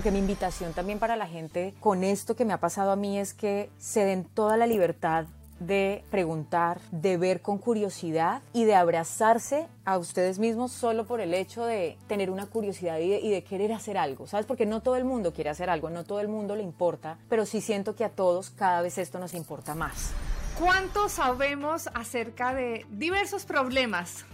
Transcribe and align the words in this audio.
como 0.00 0.04
que 0.04 0.12
mi 0.12 0.18
invitación 0.20 0.72
también 0.72 0.98
para 0.98 1.14
la 1.14 1.26
gente 1.26 1.74
con 1.78 2.04
esto 2.04 2.34
que 2.34 2.46
me 2.46 2.54
ha 2.54 2.58
pasado 2.58 2.90
a 2.90 2.96
mí 2.96 3.18
es 3.18 3.34
que 3.34 3.68
se 3.76 4.06
den 4.06 4.24
toda 4.24 4.56
la 4.56 4.66
libertad 4.66 5.26
de 5.58 6.02
preguntar, 6.10 6.80
de 6.90 7.18
ver 7.18 7.42
con 7.42 7.58
curiosidad 7.58 8.40
y 8.54 8.64
de 8.64 8.76
abrazarse 8.76 9.66
a 9.84 9.98
ustedes 9.98 10.38
mismos 10.38 10.72
solo 10.72 11.04
por 11.04 11.20
el 11.20 11.34
hecho 11.34 11.66
de 11.66 11.98
tener 12.06 12.30
una 12.30 12.46
curiosidad 12.46 12.98
y 12.98 13.28
de, 13.28 13.44
querer 13.44 13.74
hacer 13.74 13.98
algo, 13.98 14.26
¿sabes? 14.26 14.46
Porque 14.46 14.64
no 14.64 14.80
todo 14.80 14.96
el 14.96 15.04
mundo 15.04 15.34
quiere 15.34 15.50
hacer 15.50 15.68
algo, 15.68 15.90
no 15.90 16.04
todo 16.04 16.20
el 16.20 16.28
mundo 16.28 16.56
le 16.56 16.62
importa, 16.62 17.18
pero 17.28 17.44
sí 17.44 17.60
siento 17.60 17.94
que 17.94 18.06
a 18.06 18.08
todos 18.08 18.48
cada 18.48 18.80
vez 18.80 18.96
esto 18.96 19.18
nos 19.18 19.34
importa 19.34 19.74
más. 19.74 20.12
¿Cuánto 20.58 21.10
sabemos 21.10 21.90
acerca 21.92 22.54
de 22.54 22.86
diversos 22.88 23.44
problemas 23.44 24.24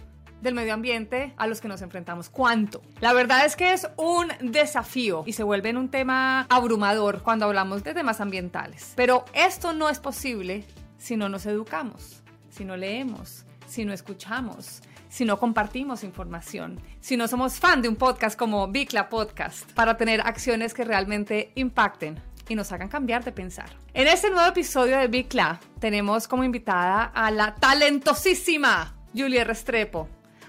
del 0.46 0.54
medio 0.54 0.72
ambiente 0.72 1.34
a 1.36 1.46
los 1.46 1.60
que 1.60 1.68
nos 1.68 1.82
enfrentamos. 1.82 2.30
¿Cuánto? 2.30 2.80
La 3.00 3.12
verdad 3.12 3.45
es 3.45 3.56
que 3.56 3.73
es 3.73 3.86
un 3.96 4.28
desafío 4.41 5.24
y 5.27 5.34
se 5.34 5.42
vuelve 5.42 5.77
un 5.77 5.91
tema 5.91 6.46
abrumador 6.48 7.22
cuando 7.22 7.46
hablamos 7.46 7.82
de 7.82 7.92
temas 7.92 8.20
ambientales. 8.20 8.92
Pero 8.96 9.24
esto 9.34 9.72
no 9.72 9.88
es 9.91 9.98
posible 9.98 10.64
si 10.96 11.16
no 11.16 11.28
nos 11.28 11.46
educamos, 11.46 12.22
si 12.48 12.64
no 12.64 12.77
leemos, 12.77 13.45
si 13.66 13.84
no 13.84 13.92
escuchamos, 13.92 14.82
si 15.09 15.24
no 15.24 15.38
compartimos 15.38 16.05
información, 16.05 16.80
si 17.00 17.16
no 17.16 17.27
somos 17.27 17.58
fan 17.58 17.83
de 17.83 17.88
un 17.88 17.97
podcast 17.97 18.38
como 18.38 18.69
Bicla 18.69 19.08
Podcast, 19.08 19.70
para 19.72 19.97
tener 19.97 20.20
acciones 20.20 20.74
que 20.74 20.84
realmente 20.84 21.50
impacten 21.56 22.20
y 22.48 22.55
nos 22.55 22.70
hagan 22.70 22.88
cambiar 22.88 23.24
de 23.24 23.33
pensar. 23.33 23.70
En 23.94 24.06
este 24.06 24.30
nuevo 24.30 24.48
episodio 24.48 24.98
de 24.98 25.08
Bicla 25.08 25.58
tenemos 25.80 26.28
como 26.28 26.44
invitada 26.44 27.05
a 27.05 27.30
la 27.33 27.56
talentosísima 27.56 28.94
Julia 29.12 29.42
Restrepo. 29.42 30.08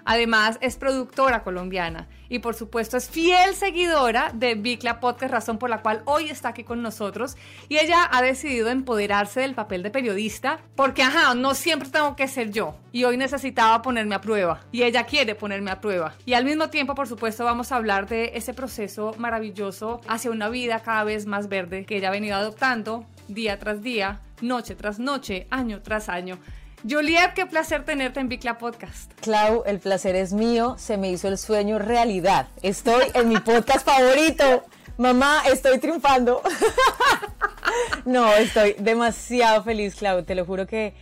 Además, 0.10 0.58
es 0.62 0.78
productora 0.78 1.44
colombiana 1.44 2.08
y 2.30 2.40
por 2.40 2.56
supuesto 2.56 2.96
es 2.96 3.10
fiel 3.10 3.54
seguidora 3.54 4.32
de 4.34 4.56
Bicla 4.56 5.02
Podcast, 5.02 5.34
razón 5.34 5.58
por 5.58 5.70
la 5.70 5.82
cual 5.82 6.02
hoy 6.06 6.30
está 6.30 6.48
aquí 6.48 6.64
con 6.64 6.82
nosotros. 6.82 7.36
Y 7.68 7.78
ella 7.78 8.08
ha 8.10 8.22
decidido 8.22 8.70
empoderarse 8.70 9.42
del 9.42 9.54
papel 9.54 9.84
de 9.84 9.92
periodista 9.92 10.60
porque, 10.78 11.04
ajá, 11.04 11.36
no 11.36 11.54
siempre 11.56 11.90
tengo 11.90 12.16
que 12.16 12.30
ser 12.30 12.52
yo. 12.52 12.78
Y 12.94 13.04
hoy 13.04 13.18
necesitaba 13.18 13.82
ponerme 13.82 14.16
a 14.16 14.22
prueba. 14.22 14.62
Y 14.72 14.84
ella 14.84 15.04
quiere 15.04 15.36
ponerme 15.36 15.72
a 15.72 15.82
prueba. 15.82 16.16
Y 16.26 16.36
al 16.36 16.46
mismo 16.46 16.70
tiempo, 16.70 16.96
por 16.96 17.10
supuesto, 17.10 17.44
vamos 17.44 17.74
a 17.74 17.76
hablar 17.76 18.08
de 18.08 18.32
ese 18.36 18.54
proceso 18.54 19.14
maravilloso 19.18 20.00
hacia 20.08 20.32
una 20.32 20.48
vida 20.48 20.84
cada 20.84 21.04
vez 21.04 21.26
más 21.26 21.50
verde 21.50 21.86
que 21.86 21.98
ella 21.98 22.08
ha 22.08 22.12
venido 22.12 22.38
adoptando 22.38 23.06
día 23.28 23.60
tras 23.60 23.82
día, 23.82 24.22
noche 24.40 24.76
tras 24.76 25.00
noche, 25.00 25.48
año 25.50 25.82
tras 25.82 26.08
año. 26.08 26.40
Juliet, 26.84 27.34
qué 27.34 27.46
placer 27.48 27.84
tenerte 27.86 28.20
en 28.20 28.30
Bicla 28.30 28.60
Podcast. 28.60 29.12
Clau, 29.22 29.64
el 29.66 29.80
placer 29.80 30.16
es 30.16 30.32
mío. 30.32 30.76
Se 30.78 30.98
me 30.98 31.10
hizo 31.10 31.28
el 31.28 31.38
sueño 31.40 31.80
realidad. 31.80 32.48
Estoy 32.62 33.06
en 33.16 33.30
mi 33.30 33.40
podcast 33.40 33.84
favorito. 33.84 34.64
Mamá, 34.98 35.42
estoy 35.52 35.80
triunfando. 35.80 36.42
no, 38.06 38.32
estoy 38.34 38.76
demasiado 38.78 39.64
feliz, 39.64 39.96
Clau. 39.96 40.24
Te 40.24 40.36
lo 40.36 40.46
juro 40.46 40.68
que 40.68 40.94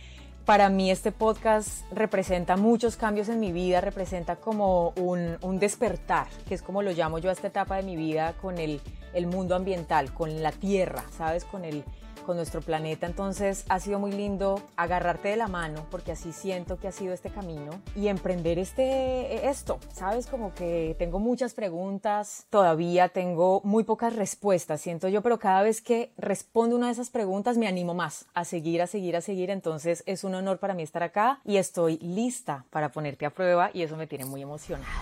para 0.46 0.70
mí 0.70 0.90
este 0.90 1.12
podcast 1.12 1.84
representa 1.92 2.56
muchos 2.56 2.96
cambios 2.96 3.28
en 3.28 3.38
mi 3.38 3.52
vida, 3.52 3.82
representa 3.82 4.36
como 4.36 4.94
un, 4.96 5.36
un, 5.42 5.58
despertar, 5.58 6.28
que 6.48 6.54
es 6.54 6.62
como 6.62 6.82
lo 6.82 6.92
llamo 6.92 7.18
yo 7.18 7.28
a 7.28 7.32
esta 7.32 7.48
etapa 7.48 7.76
de 7.76 7.82
mi 7.82 7.96
vida 7.96 8.32
con 8.40 8.58
el, 8.58 8.80
el 9.12 9.26
mundo 9.26 9.54
ambiental, 9.54 10.14
con 10.14 10.42
la 10.42 10.52
tierra, 10.52 11.04
¿sabes? 11.16 11.44
Con 11.44 11.64
el, 11.64 11.84
con 12.26 12.36
nuestro 12.36 12.60
planeta. 12.60 13.06
Entonces 13.06 13.64
ha 13.68 13.80
sido 13.80 13.98
muy 13.98 14.12
lindo 14.12 14.60
agarrarte 14.76 15.28
de 15.28 15.36
la 15.36 15.48
mano, 15.48 15.86
porque 15.90 16.12
así 16.12 16.32
siento 16.32 16.78
que 16.78 16.88
ha 16.88 16.92
sido 16.92 17.14
este 17.14 17.30
camino 17.30 17.80
y 17.94 18.08
emprender 18.08 18.58
este, 18.58 19.48
esto, 19.48 19.78
¿sabes? 19.94 20.26
Como 20.26 20.52
que 20.52 20.96
tengo 20.98 21.18
muchas 21.20 21.54
preguntas, 21.54 22.46
todavía 22.50 23.08
tengo 23.08 23.60
muy 23.64 23.84
pocas 23.84 24.14
respuestas, 24.16 24.80
siento 24.80 25.08
yo, 25.08 25.22
pero 25.22 25.38
cada 25.38 25.62
vez 25.62 25.80
que 25.80 26.12
respondo 26.18 26.76
una 26.76 26.86
de 26.86 26.92
esas 26.92 27.10
preguntas 27.10 27.56
me 27.56 27.68
animo 27.68 27.94
más 27.94 28.26
a 28.34 28.44
seguir, 28.44 28.82
a 28.82 28.86
seguir, 28.86 29.16
a 29.16 29.20
seguir. 29.20 29.50
Entonces 29.50 30.02
es 30.06 30.24
un 30.24 30.34
honor 30.34 30.58
para 30.58 30.74
mí 30.74 30.82
estar 30.82 31.04
acá 31.04 31.40
y 31.44 31.56
estoy 31.56 31.98
lista 31.98 32.66
para 32.70 32.90
ponerte 32.90 33.24
a 33.24 33.30
prueba 33.30 33.70
y 33.72 33.82
eso 33.82 33.96
me 33.96 34.08
tiene 34.08 34.24
muy 34.24 34.42
emocionada. 34.42 34.92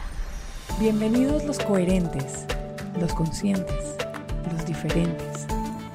Bienvenidos 0.78 1.44
los 1.44 1.58
coherentes, 1.58 2.46
los 3.00 3.14
conscientes, 3.14 3.96
los 4.52 4.66
diferentes, 4.66 5.46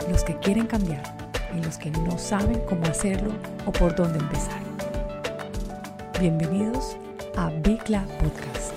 los 0.10 0.24
que 0.24 0.38
quieren 0.40 0.66
cambiar 0.66 1.19
y 1.60 1.64
los 1.64 1.78
que 1.78 1.92
no 1.92 2.18
saben 2.18 2.62
cómo 2.68 2.86
hacerlo 2.86 3.34
o 3.66 3.72
por 3.72 3.96
dónde 3.96 4.20
empezar. 4.20 4.62
Bienvenidos 6.20 6.98
a 7.36 7.50
Bicla 7.50 8.06
Podcast. 8.20 8.74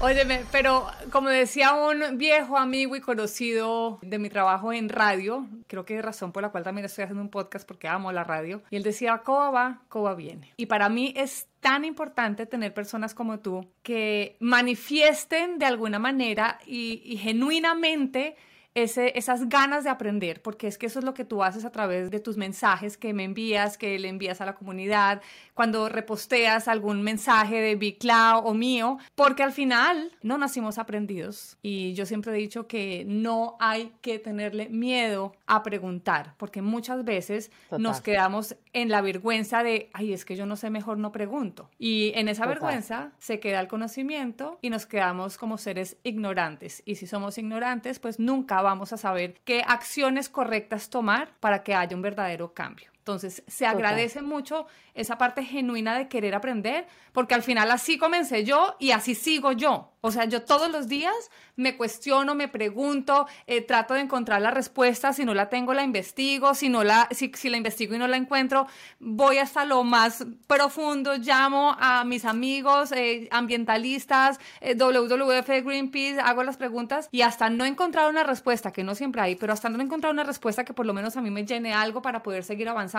Óyeme, 0.00 0.44
pero 0.52 0.86
como 1.10 1.30
decía 1.30 1.72
un 1.72 2.18
viejo 2.18 2.58
amigo 2.58 2.94
y 2.94 3.00
conocido 3.00 3.98
de 4.02 4.18
mi 4.18 4.28
trabajo 4.28 4.72
en 4.72 4.90
radio, 4.90 5.46
creo 5.66 5.84
que 5.84 5.96
es 5.96 6.04
razón 6.04 6.30
por 6.32 6.42
la 6.42 6.50
cual 6.50 6.62
también 6.62 6.84
estoy 6.84 7.04
haciendo 7.04 7.22
un 7.22 7.30
podcast 7.30 7.66
porque 7.66 7.88
amo 7.88 8.12
la 8.12 8.22
radio, 8.22 8.62
y 8.70 8.76
él 8.76 8.82
decía, 8.82 9.18
Coba 9.18 9.50
va, 9.50 9.82
Coba 9.88 10.14
viene. 10.14 10.52
Y 10.58 10.66
para 10.66 10.90
mí 10.90 11.14
es 11.16 11.48
tan 11.60 11.86
importante 11.86 12.44
tener 12.44 12.74
personas 12.74 13.14
como 13.14 13.40
tú 13.40 13.66
que 13.82 14.36
manifiesten 14.40 15.58
de 15.58 15.66
alguna 15.66 15.98
manera 15.98 16.58
y, 16.66 17.02
y 17.04 17.16
genuinamente 17.16 18.36
esas 18.74 19.48
ganas 19.48 19.84
de 19.84 19.90
aprender, 19.90 20.42
porque 20.42 20.66
es 20.66 20.78
que 20.78 20.86
eso 20.86 20.98
es 20.98 21.04
lo 21.04 21.14
que 21.14 21.24
tú 21.24 21.44
haces 21.44 21.64
a 21.64 21.70
través 21.70 22.10
de 22.10 22.18
tus 22.18 22.36
mensajes 22.36 22.96
que 22.96 23.12
me 23.12 23.24
envías, 23.24 23.78
que 23.78 23.98
le 23.98 24.08
envías 24.08 24.40
a 24.40 24.46
la 24.46 24.54
comunidad, 24.54 25.22
cuando 25.54 25.88
reposteas 25.88 26.66
algún 26.66 27.02
mensaje 27.02 27.60
de 27.60 27.76
Big 27.76 27.98
Cloud 27.98 28.42
o 28.44 28.54
mío, 28.54 28.98
porque 29.14 29.44
al 29.44 29.52
final 29.52 30.10
no 30.22 30.38
nacimos 30.38 30.78
aprendidos. 30.78 31.56
Y 31.62 31.94
yo 31.94 32.04
siempre 32.04 32.32
he 32.32 32.36
dicho 32.36 32.66
que 32.66 33.04
no 33.06 33.56
hay 33.60 33.92
que 34.00 34.18
tenerle 34.18 34.68
miedo 34.68 35.36
a 35.46 35.62
preguntar, 35.62 36.34
porque 36.36 36.60
muchas 36.60 37.04
veces 37.04 37.52
nos 37.78 38.00
quedamos 38.00 38.56
en 38.72 38.88
la 38.88 39.00
vergüenza 39.00 39.62
de, 39.62 39.90
ay, 39.92 40.12
es 40.12 40.24
que 40.24 40.34
yo 40.34 40.46
no 40.46 40.56
sé, 40.56 40.70
mejor 40.70 40.98
no 40.98 41.12
pregunto. 41.12 41.70
Y 41.78 42.12
en 42.16 42.28
esa 42.28 42.46
vergüenza 42.46 43.12
se 43.18 43.38
queda 43.38 43.60
el 43.60 43.68
conocimiento 43.68 44.58
y 44.62 44.70
nos 44.70 44.86
quedamos 44.86 45.38
como 45.38 45.58
seres 45.58 45.96
ignorantes. 46.02 46.82
Y 46.84 46.96
si 46.96 47.06
somos 47.06 47.38
ignorantes, 47.38 48.00
pues 48.00 48.18
nunca 48.18 48.63
vamos 48.64 48.92
a 48.92 48.96
saber 48.96 49.40
qué 49.44 49.62
acciones 49.64 50.28
correctas 50.28 50.90
tomar 50.90 51.28
para 51.38 51.62
que 51.62 51.74
haya 51.74 51.94
un 51.94 52.02
verdadero 52.02 52.52
cambio. 52.52 52.93
Entonces, 53.04 53.42
se 53.46 53.66
agradece 53.66 54.22
mucho 54.22 54.66
esa 54.94 55.18
parte 55.18 55.44
genuina 55.44 55.98
de 55.98 56.08
querer 56.08 56.34
aprender, 56.34 56.86
porque 57.12 57.34
al 57.34 57.42
final 57.42 57.70
así 57.70 57.98
comencé 57.98 58.44
yo 58.44 58.76
y 58.78 58.92
así 58.92 59.14
sigo 59.14 59.52
yo. 59.52 59.90
O 60.00 60.10
sea, 60.10 60.26
yo 60.26 60.42
todos 60.42 60.70
los 60.70 60.86
días 60.86 61.14
me 61.56 61.78
cuestiono, 61.78 62.34
me 62.34 62.46
pregunto, 62.46 63.26
eh, 63.46 63.62
trato 63.62 63.94
de 63.94 64.00
encontrar 64.00 64.42
la 64.42 64.50
respuesta, 64.50 65.14
si 65.14 65.24
no 65.24 65.32
la 65.32 65.48
tengo 65.48 65.72
la 65.72 65.82
investigo, 65.82 66.54
si, 66.54 66.68
no 66.68 66.84
la, 66.84 67.08
si, 67.10 67.30
la 67.48 67.56
investigo 67.56 67.94
y 67.94 67.98
no 67.98 68.06
la 68.06 68.18
encuentro, 68.18 68.66
voy 69.00 69.38
hasta 69.38 69.64
lo 69.64 69.82
más 69.82 70.26
profundo, 70.46 71.14
llamo 71.16 71.74
a 71.80 72.04
mis 72.04 72.26
amigos 72.26 72.92
eh, 72.92 73.28
ambientalistas, 73.30 74.38
eh, 74.60 74.74
WWF, 74.74 75.48
Greenpeace, 75.64 76.20
hago 76.20 76.42
las 76.42 76.58
preguntas 76.58 77.08
y 77.10 77.22
hasta 77.22 77.48
no 77.48 77.64
encontrar 77.64 78.10
una 78.10 78.24
respuesta, 78.24 78.72
que 78.72 78.84
no 78.84 78.94
siempre 78.94 79.22
hay, 79.22 79.36
pero 79.36 79.54
hasta 79.54 79.70
no 79.70 79.80
encontrar 79.82 80.12
una 80.12 80.24
respuesta 80.24 80.64
que 80.64 80.74
por 80.74 80.84
lo 80.84 80.92
menos 80.92 81.16
a 81.16 81.22
mí 81.22 81.30
me 81.30 81.46
llene 81.46 81.72
algo 81.72 82.02
para 82.02 82.22
poder 82.22 82.44
seguir 82.44 82.68
avanzando, 82.68 82.93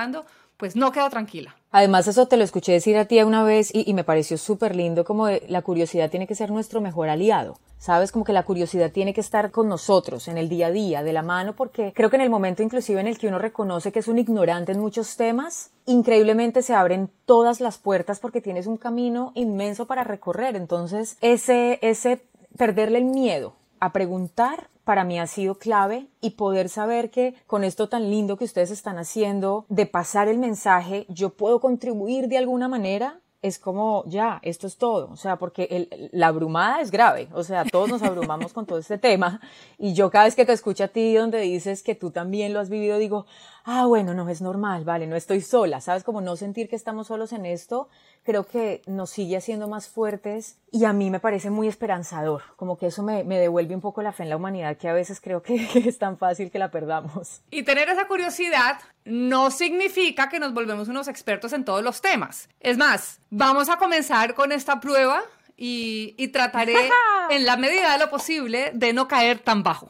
pues 0.57 0.75
no 0.75 0.91
quedo 0.91 1.09
tranquila. 1.09 1.55
Además, 1.71 2.07
eso 2.07 2.27
te 2.27 2.37
lo 2.37 2.43
escuché 2.43 2.71
decir 2.71 2.97
a 2.97 3.05
ti 3.05 3.21
una 3.21 3.43
vez 3.43 3.69
y, 3.73 3.93
me 3.93 4.05
pareció 4.05 4.37
súper 4.37 4.75
lindo, 4.75 5.03
como 5.03 5.27
la 5.29 5.61
curiosidad 5.61 6.09
tiene 6.09 6.27
que 6.27 6.35
ser 6.35 6.49
nuestro 6.49 6.79
mejor 6.79 7.09
aliado. 7.09 7.57
¿Sabes? 7.77 8.11
Como 8.11 8.23
que 8.25 8.33
la 8.33 8.43
curiosidad 8.43 8.91
tiene 8.91 9.13
que 9.13 9.21
estar 9.21 9.51
con 9.51 9.67
nosotros 9.67 10.29
en 10.29 10.37
el 10.37 10.47
día 10.47 10.67
a 10.67 10.71
día, 10.71 11.03
de 11.03 11.13
la 11.13 11.21
mano, 11.21 11.53
porque 11.53 11.91
creo 11.93 12.09
que 12.09 12.15
en 12.15 12.21
el 12.21 12.29
momento 12.29 12.63
inclusive 12.63 13.01
en 13.01 13.07
el 13.07 13.17
que 13.17 13.27
uno 13.27 13.37
reconoce 13.37 13.91
que 13.91 13.99
es 13.99 14.07
un 14.07 14.17
ignorante 14.17 14.71
en 14.71 14.79
muchos 14.79 15.17
temas, 15.17 15.71
increíblemente 15.85 16.61
se 16.61 16.73
abren 16.73 17.11
todas 17.25 17.59
las 17.59 17.77
puertas 17.77 18.19
porque 18.19 18.41
tienes 18.41 18.65
un 18.65 18.77
camino 18.77 19.33
inmenso 19.35 19.85
para 19.85 20.05
recorrer. 20.05 20.55
Entonces, 20.55 21.17
ese, 21.21 21.77
ese 21.81 22.23
perderle 22.57 22.99
el 22.99 23.05
miedo 23.05 23.53
a 23.79 23.91
preguntar 23.91 24.69
para 24.85 25.03
mí 25.03 25.19
ha 25.19 25.27
sido 25.27 25.55
clave 25.55 26.07
y 26.21 26.31
poder 26.31 26.69
saber 26.69 27.09
que 27.09 27.35
con 27.47 27.65
esto 27.65 27.89
tan 27.89 28.09
lindo 28.09 28.37
que 28.37 28.45
ustedes 28.45 28.71
están 28.71 28.97
haciendo 28.97 29.65
de 29.67 29.85
pasar 29.85 30.29
el 30.29 30.37
mensaje, 30.37 31.05
yo 31.09 31.31
puedo 31.31 31.59
contribuir 31.59 32.29
de 32.29 32.37
alguna 32.37 32.69
manera 32.69 33.19
es 33.41 33.59
como, 33.59 34.03
ya, 34.07 34.39
esto 34.41 34.65
es 34.65 34.77
todo, 34.77 35.11
o 35.11 35.17
sea, 35.17 35.35
porque 35.35 36.09
la 36.11 36.27
abrumada 36.27 36.81
es 36.81 36.89
grave, 36.89 37.27
o 37.31 37.43
sea, 37.43 37.63
todos 37.63 37.89
nos 37.89 38.01
abrumamos 38.01 38.53
con 38.53 38.65
todo 38.65 38.79
este 38.79 38.97
tema. 38.97 39.39
Y 39.77 39.93
yo 39.93 40.09
cada 40.09 40.25
vez 40.25 40.35
que 40.35 40.45
te 40.45 40.53
escucho 40.53 40.85
a 40.85 40.87
ti 40.87 41.13
donde 41.13 41.41
dices 41.41 41.83
que 41.83 41.93
tú 41.93 42.09
también 42.09 42.53
lo 42.53 42.59
has 42.59 42.69
vivido, 42.69 42.97
digo, 42.97 43.27
ah, 43.65 43.85
bueno, 43.87 44.13
no 44.13 44.29
es 44.29 44.41
normal, 44.41 44.85
vale, 44.85 45.07
no 45.07 45.15
estoy 45.15 45.41
sola, 45.41 45.81
¿sabes? 45.81 46.03
Como 46.03 46.21
no 46.21 46.35
sentir 46.35 46.69
que 46.69 46.75
estamos 46.75 47.07
solos 47.07 47.33
en 47.33 47.45
esto, 47.45 47.89
creo 48.23 48.45
que 48.45 48.81
nos 48.85 49.09
sigue 49.09 49.37
haciendo 49.37 49.67
más 49.67 49.89
fuertes 49.89 50.59
y 50.71 50.85
a 50.85 50.93
mí 50.93 51.09
me 51.09 51.19
parece 51.19 51.49
muy 51.49 51.67
esperanzador, 51.67 52.43
como 52.55 52.77
que 52.77 52.87
eso 52.87 53.01
me, 53.01 53.23
me 53.23 53.39
devuelve 53.39 53.73
un 53.73 53.81
poco 53.81 54.03
la 54.03 54.13
fe 54.13 54.23
en 54.23 54.29
la 54.29 54.37
humanidad 54.37 54.77
que 54.77 54.87
a 54.87 54.93
veces 54.93 55.19
creo 55.19 55.41
que, 55.41 55.55
es 55.89 55.97
tan 55.97 56.17
fácil 56.17 56.51
que 56.51 56.59
la 56.59 56.69
perdamos. 56.69 57.41
Y 57.49 57.63
tener 57.63 57.89
esa 57.89 58.07
curiosidad 58.07 58.79
no 59.03 59.49
significa 59.49 60.29
que 60.29 60.39
nos 60.39 60.53
volvemos 60.53 60.87
unos 60.87 61.07
expertos 61.07 61.51
en 61.53 61.65
todos 61.65 61.83
los 61.83 62.01
temas. 62.01 62.49
Es 62.59 62.77
más, 62.77 63.19
vamos 63.31 63.69
a 63.69 63.77
comenzar 63.77 64.35
con 64.35 64.51
esta 64.51 64.79
prueba 64.79 65.23
y, 65.57 66.13
y 66.17 66.27
trataré 66.27 66.91
en 67.31 67.45
la 67.45 67.57
medida 67.57 67.93
de 67.93 67.99
lo 67.99 68.11
posible 68.11 68.71
de 68.75 68.93
no 68.93 69.07
caer 69.07 69.39
tan 69.39 69.63
bajo. 69.63 69.89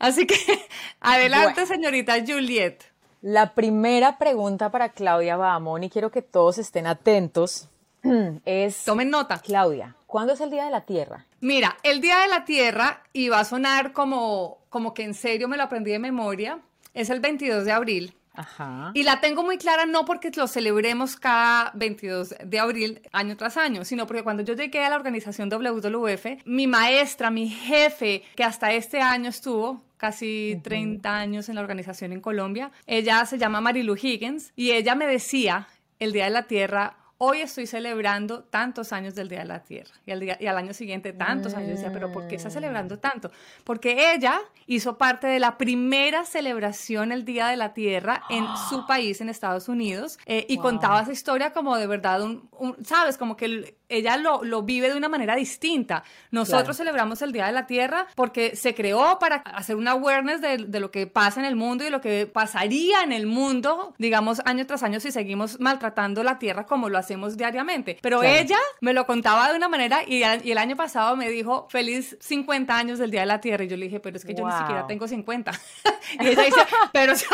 Así 0.00 0.26
que 0.26 0.34
adelante, 1.00 1.66
señorita 1.66 2.14
Juliet. 2.26 2.89
La 3.22 3.52
primera 3.54 4.16
pregunta 4.16 4.70
para 4.70 4.88
Claudia 4.88 5.36
Bahamón, 5.36 5.84
y 5.84 5.90
quiero 5.90 6.10
que 6.10 6.22
todos 6.22 6.56
estén 6.56 6.86
atentos, 6.86 7.68
es... 8.46 8.84
Tomen 8.84 9.10
nota. 9.10 9.40
Claudia, 9.40 9.94
¿cuándo 10.06 10.32
es 10.32 10.40
el 10.40 10.50
Día 10.50 10.64
de 10.64 10.70
la 10.70 10.86
Tierra? 10.86 11.26
Mira, 11.40 11.76
el 11.82 12.00
Día 12.00 12.18
de 12.20 12.28
la 12.28 12.46
Tierra, 12.46 13.02
y 13.12 13.28
va 13.28 13.40
a 13.40 13.44
sonar 13.44 13.92
como, 13.92 14.58
como 14.70 14.94
que 14.94 15.04
en 15.04 15.12
serio 15.12 15.48
me 15.48 15.58
lo 15.58 15.64
aprendí 15.64 15.90
de 15.90 15.98
memoria, 15.98 16.60
es 16.94 17.10
el 17.10 17.20
22 17.20 17.66
de 17.66 17.72
abril. 17.72 18.14
Ajá. 18.40 18.90
Y 18.94 19.02
la 19.02 19.20
tengo 19.20 19.42
muy 19.42 19.58
clara 19.58 19.84
no 19.86 20.04
porque 20.04 20.30
lo 20.34 20.46
celebremos 20.46 21.16
cada 21.16 21.72
22 21.74 22.34
de 22.44 22.58
abril 22.58 23.02
año 23.12 23.36
tras 23.36 23.56
año, 23.56 23.84
sino 23.84 24.06
porque 24.06 24.22
cuando 24.22 24.42
yo 24.42 24.54
llegué 24.54 24.82
a 24.82 24.90
la 24.90 24.96
organización 24.96 25.50
WWF, 25.50 26.44
mi 26.46 26.66
maestra, 26.66 27.30
mi 27.30 27.48
jefe, 27.48 28.22
que 28.34 28.44
hasta 28.44 28.72
este 28.72 29.00
año 29.00 29.28
estuvo, 29.28 29.82
casi 29.98 30.58
30 30.62 31.14
años 31.14 31.48
en 31.50 31.56
la 31.56 31.60
organización 31.60 32.12
en 32.12 32.20
Colombia. 32.20 32.72
Ella 32.86 33.26
se 33.26 33.36
llama 33.36 33.60
Marilu 33.60 33.94
Higgins 33.94 34.52
y 34.56 34.70
ella 34.70 34.94
me 34.94 35.06
decía 35.06 35.68
el 35.98 36.12
Día 36.12 36.24
de 36.24 36.30
la 36.30 36.44
Tierra, 36.44 36.96
hoy 37.22 37.42
estoy 37.42 37.66
celebrando 37.66 38.44
tantos 38.44 38.94
años 38.94 39.14
del 39.14 39.28
Día 39.28 39.40
de 39.40 39.44
la 39.44 39.62
Tierra. 39.62 39.90
Y 40.06 40.10
al, 40.10 40.20
día, 40.20 40.38
y 40.40 40.46
al 40.46 40.56
año 40.56 40.72
siguiente 40.72 41.12
tantos 41.12 41.52
años. 41.52 41.68
decía, 41.68 41.92
pero 41.92 42.10
¿por 42.10 42.26
qué 42.26 42.36
está 42.36 42.48
celebrando 42.48 42.98
tanto? 42.98 43.30
Porque 43.62 44.14
ella 44.14 44.40
hizo 44.66 44.96
parte 44.96 45.26
de 45.26 45.38
la 45.38 45.58
primera 45.58 46.24
celebración 46.24 47.12
el 47.12 47.26
Día 47.26 47.48
de 47.48 47.58
la 47.58 47.74
Tierra 47.74 48.22
en 48.30 48.46
su 48.70 48.86
país, 48.88 49.20
en 49.20 49.28
Estados 49.28 49.68
Unidos, 49.68 50.18
eh, 50.24 50.46
y 50.48 50.56
contaba 50.56 51.02
esa 51.02 51.12
historia 51.12 51.52
como 51.52 51.76
de 51.76 51.86
verdad, 51.86 52.22
un, 52.22 52.48
¿sabes? 52.84 53.18
Como 53.18 53.36
que 53.36 53.76
ella 53.90 54.16
lo, 54.16 54.42
lo, 54.44 54.62
vive 54.62 54.88
de 54.88 54.96
una 54.96 55.08
manera 55.08 55.34
distinta. 55.34 56.04
Nosotros 56.30 56.76
celebramos 56.76 57.22
el 57.22 57.32
Día 57.32 57.46
de 57.46 57.52
la 57.52 57.66
Tierra 57.66 58.06
porque 58.14 58.56
se 58.56 58.74
creó 58.74 59.18
para 59.18 59.36
hacer 59.36 59.76
una 59.76 59.92
awareness 59.92 60.40
de, 60.40 60.58
de, 60.58 60.80
lo 60.80 60.90
que 60.90 61.06
pasa 61.06 61.40
en 61.40 61.46
el 61.46 61.56
mundo 61.56 61.84
y 61.84 61.90
lo 61.90 62.00
que 62.00 62.26
pasaría 62.26 63.02
en 63.02 63.12
el 63.12 63.26
mundo, 63.26 63.94
digamos, 63.98 64.40
año 64.44 64.66
tras 64.66 64.82
año 64.82 65.00
si 65.00 65.12
seguimos 65.12 65.60
maltratando 65.60 66.22
la 66.22 66.38
Tierra 66.38 66.66
como 66.66 66.88
lo 66.88 66.98
hacemos 66.98 67.36
diariamente. 67.36 67.98
Pero 68.00 68.22
ella 68.22 68.58
me 68.80 68.92
lo 68.92 69.06
contaba 69.06 69.50
de 69.50 69.56
una 69.56 69.68
manera 69.68 70.02
y, 70.06 70.22
y, 70.22 70.50
el 70.50 70.58
año 70.58 70.76
pasado 70.76 71.16
me 71.16 71.28
dijo, 71.28 71.66
feliz 71.70 72.16
50 72.20 72.76
años 72.76 72.98
del 72.98 73.10
Día 73.10 73.20
de 73.20 73.26
la 73.26 73.40
Tierra. 73.40 73.64
Y 73.64 73.68
yo 73.68 73.76
le 73.76 73.86
dije, 73.86 74.00
pero 74.00 74.16
es 74.16 74.24
que 74.24 74.34
yo 74.34 74.46
ni 74.46 74.52
siquiera 74.52 74.86
tengo 74.86 75.08
50. 75.08 75.52
y 76.20 76.26
ella 76.26 76.42
dice, 76.42 76.60
pero 76.92 77.14
yo, 77.14 77.26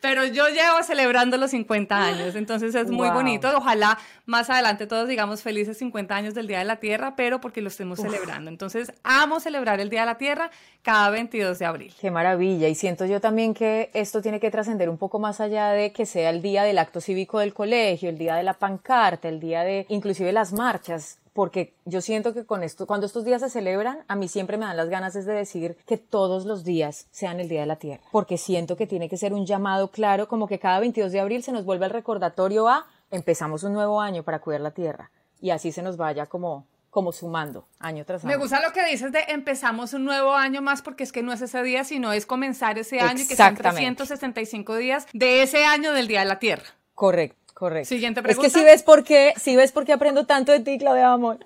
pero 0.00 0.24
yo 0.26 0.48
llevo 0.48 0.82
celebrando 0.82 1.36
los 1.36 1.50
50 1.50 1.96
años. 1.96 2.34
Entonces 2.34 2.74
es 2.74 2.90
muy 2.90 3.08
wow. 3.08 3.16
bonito. 3.16 3.52
Ojalá 3.56 3.98
más 4.26 4.50
adelante 4.50 4.86
todos 4.86 5.08
digamos 5.08 5.42
felices 5.42 5.78
50 5.84 6.16
años 6.16 6.34
del 6.34 6.46
Día 6.46 6.58
de 6.58 6.64
la 6.64 6.76
Tierra, 6.76 7.14
pero 7.16 7.40
porque 7.40 7.60
lo 7.60 7.68
estemos 7.68 7.98
Uf. 7.98 8.06
celebrando. 8.06 8.50
Entonces, 8.50 8.92
amo 9.02 9.40
celebrar 9.40 9.80
el 9.80 9.90
Día 9.90 10.00
de 10.00 10.06
la 10.06 10.18
Tierra 10.18 10.50
cada 10.82 11.10
22 11.10 11.58
de 11.58 11.66
abril. 11.66 11.94
Qué 12.00 12.10
maravilla. 12.10 12.68
Y 12.68 12.74
siento 12.74 13.06
yo 13.06 13.20
también 13.20 13.54
que 13.54 13.90
esto 13.94 14.22
tiene 14.22 14.40
que 14.40 14.50
trascender 14.50 14.88
un 14.88 14.98
poco 14.98 15.18
más 15.18 15.40
allá 15.40 15.70
de 15.70 15.92
que 15.92 16.06
sea 16.06 16.30
el 16.30 16.42
día 16.42 16.62
del 16.64 16.78
acto 16.78 17.00
cívico 17.00 17.38
del 17.38 17.52
colegio, 17.52 18.08
el 18.08 18.18
día 18.18 18.36
de 18.36 18.42
la 18.42 18.54
pancarta, 18.54 19.28
el 19.28 19.40
día 19.40 19.62
de 19.62 19.86
inclusive 19.88 20.32
las 20.32 20.52
marchas 20.52 21.18
porque 21.34 21.74
yo 21.84 22.00
siento 22.00 22.32
que 22.32 22.46
con 22.46 22.62
esto, 22.62 22.86
cuando 22.86 23.06
estos 23.06 23.24
días 23.24 23.42
se 23.42 23.50
celebran, 23.50 24.04
a 24.06 24.14
mí 24.14 24.28
siempre 24.28 24.56
me 24.56 24.66
dan 24.66 24.76
las 24.76 24.88
ganas 24.88 25.16
es 25.16 25.26
de 25.26 25.32
decir 25.32 25.76
que 25.84 25.98
todos 25.98 26.46
los 26.46 26.62
días 26.62 27.08
sean 27.10 27.40
el 27.40 27.48
Día 27.48 27.60
de 27.60 27.66
la 27.66 27.76
Tierra, 27.76 28.04
porque 28.12 28.38
siento 28.38 28.76
que 28.76 28.86
tiene 28.86 29.08
que 29.08 29.16
ser 29.16 29.34
un 29.34 29.44
llamado 29.44 29.90
claro, 29.90 30.28
como 30.28 30.46
que 30.46 30.60
cada 30.60 30.78
22 30.78 31.10
de 31.10 31.20
abril 31.20 31.42
se 31.42 31.50
nos 31.50 31.64
vuelve 31.64 31.86
el 31.86 31.90
recordatorio 31.90 32.68
a 32.68 32.86
empezamos 33.10 33.64
un 33.64 33.72
nuevo 33.72 34.00
año 34.00 34.22
para 34.22 34.40
cuidar 34.40 34.60
la 34.60 34.70
Tierra 34.70 35.10
y 35.44 35.50
así 35.50 35.72
se 35.72 35.82
nos 35.82 35.98
vaya 35.98 36.24
como 36.24 36.66
como 36.88 37.12
sumando 37.12 37.68
año 37.80 38.04
tras 38.06 38.24
año. 38.24 38.30
Me 38.30 38.36
gusta 38.36 38.62
lo 38.62 38.72
que 38.72 38.82
dices 38.86 39.12
de 39.12 39.18
empezamos 39.28 39.92
un 39.92 40.04
nuevo 40.04 40.32
año 40.32 40.62
más 40.62 40.80
porque 40.80 41.04
es 41.04 41.12
que 41.12 41.22
no 41.22 41.32
es 41.34 41.42
ese 41.42 41.62
día, 41.62 41.84
sino 41.84 42.12
es 42.12 42.24
comenzar 42.24 42.78
ese 42.78 43.00
año 43.00 43.20
y 43.20 43.26
que 43.26 43.36
son 43.36 43.54
365 43.54 44.76
días 44.76 45.06
de 45.12 45.42
ese 45.42 45.66
año 45.66 45.92
del 45.92 46.06
Día 46.06 46.20
de 46.20 46.26
la 46.26 46.38
Tierra. 46.38 46.64
Correcto. 46.94 47.36
Correcto. 47.52 47.88
Siguiente 47.88 48.22
pregunta. 48.22 48.46
Es 48.46 48.52
que 48.52 48.58
si 48.58 48.64
ves 48.64 48.82
por 48.82 49.04
qué, 49.04 49.34
si 49.36 49.54
ves 49.54 49.70
por 49.70 49.84
qué 49.84 49.92
aprendo 49.92 50.24
tanto 50.24 50.50
de 50.50 50.60
ti, 50.60 50.78
Claudia 50.78 51.12
Amor. 51.12 51.38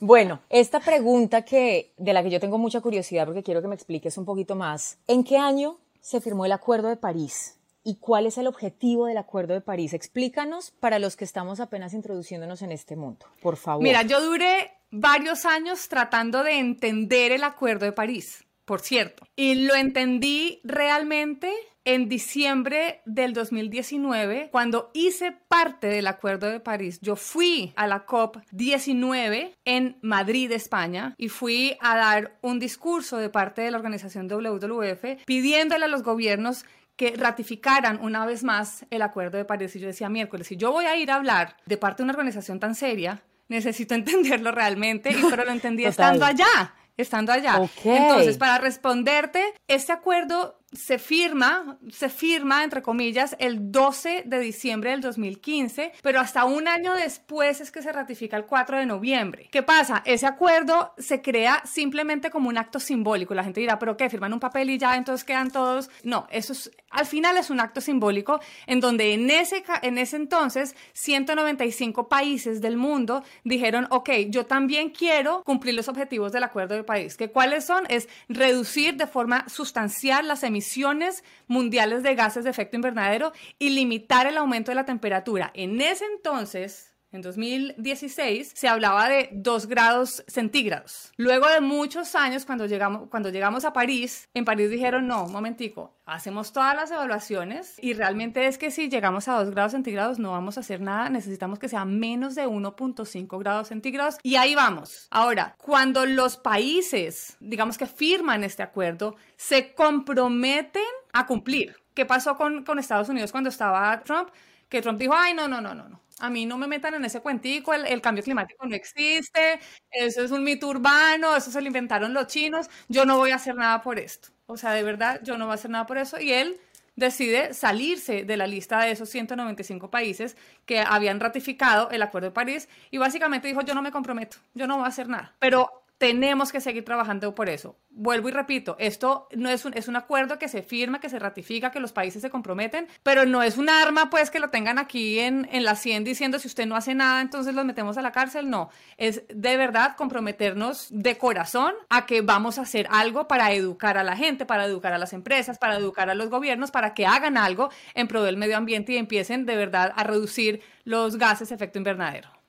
Bueno, 0.00 0.40
esta 0.48 0.80
pregunta 0.80 1.42
que, 1.42 1.92
de 1.98 2.12
la 2.12 2.22
que 2.22 2.30
yo 2.30 2.40
tengo 2.40 2.58
mucha 2.58 2.80
curiosidad 2.80 3.26
porque 3.26 3.42
quiero 3.42 3.60
que 3.60 3.68
me 3.68 3.74
expliques 3.74 4.16
un 4.16 4.24
poquito 4.24 4.56
más. 4.56 4.98
¿En 5.06 5.24
qué 5.24 5.36
año 5.36 5.78
se 6.00 6.20
firmó 6.20 6.46
el 6.46 6.52
Acuerdo 6.52 6.88
de 6.88 6.96
París? 6.96 7.58
¿Y 7.84 7.96
cuál 7.96 8.26
es 8.26 8.38
el 8.38 8.46
objetivo 8.46 9.06
del 9.06 9.18
Acuerdo 9.18 9.54
de 9.54 9.60
París? 9.60 9.92
Explícanos 9.92 10.70
para 10.70 10.98
los 10.98 11.16
que 11.16 11.24
estamos 11.24 11.58
apenas 11.58 11.94
introduciéndonos 11.94 12.62
en 12.62 12.70
este 12.70 12.94
mundo, 12.94 13.26
por 13.40 13.56
favor. 13.56 13.82
Mira, 13.82 14.02
yo 14.02 14.20
duré 14.24 14.70
varios 14.90 15.44
años 15.44 15.88
tratando 15.88 16.44
de 16.44 16.58
entender 16.58 17.32
el 17.32 17.42
Acuerdo 17.42 17.84
de 17.84 17.92
París, 17.92 18.44
por 18.64 18.80
cierto. 18.80 19.26
Y 19.34 19.54
lo 19.66 19.74
entendí 19.74 20.60
realmente 20.62 21.52
en 21.84 22.08
diciembre 22.08 23.00
del 23.06 23.32
2019, 23.32 24.50
cuando 24.52 24.90
hice 24.94 25.32
parte 25.48 25.88
del 25.88 26.06
Acuerdo 26.06 26.48
de 26.48 26.60
París, 26.60 27.00
yo 27.02 27.16
fui 27.16 27.72
a 27.74 27.88
la 27.88 28.06
COP19 28.06 29.56
en 29.64 29.98
Madrid, 30.00 30.52
España, 30.52 31.14
y 31.18 31.28
fui 31.28 31.76
a 31.80 31.96
dar 31.96 32.38
un 32.40 32.60
discurso 32.60 33.16
de 33.16 33.30
parte 33.30 33.62
de 33.62 33.72
la 33.72 33.78
organización 33.78 34.28
WWF 34.28 35.24
pidiéndole 35.26 35.86
a 35.86 35.88
los 35.88 36.04
gobiernos 36.04 36.64
que 36.96 37.14
ratificaran 37.16 37.98
una 38.02 38.26
vez 38.26 38.44
más 38.44 38.86
el 38.90 39.02
Acuerdo 39.02 39.38
de 39.38 39.44
París. 39.44 39.74
Y 39.76 39.80
yo 39.80 39.86
decía, 39.86 40.08
miércoles, 40.08 40.46
si 40.46 40.56
yo 40.56 40.72
voy 40.72 40.84
a 40.84 40.96
ir 40.96 41.10
a 41.10 41.16
hablar 41.16 41.56
de 41.66 41.76
parte 41.76 42.02
de 42.02 42.04
una 42.04 42.12
organización 42.12 42.60
tan 42.60 42.74
seria, 42.74 43.22
necesito 43.48 43.94
entenderlo 43.96 44.52
realmente, 44.52 45.10
y 45.10 45.16
pero 45.28 45.44
lo 45.44 45.52
entendí 45.52 45.84
estando 45.86 46.24
allá 46.24 46.74
estando 46.96 47.32
allá. 47.32 47.60
Okay. 47.60 47.96
Entonces, 47.96 48.38
para 48.38 48.58
responderte, 48.58 49.42
este 49.68 49.92
acuerdo 49.92 50.58
se 50.72 50.98
firma, 50.98 51.78
se 51.90 52.08
firma, 52.08 52.64
entre 52.64 52.80
comillas, 52.80 53.36
el 53.38 53.70
12 53.70 54.22
de 54.24 54.40
diciembre 54.40 54.90
del 54.90 55.02
2015, 55.02 55.92
pero 56.02 56.20
hasta 56.20 56.44
un 56.44 56.66
año 56.66 56.94
después 56.94 57.60
es 57.60 57.70
que 57.70 57.82
se 57.82 57.92
ratifica 57.92 58.38
el 58.38 58.46
4 58.46 58.78
de 58.78 58.86
noviembre. 58.86 59.48
¿Qué 59.52 59.62
pasa? 59.62 60.02
Ese 60.06 60.26
acuerdo 60.26 60.94
se 60.96 61.20
crea 61.20 61.62
simplemente 61.66 62.30
como 62.30 62.48
un 62.48 62.56
acto 62.56 62.80
simbólico. 62.80 63.34
La 63.34 63.44
gente 63.44 63.60
dirá, 63.60 63.78
¿pero 63.78 63.96
qué? 63.98 64.08
¿Firman 64.08 64.32
un 64.32 64.40
papel 64.40 64.70
y 64.70 64.78
ya 64.78 64.96
entonces 64.96 65.24
quedan 65.24 65.50
todos? 65.50 65.90
No, 66.04 66.26
eso 66.30 66.54
es, 66.54 66.70
al 66.92 67.06
final 67.06 67.36
es 67.36 67.50
un 67.50 67.60
acto 67.60 67.80
simbólico 67.80 68.40
en 68.66 68.80
donde 68.80 69.14
en 69.14 69.30
ese, 69.30 69.64
en 69.82 69.98
ese 69.98 70.16
entonces 70.16 70.76
195 70.92 72.08
países 72.08 72.60
del 72.60 72.76
mundo 72.76 73.24
dijeron, 73.44 73.86
ok, 73.90 74.10
yo 74.28 74.46
también 74.46 74.90
quiero 74.90 75.42
cumplir 75.44 75.74
los 75.74 75.88
objetivos 75.88 76.32
del 76.32 76.44
Acuerdo 76.44 76.74
de 76.74 76.84
París. 76.84 77.16
¿Que 77.16 77.30
¿Cuáles 77.30 77.64
son? 77.64 77.84
Es 77.88 78.08
reducir 78.28 78.96
de 78.96 79.06
forma 79.06 79.48
sustancial 79.48 80.28
las 80.28 80.42
emisiones 80.42 81.24
mundiales 81.46 82.02
de 82.02 82.14
gases 82.14 82.44
de 82.44 82.50
efecto 82.50 82.76
invernadero 82.76 83.32
y 83.58 83.70
limitar 83.70 84.26
el 84.26 84.36
aumento 84.36 84.70
de 84.70 84.76
la 84.76 84.84
temperatura. 84.84 85.50
En 85.54 85.80
ese 85.80 86.04
entonces, 86.04 86.91
en 87.12 87.20
2016 87.20 88.52
se 88.54 88.68
hablaba 88.68 89.08
de 89.08 89.28
2 89.32 89.66
grados 89.66 90.24
centígrados. 90.26 91.12
Luego 91.16 91.48
de 91.48 91.60
muchos 91.60 92.14
años, 92.14 92.46
cuando 92.46 92.66
llegamos, 92.66 93.08
cuando 93.10 93.28
llegamos 93.28 93.64
a 93.64 93.72
París, 93.72 94.28
en 94.34 94.44
París 94.44 94.70
dijeron, 94.70 95.06
no, 95.06 95.26
un 95.26 95.32
momentico, 95.32 95.94
hacemos 96.06 96.52
todas 96.52 96.74
las 96.74 96.90
evaluaciones 96.90 97.76
y 97.78 97.92
realmente 97.92 98.46
es 98.46 98.58
que 98.58 98.70
si 98.70 98.88
llegamos 98.88 99.28
a 99.28 99.34
2 99.34 99.50
grados 99.50 99.72
centígrados 99.72 100.18
no 100.18 100.32
vamos 100.32 100.56
a 100.56 100.60
hacer 100.60 100.80
nada, 100.80 101.10
necesitamos 101.10 101.58
que 101.58 101.68
sea 101.68 101.84
menos 101.84 102.34
de 102.34 102.46
1.5 102.46 103.38
grados 103.38 103.68
centígrados 103.68 104.16
y 104.22 104.36
ahí 104.36 104.54
vamos. 104.54 105.06
Ahora, 105.10 105.54
cuando 105.58 106.06
los 106.06 106.38
países, 106.38 107.36
digamos 107.40 107.76
que 107.76 107.86
firman 107.86 108.42
este 108.42 108.62
acuerdo, 108.62 109.16
se 109.36 109.74
comprometen 109.74 110.82
a 111.12 111.26
cumplir. 111.26 111.76
¿Qué 111.94 112.06
pasó 112.06 112.36
con, 112.36 112.64
con 112.64 112.78
Estados 112.78 113.10
Unidos 113.10 113.32
cuando 113.32 113.50
estaba 113.50 114.00
Trump? 114.02 114.30
Que 114.70 114.80
Trump 114.80 114.98
dijo, 114.98 115.12
ay, 115.14 115.34
no, 115.34 115.46
no, 115.46 115.60
no, 115.60 115.74
no, 115.74 115.88
no 115.90 116.01
a 116.22 116.30
mí 116.30 116.46
no 116.46 116.56
me 116.56 116.68
metan 116.68 116.94
en 116.94 117.04
ese 117.04 117.20
cuentico, 117.20 117.74
el, 117.74 117.84
el, 117.84 118.00
cambio 118.00 118.22
climático 118.22 118.64
no 118.64 118.76
existe, 118.76 119.58
eso 119.90 120.22
es 120.22 120.30
un 120.30 120.44
mito 120.44 120.68
urbano, 120.68 121.34
eso 121.34 121.50
se 121.50 121.60
lo 121.60 121.66
inventaron 121.66 122.14
los 122.14 122.28
chinos, 122.28 122.70
yo 122.88 123.04
no 123.04 123.18
voy 123.18 123.32
a 123.32 123.36
hacer 123.36 123.56
nada 123.56 123.82
por 123.82 123.98
esto. 123.98 124.28
O 124.46 124.56
sea, 124.56 124.72
de 124.72 124.84
verdad, 124.84 125.20
yo 125.24 125.36
no 125.36 125.46
voy 125.46 125.52
a 125.52 125.54
hacer 125.54 125.70
nada 125.70 125.86
por 125.86 125.98
eso. 125.98 126.20
Y 126.20 126.32
él 126.32 126.60
decide 126.94 127.54
salirse 127.54 128.24
de 128.24 128.36
la 128.36 128.46
lista 128.46 128.80
de 128.82 128.92
esos 128.92 129.08
195 129.08 129.90
países 129.90 130.36
que 130.64 130.80
habían 130.80 131.18
ratificado 131.18 131.90
el 131.90 132.02
Acuerdo 132.02 132.28
de 132.28 132.34
París 132.34 132.68
y 132.90 132.98
básicamente 132.98 133.48
dijo, 133.48 133.62
yo 133.62 133.74
no 133.74 133.82
me 133.82 133.90
comprometo, 133.90 134.36
yo 134.54 134.66
no 134.66 134.76
voy 134.76 134.84
a 134.84 134.88
hacer 134.88 135.08
nada. 135.08 135.34
Pero 135.40 135.81
tenemos 135.98 136.50
que 136.50 136.60
seguir 136.60 136.84
trabajando 136.84 137.34
por 137.34 137.48
eso. 137.48 137.78
Vuelvo 137.90 138.28
y 138.28 138.32
repito, 138.32 138.74
esto 138.78 139.28
no 139.36 139.50
es 139.50 139.64
un, 139.64 139.76
es 139.76 139.86
un 139.86 139.96
acuerdo 139.96 140.38
que 140.38 140.48
se 140.48 140.62
firma, 140.62 140.98
que 140.98 141.08
se 141.08 141.18
ratifica, 141.18 141.70
que 141.70 141.78
los 141.78 141.92
países 141.92 142.22
se 142.22 142.30
comprometen, 142.30 142.88
pero 143.02 143.26
no 143.26 143.42
es 143.42 143.56
un 143.58 143.68
arma 143.68 144.10
pues 144.10 144.30
que 144.30 144.40
lo 144.40 144.48
tengan 144.48 144.78
aquí 144.78 145.20
en, 145.20 145.48
en 145.52 145.64
la 145.64 145.76
100 145.76 146.04
diciendo 146.04 146.38
si 146.38 146.48
usted 146.48 146.66
no 146.66 146.74
hace 146.74 146.94
nada, 146.94 147.20
entonces 147.20 147.54
los 147.54 147.64
metemos 147.64 147.98
a 147.98 148.02
la 148.02 148.10
cárcel. 148.12 148.50
No, 148.50 148.70
es 148.96 149.22
de 149.28 149.56
verdad 149.56 149.94
comprometernos 149.96 150.88
de 150.90 151.18
corazón 151.18 151.74
a 151.88 152.06
que 152.06 152.20
vamos 152.22 152.58
a 152.58 152.62
hacer 152.62 152.88
algo 152.90 153.28
para 153.28 153.52
educar 153.52 153.96
a 153.98 154.02
la 154.02 154.16
gente, 154.16 154.46
para 154.46 154.64
educar 154.64 154.92
a 154.92 154.98
las 154.98 155.12
empresas, 155.12 155.58
para 155.58 155.76
educar 155.76 156.10
a 156.10 156.14
los 156.14 156.30
gobiernos, 156.30 156.70
para 156.70 156.94
que 156.94 157.06
hagan 157.06 157.36
algo 157.36 157.70
en 157.94 158.08
pro 158.08 158.22
del 158.22 158.36
medio 158.36 158.56
ambiente 158.56 158.92
y 158.92 158.96
empiecen 158.96 159.46
de 159.46 159.56
verdad 159.56 159.92
a 159.94 160.04
reducir 160.04 160.62
los 160.84 161.16
gases 161.16 161.50
de 161.50 161.54
efecto 161.54 161.78
invernadero. 161.78 162.41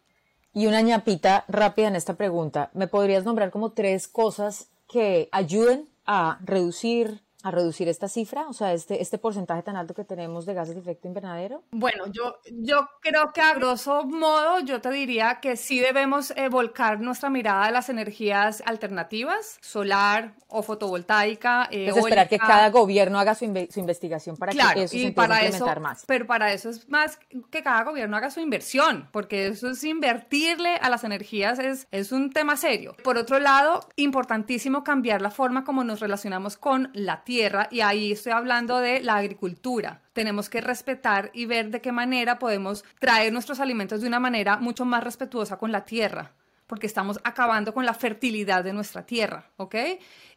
Y 0.53 0.67
una 0.67 0.81
ñapita 0.81 1.45
rápida 1.47 1.87
en 1.87 1.95
esta 1.95 2.13
pregunta. 2.13 2.69
¿Me 2.73 2.87
podrías 2.87 3.25
nombrar 3.25 3.49
como 3.49 3.71
tres 3.71 4.07
cosas 4.07 4.67
que 4.87 5.29
ayuden 5.31 5.89
a 6.05 6.37
reducir 6.43 7.22
a 7.43 7.51
reducir 7.51 7.89
esta 7.89 8.07
cifra, 8.07 8.47
o 8.47 8.53
sea, 8.53 8.73
este, 8.73 9.01
este 9.01 9.17
porcentaje 9.17 9.61
tan 9.63 9.75
alto 9.75 9.93
que 9.93 10.05
tenemos 10.05 10.45
de 10.45 10.53
gases 10.53 10.75
de 10.75 10.81
efecto 10.81 11.09
invernadero? 11.09 11.61
Bueno, 11.71 12.05
yo, 12.07 12.37
yo 12.51 12.87
creo 13.01 13.33
que 13.33 13.41
a 13.41 13.53
grosso 13.53 14.05
modo 14.05 14.61
yo 14.61 14.79
te 14.79 14.89
diría 14.91 15.39
que 15.41 15.57
sí 15.57 15.81
debemos 15.81 16.31
eh, 16.31 16.47
volcar 16.47 17.01
nuestra 17.01 17.29
mirada 17.29 17.65
a 17.65 17.71
las 17.71 17.89
energías 17.89 18.63
alternativas, 18.65 19.57
solar 19.59 20.35
o 20.47 20.63
fotovoltaica. 20.63 21.67
Eh, 21.69 21.87
es 21.89 21.97
esperar 21.97 22.29
que 22.29 22.39
cada 22.39 22.69
gobierno 22.69 23.19
haga 23.19 23.35
su, 23.35 23.43
investigación 23.43 24.37
para 24.37 24.53
que 24.53 24.59
eso 24.59 24.67
se 24.67 24.73
empiece 24.73 24.97
a 24.97 25.43
implementar 25.43 25.79
más. 25.81 26.05
Pero 26.07 26.25
para 26.25 26.53
eso 26.53 26.69
es 26.69 26.87
más 26.87 27.19
que 27.51 27.61
cada 27.61 27.83
gobierno 27.83 28.15
haga 28.15 28.31
su 28.31 28.39
inversión, 28.39 29.09
porque 29.11 29.47
eso 29.47 29.69
es 29.69 29.83
invertirle 29.83 30.77
a 30.77 30.89
las 30.89 31.03
energías, 31.03 31.59
es, 31.59 31.87
es 31.91 32.13
un 32.13 32.31
tema 32.31 32.55
serio. 32.55 32.95
Por 33.03 33.17
otro 33.17 33.39
lado, 33.39 33.89
importantísimo 33.97 34.85
cambiar 34.85 35.21
la 35.21 35.29
forma 35.29 35.65
como 35.65 35.83
nos 35.83 35.99
relacionamos 35.99 36.55
con 36.55 36.89
la 36.93 37.25
tierra 37.25 37.32
tierra 37.33 37.67
y 37.71 37.81
ahí 37.81 38.11
estoy 38.11 38.31
hablando 38.31 38.77
de 38.77 39.01
la 39.01 39.15
agricultura. 39.17 40.01
Tenemos 40.13 40.49
que 40.51 40.61
respetar 40.61 41.31
y 41.33 41.47
ver 41.47 41.71
de 41.71 41.81
qué 41.81 41.91
manera 41.91 42.37
podemos 42.37 42.85
traer 42.99 43.33
nuestros 43.33 43.59
alimentos 43.59 44.01
de 44.01 44.07
una 44.07 44.19
manera 44.19 44.57
mucho 44.57 44.85
más 44.85 45.03
respetuosa 45.03 45.57
con 45.57 45.71
la 45.71 45.83
tierra 45.83 46.31
porque 46.67 46.87
estamos 46.87 47.19
acabando 47.23 47.73
con 47.73 47.85
la 47.85 47.93
fertilidad 47.93 48.63
de 48.63 48.71
nuestra 48.71 49.05
tierra, 49.05 49.49
¿ok? 49.57 49.75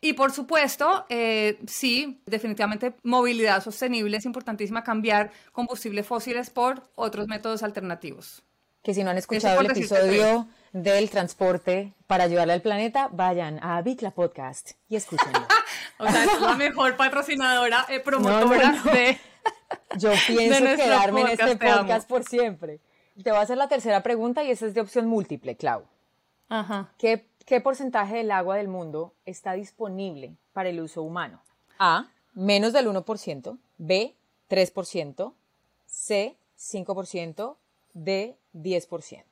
Y 0.00 0.14
por 0.14 0.32
supuesto, 0.32 1.06
eh, 1.08 1.58
sí, 1.66 2.20
definitivamente 2.26 2.94
movilidad 3.04 3.62
sostenible 3.62 4.16
es 4.16 4.24
importantísima, 4.24 4.82
cambiar 4.82 5.30
combustibles 5.52 6.06
fósiles 6.06 6.50
por 6.50 6.82
otros 6.94 7.28
métodos 7.28 7.62
alternativos. 7.62 8.42
Que 8.82 8.92
si 8.92 9.04
no 9.04 9.10
han 9.10 9.18
escuchado 9.18 9.60
el 9.60 9.70
episodio 9.70 10.48
del 10.83 11.09
transporte 11.09 11.95
para 12.06 12.25
ayudarle 12.25 12.52
al 12.52 12.61
planeta, 12.61 13.09
vayan 13.11 13.59
a 13.62 13.80
Bicla 13.80 14.11
Podcast 14.11 14.73
y 14.90 14.97
escúchenlo. 14.97 15.47
o 15.99 16.06
sea, 16.06 16.25
es 16.25 16.40
la 16.40 16.54
mejor 16.54 16.97
patrocinadora, 16.97 17.87
eh, 17.88 18.00
promotora 18.00 18.73
de. 18.85 19.18
Yo 19.97 20.11
pienso 20.26 20.64
quedarme 20.76 21.23
en 21.23 21.28
este 21.28 21.56
podcast 21.56 22.06
por 22.06 22.25
siempre. 22.25 22.80
Te 23.23 23.30
voy 23.30 23.38
a 23.38 23.42
hacer 23.42 23.56
la 23.56 23.68
tercera 23.68 24.02
pregunta 24.02 24.45
y 24.45 24.50
esa 24.50 24.66
es 24.66 24.75
de 24.75 24.83
opción 24.83 25.06
múltiple, 25.06 25.56
Clau. 25.56 25.85
Ajá. 26.50 26.90
¿Qué, 26.99 27.26
¿Qué 27.47 27.62
porcentaje 27.62 28.16
del 28.16 28.30
agua 28.30 28.56
del 28.56 28.68
mundo 28.68 29.14
está 29.25 29.54
disponible 29.54 30.37
para 30.52 30.68
el 30.68 30.80
uso 30.80 31.02
humano? 31.02 31.40
A. 31.78 32.09
Menos 32.35 32.75
del 32.75 32.87
1%. 32.87 33.59
B. 33.78 34.14
3%. 34.50 35.33
C. 35.87 36.37
5%. 36.59 37.56
D. 37.95 38.37
10%. 38.52 39.25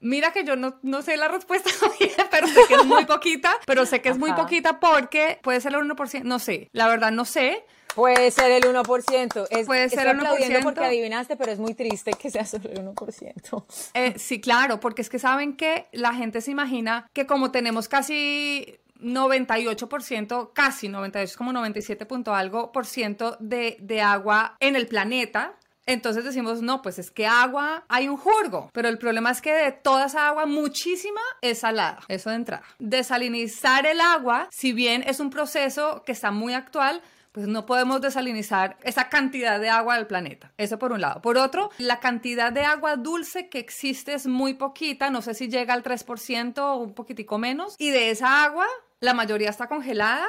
Mira 0.00 0.32
que 0.32 0.44
yo 0.44 0.56
no, 0.56 0.78
no 0.82 1.02
sé 1.02 1.16
la 1.16 1.28
respuesta, 1.28 1.70
pero 2.30 2.46
sé 2.46 2.60
que 2.68 2.74
es 2.74 2.84
muy 2.84 3.04
poquita, 3.06 3.56
pero 3.66 3.84
sé 3.86 4.00
que 4.00 4.10
es 4.10 4.18
muy 4.18 4.32
poquita 4.32 4.80
porque 4.80 5.38
puede 5.42 5.60
ser 5.60 5.74
el 5.74 5.80
1%, 5.80 6.22
no 6.22 6.38
sé, 6.38 6.68
la 6.72 6.88
verdad 6.88 7.10
no 7.10 7.24
sé. 7.24 7.64
Puede 7.94 8.30
ser 8.30 8.52
el 8.52 8.62
1%. 8.62 9.46
Es, 9.50 9.66
puede 9.66 9.88
ser 9.88 10.06
el 10.06 10.18
1%. 10.20 10.62
porque 10.62 10.84
adivinaste, 10.84 11.36
pero 11.36 11.50
es 11.50 11.58
muy 11.58 11.74
triste 11.74 12.12
que 12.12 12.30
sea 12.30 12.44
solo 12.44 12.70
el 12.70 12.78
1%. 12.78 13.64
Eh, 13.94 14.14
sí, 14.16 14.40
claro, 14.40 14.78
porque 14.78 15.02
es 15.02 15.08
que 15.08 15.18
saben 15.18 15.56
que 15.56 15.88
la 15.90 16.14
gente 16.14 16.40
se 16.40 16.52
imagina 16.52 17.08
que 17.12 17.26
como 17.26 17.50
tenemos 17.50 17.88
casi 17.88 18.78
98%, 19.00 20.52
casi 20.52 20.88
98, 20.88 21.34
como 21.36 21.52
97 21.52 22.06
punto 22.06 22.34
algo 22.34 22.70
por 22.70 22.86
ciento 22.86 23.36
de, 23.40 23.76
de 23.80 24.00
agua 24.00 24.56
en 24.60 24.76
el 24.76 24.86
planeta, 24.86 25.56
entonces 25.88 26.22
decimos, 26.22 26.60
no, 26.60 26.82
pues 26.82 26.98
es 26.98 27.10
que 27.10 27.26
agua 27.26 27.84
hay 27.88 28.08
un 28.08 28.18
jurgo, 28.18 28.68
pero 28.74 28.88
el 28.88 28.98
problema 28.98 29.30
es 29.30 29.40
que 29.40 29.54
de 29.54 29.72
toda 29.72 30.04
esa 30.04 30.28
agua, 30.28 30.44
muchísima 30.44 31.22
es 31.40 31.60
salada, 31.60 32.00
eso 32.08 32.28
de 32.28 32.36
entrada. 32.36 32.62
Desalinizar 32.78 33.86
el 33.86 34.00
agua, 34.02 34.48
si 34.50 34.74
bien 34.74 35.02
es 35.06 35.18
un 35.18 35.30
proceso 35.30 36.02
que 36.04 36.12
está 36.12 36.30
muy 36.30 36.52
actual, 36.52 37.00
pues 37.32 37.46
no 37.46 37.64
podemos 37.64 38.02
desalinizar 38.02 38.76
esa 38.82 39.08
cantidad 39.08 39.58
de 39.58 39.70
agua 39.70 39.96
del 39.96 40.06
planeta. 40.06 40.52
Eso 40.58 40.78
por 40.78 40.92
un 40.92 41.00
lado. 41.00 41.22
Por 41.22 41.38
otro, 41.38 41.70
la 41.78 42.00
cantidad 42.00 42.52
de 42.52 42.64
agua 42.64 42.96
dulce 42.96 43.48
que 43.48 43.58
existe 43.58 44.12
es 44.12 44.26
muy 44.26 44.54
poquita, 44.54 45.08
no 45.08 45.22
sé 45.22 45.32
si 45.32 45.48
llega 45.48 45.72
al 45.72 45.82
3% 45.82 46.58
o 46.58 46.76
un 46.76 46.92
poquitico 46.92 47.38
menos, 47.38 47.76
y 47.78 47.90
de 47.90 48.10
esa 48.10 48.44
agua, 48.44 48.66
la 49.00 49.14
mayoría 49.14 49.48
está 49.48 49.68
congelada 49.68 50.26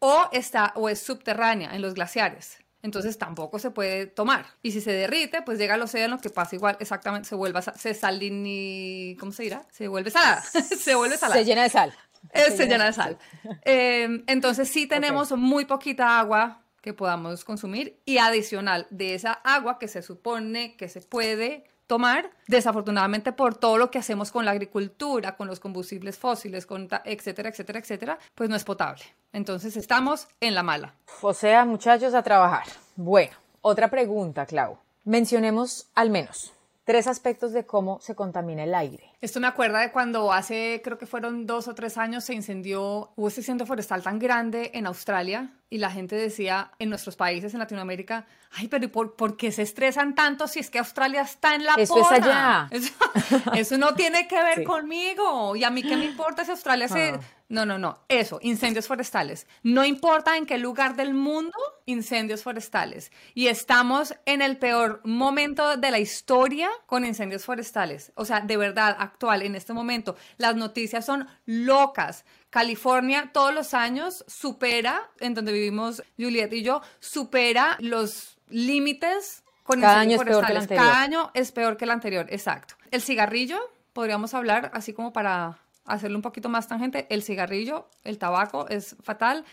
o 0.00 0.28
está 0.32 0.72
o 0.74 0.90
es 0.90 1.00
subterránea 1.00 1.74
en 1.74 1.80
los 1.80 1.94
glaciares 1.94 2.58
entonces 2.88 3.18
tampoco 3.18 3.58
se 3.58 3.70
puede 3.70 4.06
tomar. 4.06 4.46
Y 4.62 4.72
si 4.72 4.80
se 4.80 4.92
derrite, 4.92 5.42
pues 5.42 5.58
llega 5.58 5.74
al 5.74 5.82
océano, 5.82 6.20
que 6.20 6.30
pasa 6.30 6.56
igual, 6.56 6.76
exactamente, 6.80 7.28
se 7.28 7.34
vuelve, 7.34 7.60
se 7.76 7.94
salini, 7.94 9.16
¿cómo 9.20 9.32
se 9.32 9.44
dirá? 9.44 9.66
Se 9.70 9.88
vuelve 9.88 10.10
salada, 10.10 10.42
se 10.42 10.94
vuelve 10.94 11.16
salada. 11.16 11.40
Se 11.40 11.44
llena 11.44 11.62
de 11.62 11.70
sal. 11.70 11.94
Eh, 12.32 12.50
se, 12.50 12.66
llena 12.66 12.86
de 12.86 12.92
sal. 12.92 13.18
Em, 13.64 14.24
entonces 14.26 14.68
sí 14.68 14.86
tenemos 14.86 15.30
muy 15.32 15.66
poquita 15.66 16.18
agua 16.18 16.64
que 16.80 16.94
podamos 16.94 17.44
consumir 17.44 18.00
y 18.04 18.18
adicional 18.18 18.86
de 18.90 19.14
esa 19.14 19.32
agua 19.32 19.78
que 19.78 19.88
se 19.88 20.02
supone 20.02 20.76
que 20.76 20.88
se 20.88 21.00
puede 21.00 21.64
tomar, 21.88 22.30
desafortunadamente 22.46 23.32
por 23.32 23.56
todo 23.56 23.78
lo 23.78 23.90
que 23.90 23.98
hacemos 23.98 24.30
con 24.30 24.44
la 24.44 24.52
agricultura, 24.52 25.36
con 25.36 25.48
los 25.48 25.58
combustibles 25.58 26.16
fósiles, 26.16 26.66
con 26.66 26.88
etcétera, 27.04 27.48
etcétera, 27.48 27.80
etcétera, 27.80 28.18
pues 28.36 28.48
no 28.48 28.54
es 28.54 28.62
potable. 28.62 29.02
Entonces 29.32 29.76
estamos 29.76 30.28
en 30.40 30.54
la 30.54 30.62
mala. 30.62 30.94
O 31.22 31.34
sea, 31.34 31.64
muchachos, 31.64 32.14
a 32.14 32.22
trabajar. 32.22 32.66
Bueno, 32.94 33.32
otra 33.62 33.88
pregunta, 33.88 34.46
Clau. 34.46 34.78
Mencionemos 35.04 35.88
al 35.94 36.10
menos 36.10 36.52
tres 36.84 37.06
aspectos 37.06 37.52
de 37.52 37.66
cómo 37.66 38.00
se 38.00 38.14
contamina 38.14 38.64
el 38.64 38.74
aire. 38.74 39.10
Esto 39.20 39.40
me 39.40 39.46
acuerda 39.46 39.80
de 39.80 39.92
cuando 39.92 40.32
hace, 40.32 40.80
creo 40.82 40.96
que 40.96 41.06
fueron 41.06 41.46
dos 41.46 41.68
o 41.68 41.74
tres 41.74 41.98
años, 41.98 42.24
se 42.24 42.32
incendió, 42.32 43.10
hubo 43.14 43.28
ese 43.28 43.40
incendio 43.40 43.66
forestal 43.66 44.02
tan 44.02 44.18
grande 44.18 44.70
en 44.72 44.86
Australia 44.86 45.50
y 45.70 45.78
la 45.78 45.90
gente 45.90 46.16
decía 46.16 46.72
en 46.78 46.88
nuestros 46.88 47.16
países, 47.16 47.52
en 47.52 47.60
Latinoamérica, 47.60 48.26
ay, 48.52 48.68
pero 48.68 48.90
¿por, 48.90 49.16
¿por 49.16 49.36
qué 49.36 49.52
se 49.52 49.62
estresan 49.62 50.14
tanto 50.14 50.48
si 50.48 50.60
es 50.60 50.70
que 50.70 50.78
Australia 50.78 51.22
está 51.22 51.54
en 51.54 51.64
la 51.64 51.74
Eso 51.74 52.00
es 52.00 52.10
allá. 52.10 52.70
Eso, 53.54 53.76
no 53.76 53.94
tiene 53.94 54.26
que 54.26 54.42
ver 54.42 54.64
conmigo. 54.64 55.54
Y 55.56 55.64
a 55.64 55.70
mí 55.70 55.82
qué 55.82 55.96
me 55.96 56.06
importa 56.06 56.44
si 56.44 56.50
Australia 56.50 56.88
se... 56.88 57.10
Ah. 57.10 57.20
No, 57.50 57.64
no, 57.64 57.78
no. 57.78 58.00
Eso, 58.08 58.38
incendios 58.42 58.86
forestales. 58.86 59.46
No 59.62 59.84
importa 59.84 60.36
en 60.36 60.44
qué 60.44 60.58
lugar 60.58 60.96
del 60.96 61.14
mundo, 61.14 61.56
incendios 61.86 62.42
forestales. 62.42 63.10
Y 63.34 63.46
estamos 63.46 64.14
en 64.26 64.42
el 64.42 64.58
peor 64.58 65.00
momento 65.04 65.78
de 65.78 65.90
la 65.90 65.98
historia 65.98 66.68
con 66.84 67.06
incendios 67.06 67.46
forestales. 67.46 68.12
O 68.16 68.26
sea, 68.26 68.40
de 68.40 68.58
verdad, 68.58 68.94
actual, 68.98 69.40
en 69.40 69.54
este 69.54 69.72
momento, 69.72 70.14
las 70.36 70.56
noticias 70.56 71.06
son 71.06 71.26
locas. 71.46 72.26
California 72.50 73.30
todos 73.32 73.54
los 73.54 73.74
años 73.74 74.24
supera, 74.26 75.10
en 75.20 75.34
donde 75.34 75.52
vivimos 75.52 76.02
Juliet 76.18 76.52
y 76.52 76.62
yo, 76.62 76.80
supera 77.00 77.76
los 77.80 78.38
límites 78.48 79.42
con 79.64 79.80
Cada 79.80 80.00
año 80.00 80.16
es 80.16 80.24
peor 80.24 80.46
que 80.46 80.52
el 80.52 80.58
anterior. 80.58 80.86
Cada 80.86 81.02
año 81.02 81.30
es 81.34 81.52
peor 81.52 81.76
que 81.76 81.84
el 81.84 81.90
anterior, 81.90 82.26
exacto. 82.30 82.74
El 82.90 83.02
cigarrillo, 83.02 83.60
podríamos 83.92 84.32
hablar 84.32 84.70
así 84.72 84.94
como 84.94 85.12
para 85.12 85.58
hacerlo 85.84 86.16
un 86.16 86.22
poquito 86.22 86.48
más 86.48 86.68
tangente, 86.68 87.06
el 87.10 87.22
cigarrillo, 87.22 87.88
el 88.04 88.18
tabaco 88.18 88.66
es 88.68 88.96
fatal. 89.02 89.44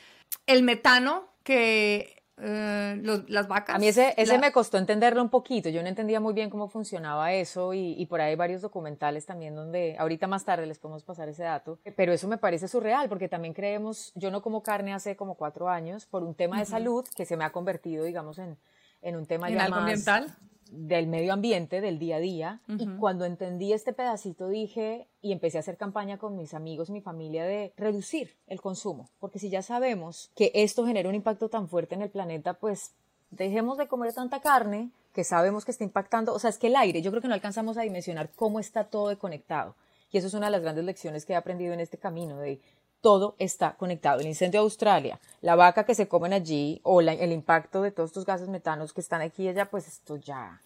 El 0.48 0.64
metano, 0.64 1.28
que 1.44 2.15
eh, 2.38 3.02
las 3.28 3.48
vacas. 3.48 3.76
A 3.76 3.80
mí 3.80 3.88
ese, 3.88 4.14
ese 4.18 4.38
me 4.38 4.52
costó 4.52 4.78
entenderlo 4.78 5.22
un 5.22 5.30
poquito, 5.30 5.70
yo 5.70 5.82
no 5.82 5.88
entendía 5.88 6.20
muy 6.20 6.34
bien 6.34 6.50
cómo 6.50 6.68
funcionaba 6.68 7.32
eso 7.32 7.74
y, 7.74 7.94
y, 7.94 8.06
por 8.08 8.20
ahí 8.20 8.32
hay 8.32 8.36
varios 8.36 8.62
documentales 8.62 9.26
también 9.26 9.56
donde 9.56 9.96
ahorita 9.98 10.28
más 10.28 10.44
tarde 10.44 10.66
les 10.66 10.78
podemos 10.78 11.04
pasar 11.04 11.30
ese 11.30 11.44
dato, 11.44 11.80
pero 11.96 12.12
eso 12.12 12.28
me 12.28 12.38
parece 12.38 12.68
surreal 12.68 13.08
porque 13.08 13.30
también 13.30 13.54
creemos, 13.54 14.12
yo 14.16 14.32
no 14.32 14.42
como 14.42 14.64
carne 14.64 14.94
hace 14.94 15.16
como 15.16 15.36
cuatro 15.36 15.70
años 15.70 16.06
por 16.06 16.24
un 16.24 16.36
tema 16.36 16.60
de 16.60 16.66
salud 16.66 17.06
que 17.16 17.26
se 17.26 17.38
me 17.38 17.46
ha 17.46 17.52
convertido 17.52 18.04
digamos 18.04 18.38
en, 18.38 18.58
en 19.02 19.16
un 19.16 19.26
tema 19.26 19.50
ya 19.50 19.70
más, 19.70 19.80
ambiental 19.80 20.36
del 20.72 21.08
medio 21.08 21.34
ambiente, 21.34 21.82
del 21.82 22.00
día 22.00 22.18
a 22.18 22.20
día. 22.20 22.62
Y 22.68 22.88
cuando 22.98 23.26
entendí 23.26 23.74
este 23.74 23.94
pedacito 23.94 24.48
dije, 24.48 25.08
y 25.22 25.32
empecé 25.32 25.58
a 25.58 25.62
hacer 25.62 25.78
campaña 25.78 26.18
con 26.18 26.36
mis 26.36 26.54
amigos, 26.54 26.90
mi 26.90 27.02
familia, 27.02 27.46
de 27.46 27.74
reducir 27.78 28.36
el 28.48 28.62
consumo. 28.62 29.10
Porque 29.20 29.40
si 29.40 29.50
ya 29.50 29.62
sabemos 29.62 30.32
que 30.36 30.52
esto 30.54 30.86
genera 30.86 31.10
un 31.10 31.16
impacto 31.16 31.50
tan 31.50 31.68
fuerte 31.68 31.96
en 31.96 32.02
el 32.02 32.10
planeta, 32.10 32.54
pues 32.54 32.94
dejemos 33.32 33.78
de 33.78 33.88
comer 33.88 34.14
tanta 34.14 34.42
carne 34.42 34.90
que 35.14 35.24
sabemos 35.24 35.66
que 35.66 35.72
está 35.72 35.84
impactando. 35.84 36.34
O 36.34 36.40
sea, 36.40 36.50
es 36.50 36.58
que 36.58 36.68
el 36.68 36.76
aire, 36.76 37.02
yo 37.02 37.12
creo 37.12 37.22
que 37.22 37.28
no 37.28 37.34
alcanzamos 37.34 37.78
a 37.78 37.82
dimensionar 37.82 38.30
cómo 38.36 38.60
está 38.60 38.86
todo 38.86 39.18
conectado. 39.18 39.76
Y 40.12 40.18
eso 40.18 40.28
es 40.28 40.34
una 40.34 40.48
de 40.48 40.52
las 40.52 40.62
grandes 40.62 40.86
lecciones 40.86 41.26
que 41.26 41.34
he 41.34 41.36
aprendido 41.36 41.74
en 41.74 41.80
este 41.80 41.98
camino, 41.98 42.38
de 42.38 42.60
todo 43.02 43.36
está 43.40 43.76
conectado. 43.76 44.20
El 44.20 44.28
incendio 44.28 44.62
de 44.62 44.66
Australia, 44.66 45.20
la 45.42 45.56
vaca 45.56 45.86
que 45.86 45.96
se 45.96 46.08
comen 46.08 46.34
allí 46.34 46.80
o 46.84 47.02
el 47.02 47.32
impacto 47.32 47.82
de 47.82 47.92
todos 47.92 48.10
estos 48.10 48.26
gases 48.26 48.50
metanos 48.50 48.94
que 48.94 49.02
están 49.02 49.22
aquí 49.22 49.44
y 49.44 49.50
allá, 49.50 49.66
pues 49.66 49.88
esto 49.88 50.18
ya, 50.18 50.62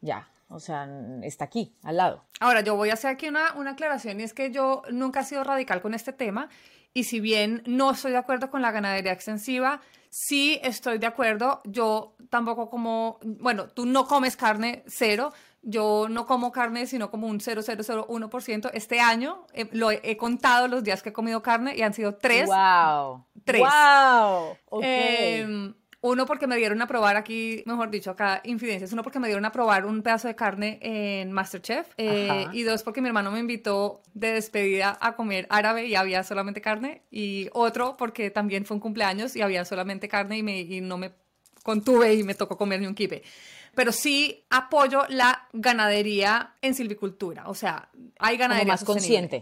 ya, 0.00 0.28
o 0.48 0.60
sea, 0.60 0.88
está 1.22 1.44
aquí, 1.44 1.72
al 1.82 1.96
lado. 1.96 2.24
Ahora, 2.40 2.60
yo 2.60 2.76
voy 2.76 2.90
a 2.90 2.94
hacer 2.94 3.10
aquí 3.10 3.28
una, 3.28 3.54
una 3.54 3.72
aclaración 3.72 4.20
y 4.20 4.24
es 4.24 4.34
que 4.34 4.50
yo 4.50 4.82
nunca 4.90 5.20
he 5.20 5.24
sido 5.24 5.44
radical 5.44 5.80
con 5.80 5.94
este 5.94 6.12
tema 6.12 6.48
y 6.92 7.04
si 7.04 7.20
bien 7.20 7.62
no 7.66 7.92
estoy 7.92 8.12
de 8.12 8.18
acuerdo 8.18 8.50
con 8.50 8.62
la 8.62 8.72
ganadería 8.72 9.12
extensiva, 9.12 9.80
sí 10.08 10.58
estoy 10.62 10.98
de 10.98 11.06
acuerdo. 11.06 11.60
Yo 11.64 12.14
tampoco 12.30 12.68
como, 12.68 13.18
bueno, 13.22 13.68
tú 13.68 13.86
no 13.86 14.06
comes 14.06 14.36
carne 14.36 14.82
cero, 14.86 15.32
yo 15.62 16.06
no 16.08 16.26
como 16.26 16.52
carne, 16.52 16.86
sino 16.86 17.10
como 17.10 17.26
un 17.26 17.40
0,001%. 17.40 18.70
Este 18.72 19.00
año 19.00 19.46
eh, 19.52 19.68
lo 19.72 19.90
he, 19.90 20.00
he 20.02 20.16
contado 20.16 20.68
los 20.68 20.82
días 20.82 21.02
que 21.02 21.10
he 21.10 21.12
comido 21.12 21.42
carne 21.42 21.76
y 21.76 21.82
han 21.82 21.94
sido 21.94 22.14
tres. 22.14 22.48
¡Wow! 22.48 23.26
Tres. 23.44 23.60
¡Wow! 23.60 24.56
Ok. 24.66 24.82
Eh, 24.84 25.74
uno 26.02 26.24
porque 26.24 26.46
me 26.46 26.56
dieron 26.56 26.80
a 26.80 26.86
probar 26.86 27.16
aquí, 27.16 27.62
mejor 27.66 27.90
dicho, 27.90 28.10
acá 28.10 28.40
infidencias. 28.44 28.92
Uno 28.92 29.02
porque 29.02 29.18
me 29.18 29.28
dieron 29.28 29.44
a 29.44 29.52
probar 29.52 29.84
un 29.84 30.02
pedazo 30.02 30.28
de 30.28 30.34
carne 30.34 30.78
en 30.80 31.30
Masterchef. 31.30 31.88
eh, 31.98 32.46
y 32.52 32.62
dos 32.62 32.82
porque 32.82 33.02
mi 33.02 33.08
hermano 33.08 33.30
me 33.30 33.38
invitó 33.38 34.00
de 34.14 34.32
despedida 34.32 34.96
a 35.00 35.14
comer 35.14 35.46
árabe 35.50 35.86
y 35.86 35.96
había 35.96 36.22
solamente 36.22 36.62
carne. 36.62 37.02
Y 37.10 37.50
otro 37.52 37.98
porque 37.98 38.30
también 38.30 38.64
fue 38.64 38.76
un 38.76 38.80
cumpleaños 38.80 39.36
y 39.36 39.42
había 39.42 39.66
solamente 39.66 40.08
carne 40.08 40.38
y, 40.38 40.42
me, 40.42 40.60
y 40.60 40.80
no 40.80 40.96
me 40.96 41.12
contuve 41.62 42.14
y 42.14 42.22
me 42.22 42.34
tocó 42.34 42.56
comerme 42.56 42.88
un 42.88 42.94
kibe. 42.94 43.22
Pero 43.80 43.92
sí 43.92 44.44
apoyo 44.50 45.04
la 45.08 45.48
ganadería 45.54 46.54
en 46.60 46.74
silvicultura. 46.74 47.44
O 47.48 47.54
sea, 47.54 47.88
hay 48.18 48.36
Como 48.36 48.40
ganadería 48.48 48.74
más 48.74 48.80
sostenible. 48.80 49.00
consciente. 49.30 49.36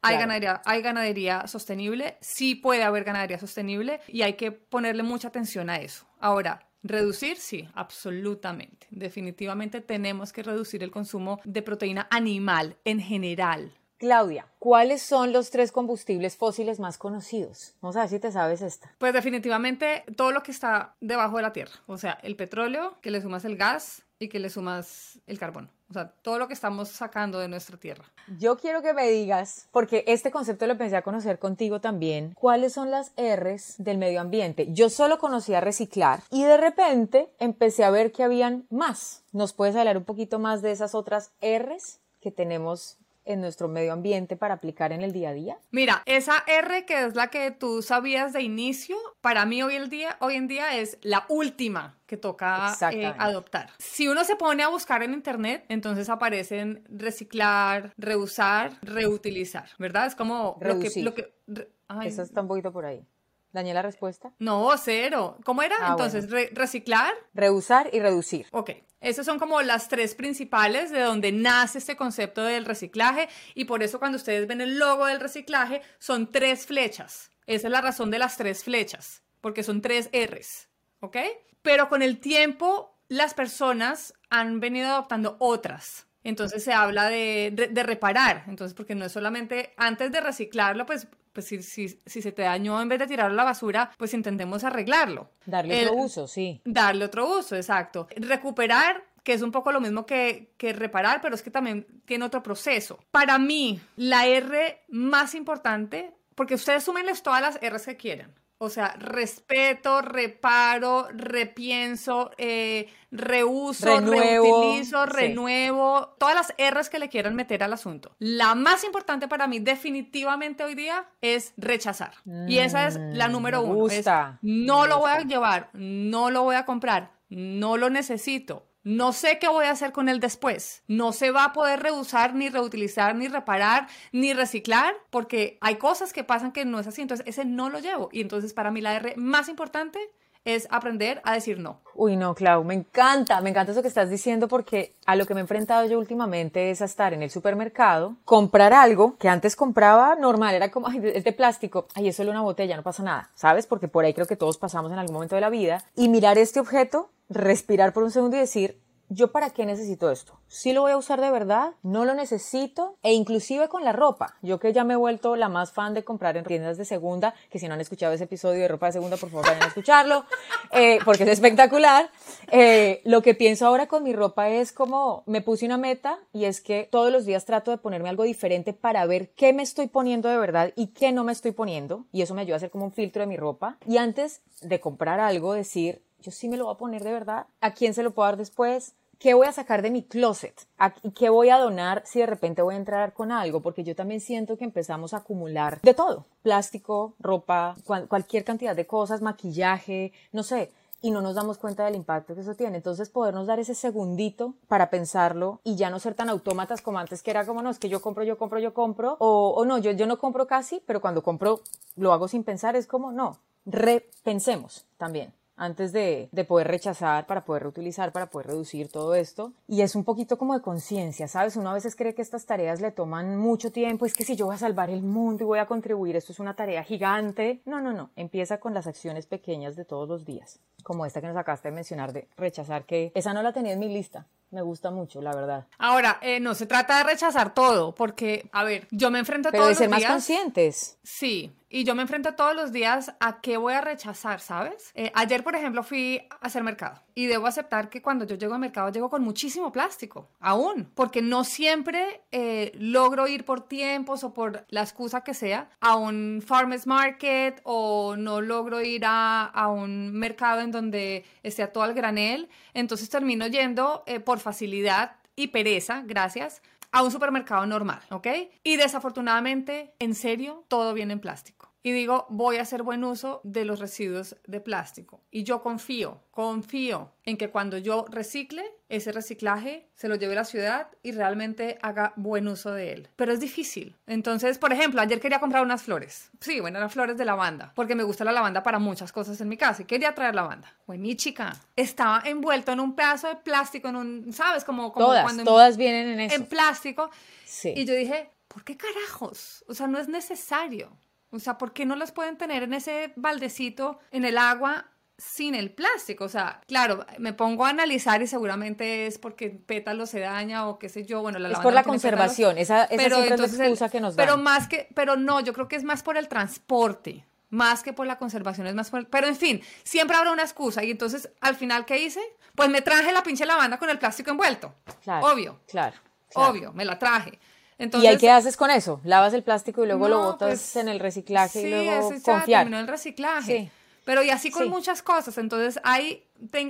Hay, 0.00 0.14
Claro. 0.14 0.20
ganadería, 0.20 0.62
hay 0.64 0.80
ganadería 0.80 1.46
sostenible, 1.46 2.16
sí 2.22 2.54
puede 2.54 2.84
haber 2.84 3.04
ganadería 3.04 3.38
sostenible 3.38 4.00
y 4.08 4.22
hay 4.22 4.32
que 4.32 4.50
ponerle 4.50 5.02
mucha 5.02 5.28
atención 5.28 5.68
a 5.68 5.76
eso. 5.76 6.06
Ahora, 6.20 6.66
reducir, 6.82 7.36
sí, 7.36 7.68
absolutamente. 7.74 8.86
Definitivamente 8.90 9.82
tenemos 9.82 10.32
que 10.32 10.42
reducir 10.42 10.82
el 10.82 10.90
consumo 10.90 11.38
de 11.44 11.60
proteína 11.60 12.08
animal 12.10 12.78
en 12.86 12.98
general. 12.98 13.74
Claudia, 14.02 14.48
¿cuáles 14.58 15.00
son 15.00 15.32
los 15.32 15.50
tres 15.50 15.70
combustibles 15.70 16.36
fósiles 16.36 16.80
más 16.80 16.98
conocidos? 16.98 17.76
Vamos 17.80 17.94
a 17.94 18.00
ver 18.00 18.08
si 18.08 18.18
te 18.18 18.32
sabes 18.32 18.60
esta. 18.60 18.90
Pues 18.98 19.12
definitivamente 19.12 20.02
todo 20.16 20.32
lo 20.32 20.42
que 20.42 20.50
está 20.50 20.96
debajo 21.00 21.36
de 21.36 21.44
la 21.44 21.52
tierra, 21.52 21.70
o 21.86 21.96
sea, 21.96 22.18
el 22.24 22.34
petróleo, 22.34 22.96
que 23.00 23.12
le 23.12 23.22
sumas 23.22 23.44
el 23.44 23.56
gas 23.56 24.02
y 24.18 24.28
que 24.28 24.40
le 24.40 24.50
sumas 24.50 25.20
el 25.28 25.38
carbón. 25.38 25.70
O 25.88 25.92
sea, 25.92 26.08
todo 26.20 26.40
lo 26.40 26.48
que 26.48 26.54
estamos 26.54 26.88
sacando 26.88 27.38
de 27.38 27.46
nuestra 27.46 27.76
tierra. 27.76 28.04
Yo 28.40 28.56
quiero 28.56 28.82
que 28.82 28.92
me 28.92 29.08
digas, 29.08 29.68
porque 29.70 30.02
este 30.08 30.32
concepto 30.32 30.66
lo 30.66 30.72
empecé 30.72 30.96
a 30.96 31.02
conocer 31.02 31.38
contigo 31.38 31.80
también, 31.80 32.32
¿cuáles 32.34 32.72
son 32.72 32.90
las 32.90 33.12
R's 33.16 33.76
del 33.78 33.98
medio 33.98 34.20
ambiente? 34.20 34.72
Yo 34.72 34.90
solo 34.90 35.18
conocía 35.18 35.60
reciclar 35.60 36.24
y 36.28 36.42
de 36.42 36.56
repente 36.56 37.28
empecé 37.38 37.84
a 37.84 37.90
ver 37.90 38.10
que 38.10 38.24
habían 38.24 38.66
más. 38.68 39.22
¿Nos 39.30 39.52
puedes 39.52 39.76
hablar 39.76 39.96
un 39.96 40.04
poquito 40.04 40.40
más 40.40 40.60
de 40.60 40.72
esas 40.72 40.96
otras 40.96 41.30
R's 41.40 42.00
que 42.20 42.32
tenemos 42.32 42.98
en 43.24 43.40
nuestro 43.40 43.68
medio 43.68 43.92
ambiente 43.92 44.36
para 44.36 44.54
aplicar 44.54 44.92
en 44.92 45.02
el 45.02 45.12
día 45.12 45.30
a 45.30 45.32
día? 45.32 45.58
Mira, 45.70 46.02
esa 46.06 46.42
R 46.46 46.84
que 46.86 47.04
es 47.04 47.14
la 47.14 47.28
que 47.28 47.50
tú 47.50 47.82
sabías 47.82 48.32
de 48.32 48.42
inicio, 48.42 48.96
para 49.20 49.46
mí 49.46 49.62
hoy, 49.62 49.76
el 49.76 49.88
día, 49.88 50.16
hoy 50.20 50.34
en 50.34 50.48
día 50.48 50.76
es 50.76 50.98
la 51.02 51.24
última 51.28 51.98
que 52.06 52.16
toca 52.16 52.74
eh, 52.92 53.14
adoptar. 53.18 53.70
Si 53.78 54.08
uno 54.08 54.24
se 54.24 54.36
pone 54.36 54.62
a 54.62 54.68
buscar 54.68 55.02
en 55.02 55.14
internet, 55.14 55.64
entonces 55.68 56.08
aparecen 56.08 56.84
reciclar, 56.90 57.92
reusar, 57.96 58.72
reutilizar, 58.82 59.68
¿verdad? 59.78 60.06
Es 60.06 60.14
como 60.14 60.56
lo 60.60 60.78
que... 60.78 60.88
Reducir. 60.88 61.04
Lo 61.04 61.14
que 61.14 61.34
re- 61.46 61.68
ay, 61.88 62.08
Esa 62.08 62.22
está 62.22 62.40
un 62.42 62.48
poquito 62.48 62.72
por 62.72 62.84
ahí. 62.84 63.06
¿Dañé 63.52 63.74
la 63.74 63.82
respuesta? 63.82 64.32
no, 64.38 64.70
cero. 64.78 65.36
¿Cómo 65.44 65.62
era? 65.62 65.76
Ah, 65.80 65.88
entonces, 65.90 66.30
re- 66.30 66.50
reciclar, 66.54 67.12
Reusar 67.34 67.90
y 67.92 68.00
reducir. 68.00 68.46
Ok, 68.52 68.70
esas 69.00 69.26
son 69.26 69.38
como 69.38 69.60
las 69.62 69.88
tres 69.88 70.14
principales 70.14 70.90
de 70.90 71.00
donde 71.00 71.32
nace 71.32 71.78
este 71.78 71.96
concepto 71.96 72.42
del 72.44 72.64
reciclaje 72.64 73.28
y 73.54 73.64
por 73.66 73.82
eso 73.82 73.98
cuando 73.98 74.16
ustedes 74.16 74.46
ven 74.46 74.60
el 74.60 74.78
logo 74.78 75.06
del 75.06 75.20
reciclaje 75.20 75.82
son 75.98 76.30
tres 76.32 76.66
flechas. 76.66 77.30
Esa 77.46 77.66
es 77.68 77.72
la 77.72 77.80
razón 77.80 78.10
de 78.10 78.18
las 78.18 78.36
tres 78.36 78.64
flechas, 78.64 79.22
porque 79.40 79.62
son 79.62 79.82
tres 79.82 80.08
R's, 80.12 80.68
¿ok? 81.00 81.16
Pero 81.62 81.88
con 81.88 82.00
el 82.02 82.18
tiempo 82.20 82.96
las 83.08 83.34
personas 83.34 84.14
han 84.30 84.60
venido 84.60 84.88
adoptando 84.88 85.36
otras. 85.40 86.06
Entonces 86.24 86.62
se 86.62 86.72
habla 86.72 87.08
de, 87.10 87.50
de- 87.52 87.66
de 87.66 87.82
reparar, 87.82 88.44
entonces 88.46 88.74
porque 88.74 88.94
no 88.94 89.04
es 89.04 89.12
solamente 89.12 89.74
antes 89.76 90.12
de 90.12 90.20
reciclarlo, 90.20 90.86
pues, 90.86 91.08
pues 91.32 91.46
si, 91.46 91.62
si- 91.62 92.00
si 92.04 92.22
se 92.22 92.32
te 92.32 92.42
dañó 92.42 92.80
en 92.80 92.88
vez 92.88 92.98
de 92.98 93.06
tirarlo 93.06 93.32
a 93.34 93.36
la 93.36 93.44
basura, 93.44 93.90
pues 93.98 94.14
intentemos 94.14 94.64
arreglarlo. 94.64 95.30
Darle 95.46 95.80
El- 95.82 95.88
otro 95.88 96.00
uso, 96.00 96.28
sí. 96.28 96.60
Darle 96.64 97.04
otro 97.04 97.38
uso, 97.38 97.56
exacto. 97.56 98.06
Recuperar, 98.16 99.04
que 99.22 99.32
es 99.34 99.42
un 99.42 99.52
poco 99.52 99.70
lo 99.72 99.80
mismo 99.80 100.04
que, 100.06 100.52
que 100.56 100.72
reparar, 100.72 101.20
pero 101.20 101.34
es 101.34 101.42
que 101.42 101.50
también 101.50 101.86
tiene 102.04 102.24
otro 102.24 102.42
proceso. 102.42 102.98
Para 103.10 103.38
mí, 103.38 103.80
la 103.96 104.26
R 104.26 104.80
más 104.88 105.34
importante, 105.34 106.12
porque 106.34 106.54
ustedes 106.54 106.82
súmenles 106.82 107.22
todas 107.22 107.40
las 107.40 107.60
R's 107.62 107.84
que 107.86 107.96
quieran. 107.96 108.34
O 108.64 108.68
sea, 108.70 108.94
respeto, 108.96 110.02
reparo, 110.02 111.08
repienso, 111.12 112.30
eh, 112.38 112.86
reuso, 113.10 113.86
Renuevo, 113.86 114.44
reutilizo, 114.44 115.04
sí. 115.04 115.12
renuevo, 115.12 116.14
todas 116.18 116.36
las 116.36 116.54
R's 116.72 116.88
que 116.88 117.00
le 117.00 117.08
quieran 117.08 117.34
meter 117.34 117.64
al 117.64 117.72
asunto. 117.72 118.14
La 118.20 118.54
más 118.54 118.84
importante 118.84 119.26
para 119.26 119.48
mí 119.48 119.58
definitivamente 119.58 120.62
hoy 120.62 120.76
día 120.76 121.06
es 121.20 121.54
rechazar. 121.56 122.12
y 122.46 122.58
esa 122.58 122.86
es 122.86 123.00
la 123.10 123.26
Mm, 123.28 123.32
número 123.32 123.62
me 123.62 123.68
uno. 123.70 123.86
es, 123.88 123.96
gusta, 123.96 124.38
no 124.42 124.86
lo 124.86 124.98
voy 125.00 125.10
a 125.10 125.20
llevar, 125.22 125.70
no 125.72 126.30
lo 126.30 126.44
voy 126.44 126.54
a 126.54 126.64
comprar, 126.64 127.10
no 127.30 127.76
lo 127.76 127.90
necesito. 127.90 128.68
No 128.84 129.12
sé 129.12 129.38
qué 129.38 129.48
voy 129.48 129.66
a 129.66 129.70
hacer 129.70 129.92
con 129.92 130.08
él 130.08 130.18
después. 130.18 130.82
No 130.88 131.12
se 131.12 131.30
va 131.30 131.44
a 131.44 131.52
poder 131.52 131.80
reusar, 131.80 132.34
ni 132.34 132.48
reutilizar, 132.48 133.14
ni 133.14 133.28
reparar, 133.28 133.86
ni 134.10 134.32
reciclar, 134.32 134.94
porque 135.10 135.58
hay 135.60 135.76
cosas 135.76 136.12
que 136.12 136.24
pasan 136.24 136.52
que 136.52 136.64
no 136.64 136.80
es 136.80 136.86
así. 136.86 137.00
Entonces, 137.00 137.26
ese 137.28 137.44
no 137.44 137.70
lo 137.70 137.78
llevo. 137.78 138.08
Y 138.12 138.20
entonces, 138.20 138.52
para 138.52 138.70
mí, 138.72 138.80
la 138.80 138.94
R 138.96 139.14
más 139.16 139.48
importante 139.48 140.00
es 140.44 140.66
aprender 140.70 141.20
a 141.24 141.34
decir 141.34 141.58
no. 141.58 141.80
Uy, 141.94 142.16
no, 142.16 142.34
Clau, 142.34 142.64
me 142.64 142.74
encanta, 142.74 143.40
me 143.40 143.50
encanta 143.50 143.72
eso 143.72 143.82
que 143.82 143.88
estás 143.88 144.10
diciendo 144.10 144.48
porque 144.48 144.94
a 145.06 145.14
lo 145.14 145.26
que 145.26 145.34
me 145.34 145.40
he 145.40 145.42
enfrentado 145.42 145.86
yo 145.86 145.98
últimamente 145.98 146.70
es 146.70 146.82
a 146.82 146.86
estar 146.86 147.12
en 147.12 147.22
el 147.22 147.30
supermercado, 147.30 148.16
comprar 148.24 148.72
algo 148.72 149.16
que 149.18 149.28
antes 149.28 149.56
compraba 149.56 150.14
normal, 150.14 150.54
era 150.54 150.70
como, 150.70 150.88
ay, 150.88 151.00
es 151.14 151.24
de 151.24 151.32
plástico, 151.32 151.86
ay, 151.94 152.08
es 152.08 152.16
solo 152.16 152.30
una 152.30 152.40
botella, 152.40 152.76
no 152.76 152.82
pasa 152.82 153.02
nada, 153.02 153.30
¿sabes? 153.34 153.66
Porque 153.66 153.88
por 153.88 154.04
ahí 154.04 154.14
creo 154.14 154.26
que 154.26 154.36
todos 154.36 154.58
pasamos 154.58 154.90
en 154.90 154.98
algún 154.98 155.14
momento 155.14 155.34
de 155.34 155.42
la 155.42 155.50
vida 155.50 155.84
y 155.94 156.08
mirar 156.08 156.38
este 156.38 156.60
objeto, 156.60 157.10
respirar 157.28 157.92
por 157.92 158.02
un 158.02 158.10
segundo 158.10 158.36
y 158.36 158.40
decir, 158.40 158.81
¿yo 159.12 159.30
para 159.30 159.50
qué 159.50 159.66
necesito 159.66 160.10
esto? 160.10 160.38
¿Sí 160.48 160.72
lo 160.72 160.82
voy 160.82 160.92
a 160.92 160.96
usar 160.96 161.20
de 161.20 161.30
verdad? 161.30 161.72
¿No 161.82 162.04
lo 162.04 162.14
necesito? 162.14 162.96
E 163.02 163.12
inclusive 163.12 163.68
con 163.68 163.84
la 163.84 163.92
ropa. 163.92 164.36
Yo 164.42 164.58
que 164.58 164.72
ya 164.72 164.84
me 164.84 164.94
he 164.94 164.96
vuelto 164.96 165.36
la 165.36 165.48
más 165.48 165.72
fan 165.72 165.94
de 165.94 166.04
comprar 166.04 166.36
en 166.36 166.44
tiendas 166.44 166.78
de 166.78 166.84
segunda, 166.84 167.34
que 167.50 167.58
si 167.58 167.68
no 167.68 167.74
han 167.74 167.80
escuchado 167.80 168.12
ese 168.12 168.24
episodio 168.24 168.62
de 168.62 168.68
ropa 168.68 168.86
de 168.86 168.92
segunda, 168.92 169.16
por 169.16 169.30
favor 169.30 169.46
vayan 169.46 169.62
a 169.62 169.66
escucharlo, 169.66 170.24
eh, 170.72 170.98
porque 171.04 171.24
es 171.24 171.30
espectacular. 171.30 172.10
Eh, 172.50 173.00
lo 173.04 173.22
que 173.22 173.34
pienso 173.34 173.66
ahora 173.66 173.86
con 173.86 174.02
mi 174.02 174.12
ropa 174.12 174.48
es 174.48 174.72
como 174.72 175.22
me 175.26 175.42
puse 175.42 175.66
una 175.66 175.78
meta 175.78 176.18
y 176.32 176.44
es 176.46 176.60
que 176.60 176.88
todos 176.90 177.12
los 177.12 177.26
días 177.26 177.44
trato 177.44 177.70
de 177.70 177.78
ponerme 177.78 178.08
algo 178.08 178.24
diferente 178.24 178.72
para 178.72 179.04
ver 179.06 179.30
qué 179.34 179.52
me 179.52 179.62
estoy 179.62 179.88
poniendo 179.88 180.28
de 180.28 180.38
verdad 180.38 180.72
y 180.76 180.88
qué 180.88 181.12
no 181.12 181.24
me 181.24 181.32
estoy 181.32 181.52
poniendo. 181.52 182.06
Y 182.12 182.22
eso 182.22 182.34
me 182.34 182.42
ayuda 182.42 182.56
a 182.56 182.58
hacer 182.58 182.70
como 182.70 182.86
un 182.86 182.92
filtro 182.92 183.20
de 183.20 183.26
mi 183.26 183.36
ropa. 183.36 183.76
Y 183.86 183.98
antes 183.98 184.40
de 184.60 184.80
comprar 184.80 185.20
algo, 185.20 185.52
decir, 185.52 186.02
yo 186.22 186.30
sí 186.30 186.48
me 186.48 186.56
lo 186.56 186.66
voy 186.66 186.74
a 186.74 186.78
poner 186.78 187.04
de 187.04 187.12
verdad. 187.12 187.46
¿A 187.60 187.74
quién 187.74 187.94
se 187.94 188.02
lo 188.02 188.12
puedo 188.12 188.26
dar 188.26 188.36
después? 188.36 188.94
¿Qué 189.22 189.34
voy 189.34 189.46
a 189.46 189.52
sacar 189.52 189.82
de 189.82 189.90
mi 189.92 190.02
closet? 190.02 190.66
¿A- 190.78 190.94
¿Y 191.04 191.12
qué 191.12 191.28
voy 191.28 191.48
a 191.50 191.56
donar 191.58 192.02
si 192.04 192.18
de 192.18 192.26
repente 192.26 192.60
voy 192.60 192.74
a 192.74 192.78
entrar 192.78 193.12
con 193.12 193.30
algo? 193.30 193.60
Porque 193.60 193.84
yo 193.84 193.94
también 193.94 194.20
siento 194.20 194.56
que 194.58 194.64
empezamos 194.64 195.14
a 195.14 195.18
acumular 195.18 195.80
de 195.82 195.94
todo. 195.94 196.24
Plástico, 196.42 197.14
ropa, 197.20 197.76
cual- 197.84 198.08
cualquier 198.08 198.42
cantidad 198.42 198.74
de 198.74 198.84
cosas, 198.84 199.22
maquillaje, 199.22 200.12
no 200.32 200.42
sé. 200.42 200.72
Y 201.02 201.12
no 201.12 201.20
nos 201.20 201.36
damos 201.36 201.58
cuenta 201.58 201.84
del 201.84 201.94
impacto 201.94 202.34
que 202.34 202.40
eso 202.40 202.56
tiene. 202.56 202.78
Entonces, 202.78 203.10
podernos 203.10 203.46
dar 203.46 203.60
ese 203.60 203.76
segundito 203.76 204.54
para 204.66 204.90
pensarlo 204.90 205.60
y 205.62 205.76
ya 205.76 205.88
no 205.88 206.00
ser 206.00 206.14
tan 206.14 206.28
autómatas 206.28 206.82
como 206.82 206.98
antes, 206.98 207.22
que 207.22 207.30
era 207.30 207.46
como, 207.46 207.62
no, 207.62 207.70
es 207.70 207.78
que 207.78 207.88
yo 207.88 208.02
compro, 208.02 208.24
yo 208.24 208.36
compro, 208.38 208.58
yo 208.58 208.74
compro. 208.74 209.16
O, 209.20 209.50
o 209.56 209.64
no, 209.64 209.78
yo, 209.78 209.92
yo 209.92 210.06
no 210.08 210.18
compro 210.18 210.48
casi, 210.48 210.82
pero 210.84 211.00
cuando 211.00 211.22
compro 211.22 211.60
lo 211.94 212.12
hago 212.12 212.26
sin 212.26 212.42
pensar. 212.42 212.74
Es 212.74 212.88
como, 212.88 213.12
no, 213.12 213.38
repensemos 213.66 214.84
también 214.98 215.32
antes 215.62 215.92
de, 215.92 216.28
de 216.32 216.44
poder 216.44 216.66
rechazar, 216.66 217.26
para 217.26 217.44
poder 217.44 217.62
reutilizar, 217.62 218.10
para 218.10 218.26
poder 218.26 218.48
reducir 218.48 218.88
todo 218.88 219.14
esto. 219.14 219.52
Y 219.68 219.82
es 219.82 219.94
un 219.94 220.02
poquito 220.02 220.36
como 220.36 220.54
de 220.54 220.60
conciencia, 220.60 221.28
¿sabes? 221.28 221.56
Uno 221.56 221.70
a 221.70 221.74
veces 221.74 221.94
cree 221.94 222.14
que 222.14 222.22
estas 222.22 222.46
tareas 222.46 222.80
le 222.80 222.90
toman 222.90 223.36
mucho 223.36 223.70
tiempo, 223.70 224.04
es 224.04 224.14
que 224.14 224.24
si 224.24 224.34
yo 224.34 224.46
voy 224.46 224.56
a 224.56 224.58
salvar 224.58 224.90
el 224.90 225.02
mundo 225.02 225.44
y 225.44 225.46
voy 225.46 225.60
a 225.60 225.66
contribuir, 225.66 226.16
esto 226.16 226.32
es 226.32 226.40
una 226.40 226.56
tarea 226.56 226.82
gigante. 226.82 227.60
No, 227.64 227.80
no, 227.80 227.92
no, 227.92 228.10
empieza 228.16 228.58
con 228.58 228.74
las 228.74 228.88
acciones 228.88 229.26
pequeñas 229.26 229.76
de 229.76 229.84
todos 229.84 230.08
los 230.08 230.24
días, 230.24 230.58
como 230.82 231.06
esta 231.06 231.20
que 231.20 231.28
nos 231.28 231.36
acabaste 231.36 231.68
de 231.68 231.74
mencionar 231.74 232.12
de 232.12 232.26
rechazar, 232.36 232.84
que 232.84 233.12
esa 233.14 233.32
no 233.32 233.42
la 233.42 233.52
tenía 233.52 233.72
en 233.72 233.78
mi 233.78 233.88
lista. 233.88 234.26
Me 234.52 234.60
gusta 234.60 234.90
mucho, 234.90 235.22
la 235.22 235.34
verdad. 235.34 235.66
Ahora, 235.78 236.18
eh, 236.20 236.38
no 236.38 236.54
se 236.54 236.66
trata 236.66 236.98
de 236.98 237.04
rechazar 237.04 237.54
todo, 237.54 237.94
porque, 237.94 238.48
a 238.52 238.64
ver, 238.64 238.86
yo 238.90 239.10
me 239.10 239.18
enfrento 239.18 239.48
Pero 239.50 239.62
todos 239.64 239.70
de 239.70 239.74
ser 239.76 239.86
los 239.86 239.90
más 239.92 240.00
días. 240.00 240.12
conscientes. 240.12 240.98
Sí, 241.02 241.56
y 241.70 241.84
yo 241.84 241.94
me 241.94 242.02
enfrento 242.02 242.34
todos 242.34 242.54
los 242.54 242.70
días 242.70 243.14
a 243.18 243.40
qué 243.40 243.56
voy 243.56 243.72
a 243.72 243.80
rechazar, 243.80 244.40
¿sabes? 244.40 244.92
Eh, 244.94 245.10
ayer, 245.14 245.42
por 245.42 245.56
ejemplo, 245.56 245.82
fui 245.82 246.20
a 246.30 246.46
hacer 246.46 246.62
mercado 246.62 247.00
y 247.14 247.26
debo 247.26 247.46
aceptar 247.46 247.88
que 247.88 248.02
cuando 248.02 248.24
yo 248.24 248.36
llego 248.36 248.54
al 248.54 248.60
mercado 248.60 248.90
llego 248.90 249.10
con 249.10 249.22
muchísimo 249.22 249.72
plástico, 249.72 250.28
aún, 250.40 250.90
porque 250.94 251.22
no 251.22 251.44
siempre 251.44 252.22
eh, 252.30 252.72
logro 252.78 253.28
ir 253.28 253.44
por 253.44 253.60
tiempos 253.66 254.24
o 254.24 254.34
por 254.34 254.64
la 254.68 254.82
excusa 254.82 255.22
que 255.22 255.34
sea 255.34 255.70
a 255.80 255.96
un 255.96 256.42
farmers 256.44 256.86
market 256.86 257.60
o 257.64 258.16
no 258.16 258.40
logro 258.40 258.80
ir 258.80 259.04
a, 259.04 259.44
a 259.44 259.68
un 259.68 260.12
mercado 260.12 260.60
en 260.60 260.70
donde 260.70 261.24
esté 261.42 261.66
todo 261.66 261.84
al 261.84 261.94
granel, 261.94 262.48
entonces 262.74 263.08
termino 263.08 263.46
yendo 263.46 264.02
eh, 264.06 264.20
por 264.20 264.40
facilidad 264.40 265.16
y 265.36 265.48
pereza, 265.48 266.02
gracias, 266.04 266.62
a 266.90 267.02
un 267.02 267.10
supermercado 267.10 267.64
normal, 267.64 268.00
¿ok? 268.10 268.28
Y 268.62 268.76
desafortunadamente, 268.76 269.94
en 269.98 270.14
serio, 270.14 270.64
todo 270.68 270.92
viene 270.92 271.14
en 271.14 271.20
plástico 271.20 271.71
y 271.82 271.92
digo, 271.92 272.26
voy 272.28 272.56
a 272.56 272.62
hacer 272.62 272.82
buen 272.82 273.02
uso 273.02 273.40
de 273.42 273.64
los 273.64 273.80
residuos 273.80 274.36
de 274.46 274.60
plástico. 274.60 275.20
Y 275.30 275.42
yo 275.42 275.62
confío, 275.62 276.20
confío 276.30 277.10
en 277.24 277.36
que 277.36 277.50
cuando 277.50 277.76
yo 277.76 278.06
recicle, 278.08 278.64
ese 278.88 279.10
reciclaje 279.10 279.88
se 279.94 280.08
lo 280.08 280.14
lleve 280.14 280.34
a 280.34 280.36
la 280.36 280.44
ciudad 280.44 280.88
y 281.02 281.12
realmente 281.12 281.78
haga 281.82 282.12
buen 282.16 282.46
uso 282.46 282.72
de 282.72 282.92
él. 282.92 283.08
Pero 283.16 283.32
es 283.32 283.40
difícil. 283.40 283.96
Entonces, 284.06 284.58
por 284.58 284.72
ejemplo, 284.72 285.00
ayer 285.00 285.20
quería 285.20 285.40
comprar 285.40 285.62
unas 285.62 285.82
flores. 285.82 286.30
Sí, 286.40 286.60
bueno, 286.60 286.78
las 286.78 286.92
flores 286.92 287.16
de 287.16 287.24
lavanda, 287.24 287.72
porque 287.74 287.96
me 287.96 288.04
gusta 288.04 288.24
la 288.24 288.32
lavanda 288.32 288.62
para 288.62 288.78
muchas 288.78 289.10
cosas 289.10 289.40
en 289.40 289.48
mi 289.48 289.56
casa 289.56 289.82
y 289.82 289.84
quería 289.84 290.14
traer 290.14 290.36
lavanda. 290.36 290.72
Bueno, 290.86 291.02
mi 291.02 291.16
chica 291.16 291.56
estaba 291.74 292.22
envuelto 292.24 292.70
en 292.70 292.78
un 292.78 292.94
pedazo 292.94 293.28
de 293.28 293.36
plástico, 293.36 293.88
en 293.88 293.96
un, 293.96 294.32
¿sabes? 294.32 294.62
Como, 294.62 294.92
como 294.92 295.06
todas, 295.06 295.24
cuando 295.24 295.44
todas 295.44 295.76
vienen 295.76 296.08
en 296.08 296.20
eso. 296.20 296.36
En 296.36 296.46
plástico. 296.46 297.10
Sí. 297.44 297.72
Y 297.76 297.84
yo 297.84 297.94
dije, 297.94 298.30
¿por 298.46 298.62
qué 298.62 298.76
carajos? 298.76 299.64
O 299.66 299.74
sea, 299.74 299.88
no 299.88 299.98
es 299.98 300.08
necesario. 300.08 300.96
O 301.32 301.38
sea, 301.38 301.58
¿por 301.58 301.72
qué 301.72 301.86
no 301.86 301.96
las 301.96 302.12
pueden 302.12 302.36
tener 302.36 302.62
en 302.62 302.74
ese 302.74 303.12
baldecito, 303.16 303.98
en 304.10 304.24
el 304.24 304.36
agua, 304.36 304.86
sin 305.16 305.54
el 305.54 305.72
plástico? 305.72 306.24
O 306.24 306.28
sea, 306.28 306.60
claro, 306.68 307.06
me 307.18 307.32
pongo 307.32 307.64
a 307.64 307.70
analizar 307.70 308.20
y 308.20 308.26
seguramente 308.26 309.06
es 309.06 309.18
porque 309.18 309.46
el 309.46 309.58
pétalo 309.58 310.04
se 310.06 310.20
daña 310.20 310.68
o 310.68 310.78
qué 310.78 310.90
sé 310.90 311.06
yo. 311.06 311.22
Bueno, 311.22 311.38
la 311.38 311.50
es 311.50 311.58
por 311.58 311.72
la 311.72 311.84
conservación, 311.84 312.58
esa, 312.58 312.84
esa 312.84 312.96
pero 312.96 313.16
es 313.22 313.30
la 313.30 313.64
excusa 313.66 313.88
que 313.88 314.00
nos 314.00 314.14
dan. 314.14 314.26
Pero 314.26 314.36
más 314.36 314.68
que, 314.68 314.88
pero 314.94 315.16
no, 315.16 315.40
yo 315.40 315.54
creo 315.54 315.68
que 315.68 315.76
es 315.76 315.84
más 315.84 316.02
por 316.02 316.18
el 316.18 316.28
transporte 316.28 317.24
más 317.52 317.82
que 317.82 317.92
por 317.92 318.06
la 318.06 318.16
conservación, 318.16 318.66
es 318.66 318.74
más 318.74 318.88
por... 318.88 319.06
Pero 319.08 319.26
en 319.26 319.36
fin, 319.36 319.62
siempre 319.84 320.16
habrá 320.16 320.32
una 320.32 320.42
excusa. 320.42 320.82
Y 320.84 320.90
entonces, 320.90 321.28
al 321.42 321.54
final, 321.54 321.84
¿qué 321.84 321.98
hice? 321.98 322.20
Pues 322.54 322.70
me 322.70 322.80
traje 322.80 323.12
la 323.12 323.22
pinche 323.22 323.44
lavanda 323.44 323.78
con 323.78 323.90
el 323.90 323.98
plástico 323.98 324.30
envuelto. 324.30 324.74
Claro, 325.02 325.26
Obvio. 325.26 325.60
Claro. 325.68 325.94
Obvio, 326.34 326.72
me 326.72 326.86
la 326.86 326.98
traje. 326.98 327.38
¿Y 327.78 328.06
ahí 328.06 328.16
qué 328.16 328.30
haces 328.30 328.56
con 328.56 328.70
eso? 328.70 329.00
¿Lavas 329.04 329.34
el 329.34 329.42
plástico 329.42 329.84
y 329.84 329.86
luego 329.86 330.08
lo 330.08 330.22
botas 330.22 330.48
pues, 330.48 330.76
en 330.76 330.88
el 330.88 331.00
reciclaje 331.00 331.62
y 331.62 331.70
luego 331.70 332.10
eso 332.10 332.22
confiar? 332.22 332.72
el 332.72 332.86
reciclaje. 332.86 333.70
Pero 334.04 334.22
y 334.22 334.30
así 334.30 334.50
con 334.50 334.68
muchas 334.68 335.02
cosas. 335.02 335.38
Entonces 335.38 335.80
hay, 335.84 336.24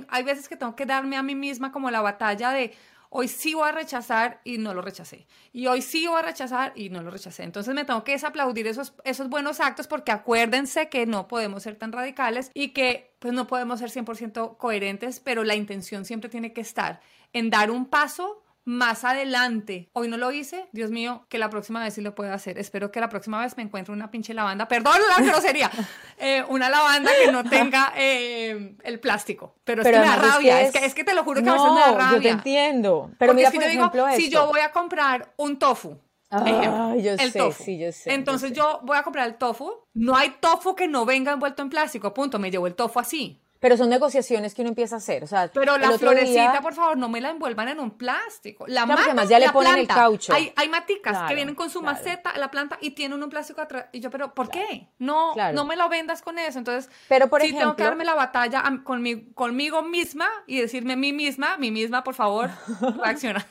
hay 0.09 0.23
veces 0.23 0.47
que 0.47 0.55
tengo 0.55 0.75
que 0.75 0.85
darme 0.85 1.17
a 1.17 1.23
mí 1.23 1.35
misma 1.35 1.71
como 1.71 1.89
la 1.89 2.01
batalla 2.01 2.51
de 2.51 2.73
hoy 3.15 3.27
sí 3.27 3.53
voy 3.53 3.69
a 3.69 3.71
rechazar 3.71 4.41
y 4.43 4.57
no 4.57 4.73
lo 4.73 4.81
rechacé. 4.81 5.27
Y 5.51 5.67
hoy 5.67 5.83
sí 5.83 6.07
voy 6.07 6.19
a 6.19 6.23
rechazar 6.23 6.73
y 6.75 6.89
no 6.89 7.03
lo 7.03 7.11
rechacé. 7.11 7.43
Entonces 7.43 7.73
me 7.75 7.85
tengo 7.85 8.03
que 8.03 8.13
desaplaudir 8.13 8.65
esos, 8.65 8.93
esos 9.03 9.29
buenos 9.29 9.59
actos 9.59 9.87
porque 9.87 10.11
acuérdense 10.11 10.89
que 10.89 11.05
no 11.05 11.27
podemos 11.27 11.63
ser 11.63 11.75
tan 11.75 11.91
radicales 11.91 12.49
y 12.55 12.69
que 12.69 13.15
pues 13.19 13.33
no 13.33 13.45
podemos 13.45 13.79
ser 13.79 13.91
100% 13.91 14.57
coherentes, 14.57 15.19
pero 15.19 15.43
la 15.43 15.55
intención 15.55 16.05
siempre 16.05 16.29
tiene 16.29 16.53
que 16.53 16.61
estar 16.61 17.01
en 17.33 17.51
dar 17.51 17.69
un 17.69 17.85
paso 17.85 18.42
más 18.65 19.03
adelante. 19.03 19.89
Hoy 19.93 20.07
no 20.07 20.17
lo 20.17 20.31
hice, 20.31 20.67
Dios 20.71 20.91
mío, 20.91 21.25
que 21.29 21.37
la 21.37 21.49
próxima 21.49 21.83
vez 21.83 21.93
sí 21.93 22.01
lo 22.01 22.15
pueda 22.15 22.33
hacer. 22.33 22.57
Espero 22.57 22.91
que 22.91 22.99
la 22.99 23.09
próxima 23.09 23.41
vez 23.41 23.57
me 23.57 23.63
encuentre 23.63 23.93
una 23.93 24.11
pinche 24.11 24.33
lavanda, 24.33 24.67
perdón 24.67 24.95
la 25.09 25.23
grosería, 25.23 25.69
eh, 26.17 26.43
una 26.47 26.69
lavanda 26.69 27.11
que 27.23 27.31
no 27.31 27.43
tenga 27.43 27.93
eh, 27.95 28.75
el 28.83 28.99
plástico. 28.99 29.55
Pero 29.63 29.81
es 29.81 29.87
que 29.87 29.99
me 29.99 30.05
da 30.05 30.15
rabia, 30.15 30.61
es... 30.61 30.71
que, 30.71 30.85
es... 30.85 30.93
que, 30.93 31.03
te 31.03 31.13
lo 31.13 31.23
juro 31.23 31.43
que 31.43 31.49
a 31.49 31.53
veces 31.53 31.71
me 31.71 31.79
da 31.79 31.91
rabia. 31.93 32.15
yo 32.15 32.21
te 32.21 32.29
entiendo. 32.29 33.11
Pero 33.17 33.33
mira, 33.33 33.51
por 33.51 33.63
ejemplo, 33.63 34.07
si 34.15 34.29
yo 34.29 34.47
voy 34.47 34.61
a 34.61 34.71
comprar 34.71 35.33
un 35.37 35.57
tofu, 35.57 35.99
Ah, 36.35 36.95
yo 36.97 37.11
el 37.11 37.31
sé, 37.31 37.37
tofu. 37.37 37.63
Sí, 37.63 37.77
yo 37.77 37.91
sé, 37.91 38.11
Entonces 38.11 38.53
yo, 38.53 38.79
voy 38.83 38.97
a 38.97 39.03
comprar 39.03 39.27
el 39.27 39.35
tofu. 39.35 39.71
No 39.93 40.15
hay 40.15 40.31
tofu 40.39 40.75
que 40.75 40.87
no 40.87 41.05
venga 41.05 41.31
envuelto 41.31 41.61
en 41.61 41.69
plástico. 41.69 42.13
Punto. 42.13 42.39
Me 42.39 42.49
llevo 42.49 42.65
el 42.65 42.73
tofu 42.73 42.99
así. 42.99 43.42
Pero 43.63 43.77
son 43.77 43.87
negociaciones 43.87 44.53
que 44.53 44.61
uno 44.61 44.67
empieza 44.67 44.95
a 44.95 44.97
hacer. 44.97 45.23
O 45.23 45.27
sea, 45.27 45.49
pero 45.53 45.77
la 45.77 45.97
florecita, 45.97 46.59
por 46.61 46.73
favor, 46.73 46.97
no 46.97 47.07
me 47.07 47.21
la 47.21 47.29
envuelvan 47.29 47.69
en 47.69 47.79
un 47.79 47.91
plástico. 47.91 48.65
La 48.67 48.83
claro, 48.83 49.03
además 49.05 49.29
ya 49.29 49.39
le 49.39 49.49
ponen 49.51 49.77
el 49.77 49.87
caucho. 49.87 50.33
Hay, 50.33 50.51
hay 50.57 50.67
maticas 50.67 51.29
que 51.29 51.33
vienen 51.33 51.55
con 51.55 51.69
su 51.69 51.81
maceta, 51.81 52.37
la 52.37 52.51
planta, 52.51 52.77
y 52.81 52.91
tienen 52.91 53.23
un 53.23 53.29
plástico 53.29 53.61
atrás. 53.61 53.85
Y 53.93 54.01
yo, 54.01 54.09
pero 54.09 54.33
¿por 54.33 54.49
qué? 54.49 54.89
No, 54.99 55.33
no 55.53 55.63
me 55.63 55.77
lo 55.77 55.87
vendas 55.87 56.21
con 56.21 56.39
eso. 56.39 56.59
Entonces, 56.59 56.91
pero 57.07 57.29
por 57.29 57.39
sí 57.39 57.47
ejemplo, 57.47 57.67
tengo 57.67 57.75
que 57.77 57.83
darme 57.83 58.03
la 58.03 58.15
batalla 58.15 58.61
conmigo, 58.83 59.21
conmigo 59.33 59.81
misma 59.81 60.27
y 60.45 60.59
decirme 60.59 60.93
a 60.93 60.97
mí 60.97 61.13
misma, 61.13 61.55
mí 61.55 61.71
misma, 61.71 62.03
por 62.03 62.15
favor, 62.15 62.49
reacciona. 63.01 63.47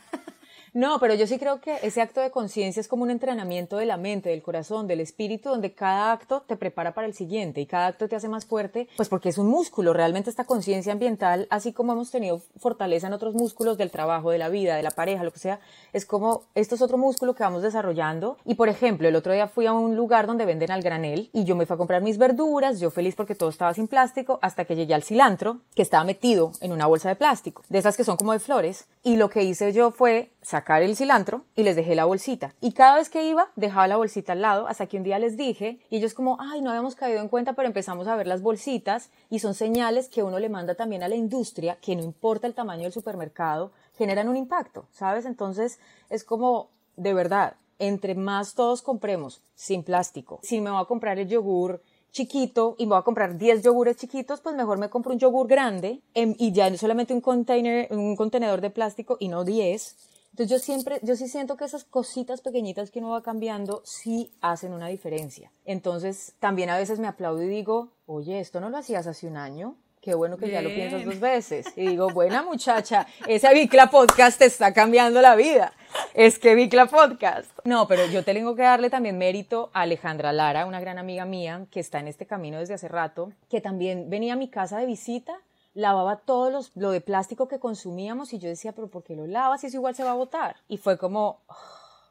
No, 0.74 0.98
pero 1.00 1.14
yo 1.14 1.26
sí 1.26 1.38
creo 1.38 1.60
que 1.60 1.76
ese 1.82 2.00
acto 2.00 2.22
de 2.22 2.30
conciencia 2.30 2.80
es 2.80 2.88
como 2.88 3.02
un 3.02 3.10
entrenamiento 3.10 3.76
de 3.76 3.84
la 3.84 3.98
mente, 3.98 4.30
del 4.30 4.42
corazón, 4.42 4.86
del 4.86 5.00
espíritu, 5.00 5.50
donde 5.50 5.74
cada 5.74 6.12
acto 6.12 6.44
te 6.46 6.56
prepara 6.56 6.94
para 6.94 7.06
el 7.06 7.12
siguiente 7.12 7.60
y 7.60 7.66
cada 7.66 7.88
acto 7.88 8.08
te 8.08 8.16
hace 8.16 8.28
más 8.28 8.46
fuerte, 8.46 8.88
pues 8.96 9.10
porque 9.10 9.28
es 9.28 9.36
un 9.36 9.48
músculo. 9.48 9.92
Realmente 9.92 10.30
esta 10.30 10.44
conciencia 10.44 10.94
ambiental, 10.94 11.46
así 11.50 11.74
como 11.74 11.92
hemos 11.92 12.10
tenido 12.10 12.40
fortaleza 12.56 13.06
en 13.06 13.12
otros 13.12 13.34
músculos 13.34 13.76
del 13.76 13.90
trabajo, 13.90 14.30
de 14.30 14.38
la 14.38 14.48
vida, 14.48 14.74
de 14.74 14.82
la 14.82 14.90
pareja, 14.90 15.24
lo 15.24 15.30
que 15.30 15.40
sea, 15.40 15.60
es 15.92 16.06
como 16.06 16.44
esto 16.54 16.74
es 16.74 16.80
otro 16.80 16.96
músculo 16.96 17.34
que 17.34 17.42
vamos 17.42 17.62
desarrollando. 17.62 18.38
Y 18.46 18.54
por 18.54 18.70
ejemplo, 18.70 19.06
el 19.06 19.16
otro 19.16 19.34
día 19.34 19.48
fui 19.48 19.66
a 19.66 19.74
un 19.74 19.94
lugar 19.94 20.26
donde 20.26 20.46
venden 20.46 20.70
al 20.70 20.82
granel 20.82 21.28
y 21.34 21.44
yo 21.44 21.54
me 21.54 21.66
fui 21.66 21.74
a 21.74 21.78
comprar 21.78 22.00
mis 22.00 22.16
verduras, 22.16 22.80
yo 22.80 22.90
feliz 22.90 23.14
porque 23.14 23.34
todo 23.34 23.50
estaba 23.50 23.74
sin 23.74 23.88
plástico, 23.88 24.38
hasta 24.40 24.64
que 24.64 24.74
llegué 24.74 24.94
al 24.94 25.02
cilantro, 25.02 25.58
que 25.74 25.82
estaba 25.82 26.04
metido 26.04 26.52
en 26.62 26.72
una 26.72 26.86
bolsa 26.86 27.10
de 27.10 27.16
plástico, 27.16 27.62
de 27.68 27.78
esas 27.78 27.94
que 27.94 28.04
son 28.04 28.16
como 28.16 28.32
de 28.32 28.38
flores. 28.38 28.86
Y 29.02 29.16
lo 29.16 29.28
que 29.28 29.42
hice 29.42 29.74
yo 29.74 29.90
fue 29.90 30.30
sacar 30.42 30.82
el 30.82 30.96
cilantro 30.96 31.44
y 31.54 31.62
les 31.62 31.76
dejé 31.76 31.94
la 31.94 32.04
bolsita. 32.04 32.54
Y 32.60 32.72
cada 32.72 32.96
vez 32.96 33.08
que 33.08 33.26
iba, 33.26 33.48
dejaba 33.56 33.86
la 33.86 33.96
bolsita 33.96 34.32
al 34.32 34.42
lado, 34.42 34.66
hasta 34.66 34.86
que 34.86 34.96
un 34.96 35.04
día 35.04 35.18
les 35.18 35.36
dije, 35.36 35.78
y 35.88 35.96
ellos 35.96 36.14
como, 36.14 36.36
ay, 36.40 36.60
no 36.60 36.70
habíamos 36.70 36.96
caído 36.96 37.20
en 37.20 37.28
cuenta, 37.28 37.54
pero 37.54 37.68
empezamos 37.68 38.08
a 38.08 38.16
ver 38.16 38.26
las 38.26 38.42
bolsitas 38.42 39.10
y 39.30 39.38
son 39.38 39.54
señales 39.54 40.08
que 40.08 40.22
uno 40.22 40.38
le 40.38 40.48
manda 40.48 40.74
también 40.74 41.02
a 41.02 41.08
la 41.08 41.14
industria, 41.14 41.78
que 41.80 41.96
no 41.96 42.02
importa 42.02 42.46
el 42.46 42.54
tamaño 42.54 42.82
del 42.82 42.92
supermercado, 42.92 43.72
generan 43.96 44.28
un 44.28 44.36
impacto, 44.36 44.86
¿sabes? 44.92 45.24
Entonces 45.26 45.78
es 46.10 46.24
como, 46.24 46.68
de 46.96 47.14
verdad, 47.14 47.54
entre 47.78 48.14
más 48.14 48.54
todos 48.54 48.82
compremos 48.82 49.42
sin 49.54 49.82
plástico, 49.82 50.40
si 50.42 50.60
me 50.60 50.70
voy 50.70 50.80
a 50.82 50.86
comprar 50.86 51.18
el 51.18 51.28
yogur 51.28 51.82
chiquito 52.12 52.76
y 52.78 52.84
me 52.84 52.90
voy 52.90 52.98
a 52.98 53.02
comprar 53.02 53.38
10 53.38 53.62
yogures 53.62 53.96
chiquitos, 53.96 54.40
pues 54.40 54.54
mejor 54.54 54.78
me 54.78 54.90
compro 54.90 55.12
un 55.12 55.18
yogur 55.18 55.48
grande 55.48 56.02
em, 56.14 56.34
y 56.38 56.52
ya 56.52 56.76
solamente 56.76 57.14
un 57.14 57.22
container, 57.22 57.88
un 57.90 58.16
contenedor 58.16 58.60
de 58.60 58.70
plástico 58.70 59.16
y 59.18 59.28
no 59.28 59.44
10 59.44 59.96
entonces 60.32 60.50
yo 60.50 60.64
siempre, 60.64 60.98
yo 61.02 61.14
sí 61.14 61.28
siento 61.28 61.58
que 61.58 61.66
esas 61.66 61.84
cositas 61.84 62.40
pequeñitas 62.40 62.90
que 62.90 63.00
uno 63.00 63.10
va 63.10 63.22
cambiando 63.22 63.82
sí 63.84 64.32
hacen 64.40 64.72
una 64.72 64.88
diferencia. 64.88 65.52
Entonces 65.66 66.34
también 66.40 66.70
a 66.70 66.78
veces 66.78 66.98
me 66.98 67.06
aplaudo 67.06 67.42
y 67.42 67.48
digo, 67.48 67.90
oye, 68.06 68.40
esto 68.40 68.58
no 68.58 68.70
lo 68.70 68.78
hacías 68.78 69.06
hace 69.06 69.26
un 69.26 69.36
año. 69.36 69.76
Qué 70.00 70.14
bueno 70.14 70.38
que 70.38 70.50
ya 70.50 70.62
lo 70.62 70.70
piensas 70.70 71.04
dos 71.04 71.20
veces. 71.20 71.66
Y 71.76 71.86
digo, 71.86 72.08
buena 72.08 72.42
muchacha, 72.42 73.06
ese 73.28 73.52
Vicla 73.52 73.90
Podcast 73.90 74.38
te 74.38 74.46
está 74.46 74.72
cambiando 74.72 75.20
la 75.20 75.36
vida. 75.36 75.74
Es 76.14 76.38
que 76.38 76.54
Vicla 76.54 76.86
Podcast. 76.86 77.50
No, 77.64 77.86
pero 77.86 78.06
yo 78.06 78.24
tengo 78.24 78.56
que 78.56 78.62
darle 78.62 78.88
también 78.88 79.18
mérito 79.18 79.70
a 79.74 79.82
Alejandra 79.82 80.32
Lara, 80.32 80.64
una 80.64 80.80
gran 80.80 80.98
amiga 80.98 81.26
mía 81.26 81.66
que 81.70 81.78
está 81.78 82.00
en 82.00 82.08
este 82.08 82.26
camino 82.26 82.58
desde 82.58 82.74
hace 82.74 82.88
rato, 82.88 83.32
que 83.50 83.60
también 83.60 84.08
venía 84.08 84.32
a 84.32 84.36
mi 84.36 84.48
casa 84.48 84.78
de 84.78 84.86
visita 84.86 85.38
lavaba 85.74 86.16
todo 86.16 86.50
los, 86.50 86.72
lo 86.74 86.90
de 86.90 87.00
plástico 87.00 87.48
que 87.48 87.58
consumíamos 87.58 88.32
y 88.32 88.38
yo 88.38 88.48
decía, 88.48 88.72
pero 88.72 88.88
¿por 88.88 89.02
qué 89.02 89.16
lo 89.16 89.26
lavas 89.26 89.64
eso 89.64 89.76
igual 89.76 89.94
se 89.94 90.04
va 90.04 90.12
a 90.12 90.14
botar? 90.14 90.56
Y 90.68 90.76
fue 90.76 90.98
como, 90.98 91.40
oh, 91.46 91.54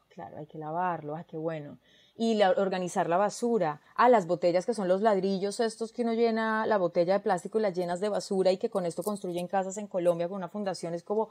claro, 0.08 0.38
hay 0.38 0.46
que 0.46 0.58
lavarlo, 0.58 1.16
ah, 1.16 1.24
qué 1.24 1.36
bueno. 1.36 1.78
Y 2.14 2.40
organizar 2.42 3.08
la 3.08 3.16
basura. 3.16 3.80
Ah, 3.96 4.08
las 4.08 4.26
botellas 4.26 4.66
que 4.66 4.74
son 4.74 4.86
los 4.86 5.00
ladrillos 5.00 5.60
estos 5.60 5.92
que 5.92 6.02
uno 6.02 6.12
llena 6.12 6.66
la 6.66 6.76
botella 6.76 7.14
de 7.14 7.20
plástico 7.20 7.58
y 7.58 7.62
las 7.62 7.74
llenas 7.74 8.00
de 8.00 8.10
basura 8.10 8.52
y 8.52 8.58
que 8.58 8.68
con 8.68 8.84
esto 8.84 9.02
construyen 9.02 9.48
casas 9.48 9.78
en 9.78 9.86
Colombia 9.86 10.28
con 10.28 10.36
una 10.36 10.48
fundación. 10.48 10.92
Es 10.94 11.02
como, 11.02 11.30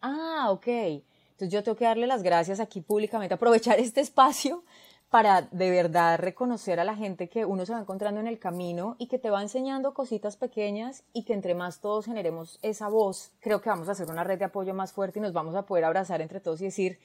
ah, 0.00 0.46
ok. 0.50 0.66
Entonces 0.66 1.48
yo 1.48 1.62
tengo 1.64 1.76
que 1.76 1.84
darle 1.84 2.06
las 2.06 2.22
gracias 2.22 2.60
aquí 2.60 2.80
públicamente, 2.80 3.34
aprovechar 3.34 3.80
este 3.80 4.00
espacio 4.02 4.62
para 5.10 5.42
de 5.42 5.70
verdad 5.70 6.18
reconocer 6.18 6.78
a 6.78 6.84
la 6.84 6.94
gente 6.94 7.28
que 7.28 7.44
uno 7.44 7.66
se 7.66 7.72
va 7.72 7.80
encontrando 7.80 8.20
en 8.20 8.28
el 8.28 8.38
camino 8.38 8.94
y 8.98 9.08
que 9.08 9.18
te 9.18 9.28
va 9.28 9.42
enseñando 9.42 9.92
cositas 9.92 10.36
pequeñas 10.36 11.02
y 11.12 11.24
que 11.24 11.32
entre 11.34 11.54
más 11.54 11.80
todos 11.80 12.06
generemos 12.06 12.60
esa 12.62 12.88
voz, 12.88 13.32
creo 13.40 13.60
que 13.60 13.70
vamos 13.70 13.88
a 13.88 13.92
hacer 13.92 14.08
una 14.08 14.22
red 14.22 14.38
de 14.38 14.44
apoyo 14.44 14.72
más 14.72 14.92
fuerte 14.92 15.18
y 15.18 15.22
nos 15.22 15.32
vamos 15.32 15.56
a 15.56 15.62
poder 15.62 15.84
abrazar 15.84 16.20
entre 16.20 16.38
todos 16.38 16.60
y 16.60 16.66
decir, 16.66 17.00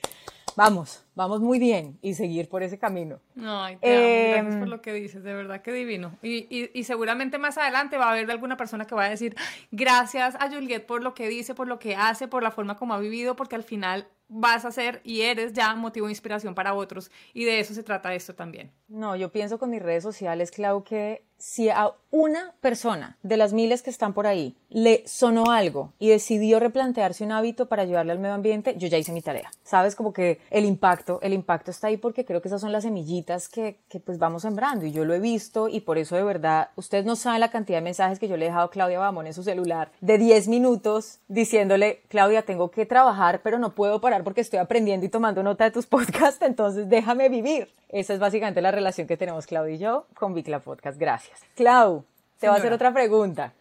vamos, 0.55 1.04
vamos 1.15 1.41
muy 1.41 1.59
bien 1.59 1.97
y 2.01 2.13
seguir 2.13 2.49
por 2.49 2.61
ese 2.63 2.77
camino. 2.77 3.19
Ay, 3.41 3.77
te 3.77 4.31
gracias 4.31 4.55
por 4.55 4.63
em, 4.63 4.69
lo 4.69 4.81
que 4.81 4.93
dices, 4.93 5.23
de 5.23 5.33
verdad 5.33 5.61
que 5.61 5.71
divino. 5.71 6.17
Y, 6.21 6.47
y, 6.49 6.69
y, 6.73 6.83
seguramente 6.83 7.37
más 7.37 7.57
adelante 7.57 7.97
va 7.97 8.07
a 8.07 8.11
haber 8.11 8.29
alguna 8.29 8.57
persona 8.57 8.85
que 8.85 8.95
va 8.95 9.05
a 9.05 9.09
decir, 9.09 9.35
gracias 9.71 10.35
a 10.35 10.49
Juliet 10.49 10.85
por 10.85 11.03
lo 11.03 11.13
que 11.13 11.27
dice, 11.27 11.55
por 11.55 11.67
lo 11.67 11.79
que 11.79 11.95
hace, 11.95 12.27
por 12.27 12.43
la 12.43 12.51
forma 12.51 12.77
como 12.77 12.93
ha 12.93 12.99
vivido, 12.99 13.35
porque 13.35 13.55
al 13.55 13.63
final 13.63 14.07
vas 14.27 14.65
a 14.65 14.71
ser 14.71 15.01
y 15.03 15.21
eres 15.21 15.53
ya 15.53 15.75
motivo 15.75 16.07
de 16.07 16.11
inspiración 16.11 16.55
para 16.55 16.73
otros 16.73 17.11
y 17.33 17.45
de 17.45 17.59
eso 17.59 17.73
se 17.73 17.83
trata 17.83 18.13
esto 18.13 18.33
también. 18.33 18.71
No, 18.87 19.15
yo 19.15 19.31
pienso 19.31 19.59
con 19.59 19.69
mis 19.69 19.81
redes 19.81 20.03
sociales, 20.03 20.51
Clau, 20.51 20.83
que 20.83 21.23
si 21.37 21.69
a 21.69 21.91
una 22.11 22.55
persona 22.61 23.17
de 23.21 23.37
las 23.37 23.53
miles 23.53 23.81
que 23.81 23.89
están 23.89 24.13
por 24.13 24.25
ahí 24.25 24.55
le 24.69 25.03
sonó 25.05 25.51
algo 25.51 25.93
y 25.99 26.09
decidió 26.09 26.59
replantearse 26.59 27.23
un 27.23 27.31
hábito 27.31 27.67
para 27.67 27.83
ayudarle 27.83 28.13
al 28.13 28.19
medio 28.19 28.35
ambiente, 28.35 28.75
yo 28.77 28.87
ya 28.87 28.97
hice 28.97 29.11
mi 29.11 29.21
tarea. 29.21 29.51
Sabes, 29.63 29.95
como 29.95 30.13
que 30.13 30.39
el 30.49 30.65
impacto 30.65 31.04
impacto, 31.05 31.19
el 31.21 31.33
impacto 31.33 31.71
está 31.71 31.87
ahí 31.87 31.97
porque 31.97 32.25
creo 32.25 32.41
que 32.41 32.47
esas 32.47 32.61
son 32.61 32.71
las 32.71 32.83
semillitas 32.83 33.47
que, 33.47 33.77
que 33.89 33.99
pues 33.99 34.17
vamos 34.17 34.41
sembrando 34.41 34.85
y 34.85 34.91
yo 34.91 35.05
lo 35.05 35.13
he 35.13 35.19
visto 35.19 35.67
y 35.69 35.81
por 35.81 35.97
eso 35.97 36.15
de 36.15 36.23
verdad, 36.23 36.69
ustedes 36.75 37.05
no 37.05 37.15
saben 37.15 37.39
la 37.39 37.51
cantidad 37.51 37.77
de 37.77 37.83
mensajes 37.83 38.19
que 38.19 38.27
yo 38.27 38.37
le 38.37 38.45
he 38.45 38.49
dejado 38.49 38.65
a 38.65 38.71
Claudia 38.71 38.99
Bamón 38.99 39.27
en 39.27 39.33
su 39.33 39.43
celular 39.43 39.91
de 40.01 40.17
10 40.17 40.47
minutos 40.47 41.19
diciéndole, 41.27 42.01
Claudia, 42.07 42.43
tengo 42.43 42.71
que 42.71 42.85
trabajar, 42.85 43.41
pero 43.43 43.59
no 43.59 43.73
puedo 43.73 44.01
parar 44.01 44.23
porque 44.23 44.41
estoy 44.41 44.59
aprendiendo 44.59 45.05
y 45.05 45.09
tomando 45.09 45.43
nota 45.43 45.65
de 45.65 45.71
tus 45.71 45.85
podcasts, 45.95 46.41
entonces 46.41 46.89
déjame 46.89 47.29
vivir. 47.29 47.69
Esa 47.89 48.13
es 48.13 48.19
básicamente 48.19 48.61
la 48.61 48.71
relación 48.71 49.07
que 49.07 49.17
tenemos 49.17 49.45
Claudia 49.45 49.75
y 49.75 49.77
yo 49.77 50.05
con 50.15 50.33
Vicla 50.33 50.59
Podcast. 50.59 50.97
Gracias. 50.97 51.39
Clau, 51.55 52.03
te 52.39 52.47
voy 52.47 52.55
a 52.55 52.59
hacer 52.59 52.73
otra 52.73 52.93
pregunta. 52.93 53.53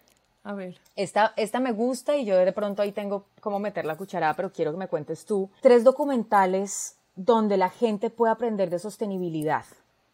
A 0.44 0.52
ver. 0.52 0.76
Esta, 0.94 1.32
esta 1.36 1.58
me 1.58 1.72
gusta 1.72 2.16
y 2.16 2.26
yo 2.26 2.36
de 2.36 2.52
pronto 2.52 2.82
ahí 2.82 2.92
tengo 2.92 3.24
cómo 3.40 3.58
meter 3.58 3.86
la 3.86 3.96
cucharada, 3.96 4.34
pero 4.34 4.52
quiero 4.52 4.72
que 4.72 4.78
me 4.78 4.88
cuentes 4.88 5.24
tú. 5.24 5.50
Tres 5.62 5.84
documentales 5.84 6.96
donde 7.16 7.56
la 7.56 7.70
gente 7.70 8.10
pueda 8.10 8.32
aprender 8.32 8.70
de 8.70 8.78
sostenibilidad, 8.78 9.64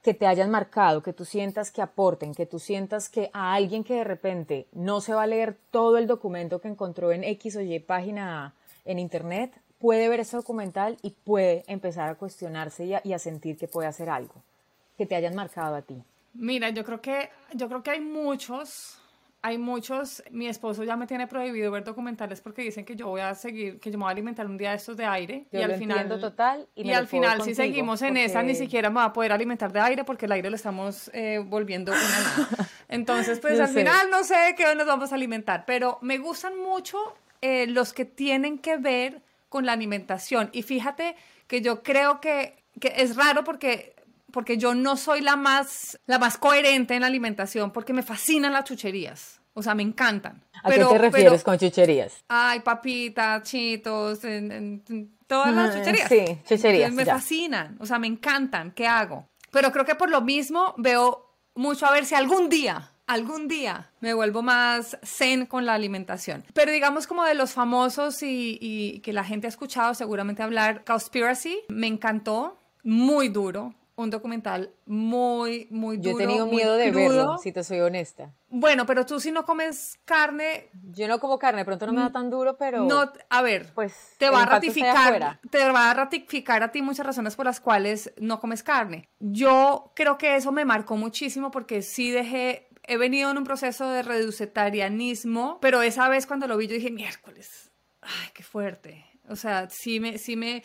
que 0.02 0.14
te 0.14 0.26
hayan 0.26 0.50
marcado, 0.50 1.02
que 1.02 1.12
tú 1.12 1.24
sientas 1.24 1.70
que 1.70 1.82
aporten, 1.82 2.34
que 2.34 2.46
tú 2.46 2.58
sientas 2.58 3.08
que 3.08 3.30
a 3.32 3.54
alguien 3.54 3.84
que 3.84 3.94
de 3.94 4.04
repente 4.04 4.66
no 4.72 5.00
se 5.00 5.14
va 5.14 5.24
a 5.24 5.26
leer 5.26 5.56
todo 5.70 5.98
el 5.98 6.06
documento 6.06 6.60
que 6.60 6.68
encontró 6.68 7.12
en 7.12 7.24
X 7.24 7.56
o 7.56 7.60
Y 7.60 7.78
página 7.80 8.54
en 8.84 8.98
Internet, 8.98 9.52
puede 9.78 10.08
ver 10.08 10.20
ese 10.20 10.36
documental 10.36 10.96
y 11.02 11.10
puede 11.10 11.64
empezar 11.66 12.08
a 12.08 12.14
cuestionarse 12.14 12.84
y 12.84 12.94
a, 12.94 13.00
y 13.04 13.12
a 13.12 13.18
sentir 13.18 13.56
que 13.56 13.68
puede 13.68 13.88
hacer 13.88 14.08
algo, 14.08 14.34
que 14.96 15.06
te 15.06 15.16
hayan 15.16 15.34
marcado 15.34 15.74
a 15.74 15.82
ti. 15.82 16.02
Mira, 16.34 16.70
yo 16.70 16.84
creo 16.84 17.00
que, 17.00 17.30
yo 17.54 17.68
creo 17.68 17.82
que 17.82 17.90
hay 17.90 18.00
muchos 18.00 18.99
hay 19.42 19.56
muchos, 19.56 20.22
mi 20.30 20.48
esposo 20.48 20.84
ya 20.84 20.96
me 20.96 21.06
tiene 21.06 21.26
prohibido 21.26 21.70
ver 21.70 21.82
documentales 21.82 22.40
porque 22.40 22.62
dicen 22.62 22.84
que 22.84 22.94
yo 22.94 23.08
voy 23.08 23.22
a 23.22 23.34
seguir, 23.34 23.80
que 23.80 23.90
yo 23.90 23.96
me 23.96 24.04
voy 24.04 24.10
a 24.10 24.12
alimentar 24.12 24.46
un 24.46 24.58
día 24.58 24.70
de 24.70 24.76
estos 24.76 24.96
de 24.96 25.06
aire. 25.06 25.46
Yo 25.50 25.60
y 25.60 25.64
lo 25.64 25.72
al 25.72 25.78
final, 25.78 26.20
total 26.20 26.68
y, 26.74 26.88
y 26.88 26.92
al 26.92 27.06
final 27.06 27.42
si 27.42 27.54
seguimos 27.54 28.02
en 28.02 28.18
esa 28.18 28.42
ni 28.42 28.54
siquiera 28.54 28.90
me 28.90 28.96
va 28.96 29.06
a 29.06 29.12
poder 29.12 29.32
alimentar 29.32 29.72
de 29.72 29.80
aire 29.80 30.04
porque 30.04 30.26
el 30.26 30.32
aire 30.32 30.50
lo 30.50 30.56
estamos 30.56 31.10
eh, 31.14 31.42
volviendo 31.44 31.92
una 31.92 32.00
nada. 32.00 32.68
Entonces 32.88 33.40
pues 33.40 33.58
al 33.58 33.68
final 33.68 34.10
no 34.10 34.24
sé 34.24 34.36
de 34.36 34.54
qué 34.54 34.74
nos 34.74 34.86
vamos 34.86 35.12
a 35.12 35.14
alimentar, 35.14 35.64
pero 35.66 35.98
me 36.02 36.18
gustan 36.18 36.58
mucho 36.58 36.98
eh, 37.40 37.66
los 37.66 37.94
que 37.94 38.04
tienen 38.04 38.58
que 38.58 38.76
ver 38.76 39.22
con 39.48 39.64
la 39.64 39.72
alimentación 39.72 40.50
y 40.52 40.62
fíjate 40.62 41.16
que 41.46 41.62
yo 41.62 41.82
creo 41.82 42.20
que, 42.20 42.62
que 42.78 42.92
es 42.98 43.16
raro 43.16 43.42
porque 43.42 43.94
porque 44.32 44.56
yo 44.58 44.74
no 44.74 44.96
soy 44.96 45.20
la 45.20 45.36
más, 45.36 45.98
la 46.06 46.18
más 46.18 46.38
coherente 46.38 46.94
en 46.94 47.02
la 47.02 47.06
alimentación, 47.06 47.70
porque 47.72 47.92
me 47.92 48.02
fascinan 48.02 48.52
las 48.52 48.64
chucherías. 48.64 49.40
O 49.52 49.62
sea, 49.62 49.74
me 49.74 49.82
encantan. 49.82 50.42
¿A 50.62 50.70
qué 50.70 50.84
te 50.84 50.98
refieres 50.98 51.42
con 51.42 51.58
chucherías? 51.58 52.24
Ay, 52.28 52.60
papitas, 52.60 53.42
chitos, 53.42 54.24
en, 54.24 54.82
todas 55.26 55.54
las 55.54 55.76
chucherías. 55.76 56.08
Sí, 56.08 56.24
chucherías. 56.48 56.92
me 56.92 57.04
fascinan, 57.04 57.76
o 57.80 57.86
sea, 57.86 57.98
me 57.98 58.06
encantan. 58.06 58.70
¿Qué 58.72 58.86
hago? 58.86 59.28
Pero 59.50 59.72
creo 59.72 59.84
que 59.84 59.96
por 59.96 60.10
lo 60.10 60.20
mismo 60.20 60.74
veo 60.78 61.26
mucho 61.54 61.86
a 61.86 61.90
ver 61.90 62.04
si 62.04 62.14
algún 62.14 62.48
día, 62.48 62.92
algún 63.06 63.48
día 63.48 63.90
me 64.00 64.14
vuelvo 64.14 64.42
más 64.42 64.96
zen 65.04 65.46
con 65.46 65.66
la 65.66 65.74
alimentación. 65.74 66.44
Pero 66.54 66.70
digamos 66.70 67.06
como 67.08 67.24
de 67.24 67.34
los 67.34 67.52
famosos 67.52 68.22
y, 68.22 68.56
y 68.60 69.00
que 69.00 69.12
la 69.12 69.24
gente 69.24 69.48
ha 69.48 69.50
escuchado 69.50 69.94
seguramente 69.94 70.42
hablar, 70.44 70.84
Conspiracy, 70.84 71.58
me 71.68 71.88
encantó, 71.88 72.60
muy 72.82 73.28
duro, 73.28 73.74
un 74.02 74.10
documental 74.10 74.72
muy, 74.86 75.68
muy 75.70 75.96
duro. 75.96 76.10
Yo 76.10 76.18
he 76.18 76.26
tenido 76.26 76.46
miedo 76.46 76.76
de 76.76 76.90
verlo, 76.90 77.38
si 77.38 77.52
te 77.52 77.62
soy 77.62 77.80
honesta. 77.80 78.32
Bueno, 78.48 78.86
pero 78.86 79.06
tú 79.06 79.20
si 79.20 79.30
no 79.30 79.44
comes 79.44 79.98
carne. 80.04 80.68
Yo 80.90 81.06
no 81.08 81.20
como 81.20 81.38
carne, 81.38 81.64
pronto 81.64 81.86
no 81.86 81.92
me 81.92 82.00
da 82.00 82.10
tan 82.10 82.30
duro, 82.30 82.56
pero. 82.56 82.84
No, 82.84 83.12
a 83.28 83.42
ver, 83.42 83.72
pues 83.74 84.14
te 84.18 84.28
va 84.30 84.42
a 84.42 84.46
ratificar. 84.46 85.40
Te 85.50 85.70
va 85.70 85.90
a 85.90 85.94
ratificar 85.94 86.62
a 86.62 86.72
ti 86.72 86.82
muchas 86.82 87.06
razones 87.06 87.36
por 87.36 87.46
las 87.46 87.60
cuales 87.60 88.12
no 88.18 88.40
comes 88.40 88.62
carne. 88.62 89.08
Yo 89.20 89.92
creo 89.94 90.18
que 90.18 90.36
eso 90.36 90.52
me 90.52 90.64
marcó 90.64 90.96
muchísimo 90.96 91.50
porque 91.50 91.82
sí 91.82 92.10
dejé. 92.10 92.68
He 92.84 92.96
venido 92.96 93.30
en 93.30 93.38
un 93.38 93.44
proceso 93.44 93.88
de 93.88 94.02
reducetarianismo, 94.02 95.58
pero 95.60 95.82
esa 95.82 96.08
vez 96.08 96.26
cuando 96.26 96.48
lo 96.48 96.56
vi 96.56 96.66
yo 96.66 96.74
dije, 96.74 96.90
miércoles, 96.90 97.70
ay, 98.00 98.30
qué 98.34 98.42
fuerte. 98.42 99.04
O 99.28 99.36
sea, 99.36 99.68
sí 99.70 100.00
me, 100.00 100.18
sí 100.18 100.34
me, 100.34 100.64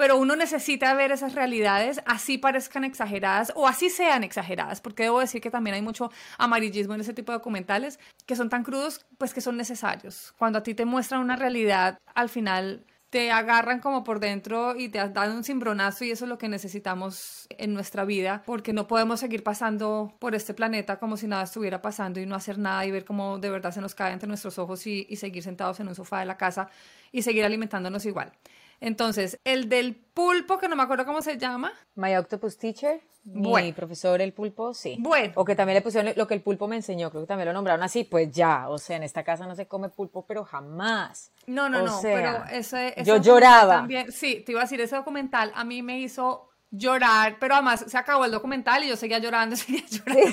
pero 0.00 0.16
uno 0.16 0.34
necesita 0.34 0.94
ver 0.94 1.12
esas 1.12 1.34
realidades, 1.34 2.00
así 2.06 2.38
parezcan 2.38 2.84
exageradas 2.84 3.52
o 3.54 3.68
así 3.68 3.90
sean 3.90 4.24
exageradas, 4.24 4.80
porque 4.80 5.02
debo 5.02 5.20
decir 5.20 5.42
que 5.42 5.50
también 5.50 5.74
hay 5.74 5.82
mucho 5.82 6.10
amarillismo 6.38 6.94
en 6.94 7.02
ese 7.02 7.12
tipo 7.12 7.32
de 7.32 7.36
documentales 7.36 8.00
que 8.24 8.34
son 8.34 8.48
tan 8.48 8.64
crudos, 8.64 9.04
pues 9.18 9.34
que 9.34 9.42
son 9.42 9.58
necesarios. 9.58 10.32
Cuando 10.38 10.58
a 10.58 10.62
ti 10.62 10.72
te 10.72 10.86
muestran 10.86 11.20
una 11.20 11.36
realidad, 11.36 11.98
al 12.14 12.30
final 12.30 12.86
te 13.10 13.30
agarran 13.30 13.80
como 13.80 14.02
por 14.02 14.20
dentro 14.20 14.74
y 14.74 14.88
te 14.88 15.06
dan 15.06 15.36
un 15.36 15.44
cimbronazo 15.44 16.06
y 16.06 16.12
eso 16.12 16.24
es 16.24 16.30
lo 16.30 16.38
que 16.38 16.48
necesitamos 16.48 17.46
en 17.50 17.74
nuestra 17.74 18.06
vida 18.06 18.42
porque 18.46 18.72
no 18.72 18.86
podemos 18.86 19.20
seguir 19.20 19.42
pasando 19.42 20.16
por 20.18 20.34
este 20.34 20.54
planeta 20.54 20.98
como 20.98 21.18
si 21.18 21.26
nada 21.26 21.42
estuviera 21.42 21.82
pasando 21.82 22.20
y 22.20 22.24
no 22.24 22.36
hacer 22.36 22.56
nada 22.56 22.86
y 22.86 22.90
ver 22.90 23.04
cómo 23.04 23.38
de 23.38 23.50
verdad 23.50 23.72
se 23.72 23.82
nos 23.82 23.94
cae 23.94 24.14
entre 24.14 24.28
nuestros 24.28 24.58
ojos 24.58 24.86
y 24.86 25.04
seguir 25.16 25.42
sentados 25.42 25.78
en 25.78 25.88
un 25.88 25.94
sofá 25.94 26.20
de 26.20 26.26
la 26.26 26.38
casa 26.38 26.70
y 27.12 27.20
seguir 27.20 27.44
alimentándonos 27.44 28.06
igual. 28.06 28.32
Entonces, 28.80 29.38
el 29.44 29.68
del 29.68 29.94
pulpo, 29.94 30.58
que 30.58 30.68
no 30.68 30.74
me 30.74 30.82
acuerdo 30.82 31.04
cómo 31.04 31.20
se 31.20 31.36
llama. 31.36 31.72
My 31.94 32.16
Octopus 32.16 32.58
Teacher. 32.58 33.00
Mi 33.24 33.72
profesor 33.72 34.22
el 34.22 34.32
pulpo, 34.32 34.72
sí. 34.72 34.96
Bueno. 34.98 35.32
O 35.36 35.44
que 35.44 35.54
también 35.54 35.74
le 35.74 35.82
pusieron 35.82 36.14
lo 36.16 36.26
que 36.26 36.32
el 36.32 36.40
pulpo 36.40 36.66
me 36.66 36.76
enseñó, 36.76 37.10
creo 37.10 37.22
que 37.22 37.28
también 37.28 37.48
lo 37.48 37.52
nombraron 37.52 37.82
así, 37.82 38.04
pues 38.04 38.30
ya, 38.30 38.68
o 38.70 38.78
sea, 38.78 38.96
en 38.96 39.02
esta 39.02 39.22
casa 39.22 39.46
no 39.46 39.54
se 39.54 39.66
come 39.66 39.90
pulpo, 39.90 40.24
pero 40.24 40.44
jamás. 40.44 41.30
No, 41.46 41.68
no, 41.68 41.82
no, 41.82 41.98
pero 42.00 42.44
ese, 42.50 42.94
Yo 43.04 43.18
lloraba. 43.18 43.76
También, 43.76 44.10
sí, 44.10 44.42
te 44.44 44.52
iba 44.52 44.62
a 44.62 44.64
decir, 44.64 44.80
ese 44.80 44.96
documental 44.96 45.52
a 45.54 45.64
mí 45.64 45.82
me 45.82 46.00
hizo 46.00 46.48
llorar, 46.70 47.36
pero 47.38 47.54
además 47.54 47.84
se 47.86 47.98
acabó 47.98 48.24
el 48.24 48.30
documental 48.30 48.84
y 48.84 48.88
yo 48.88 48.96
seguía 48.96 49.18
llorando, 49.18 49.54
seguía 49.56 49.84
llorando. 49.86 50.32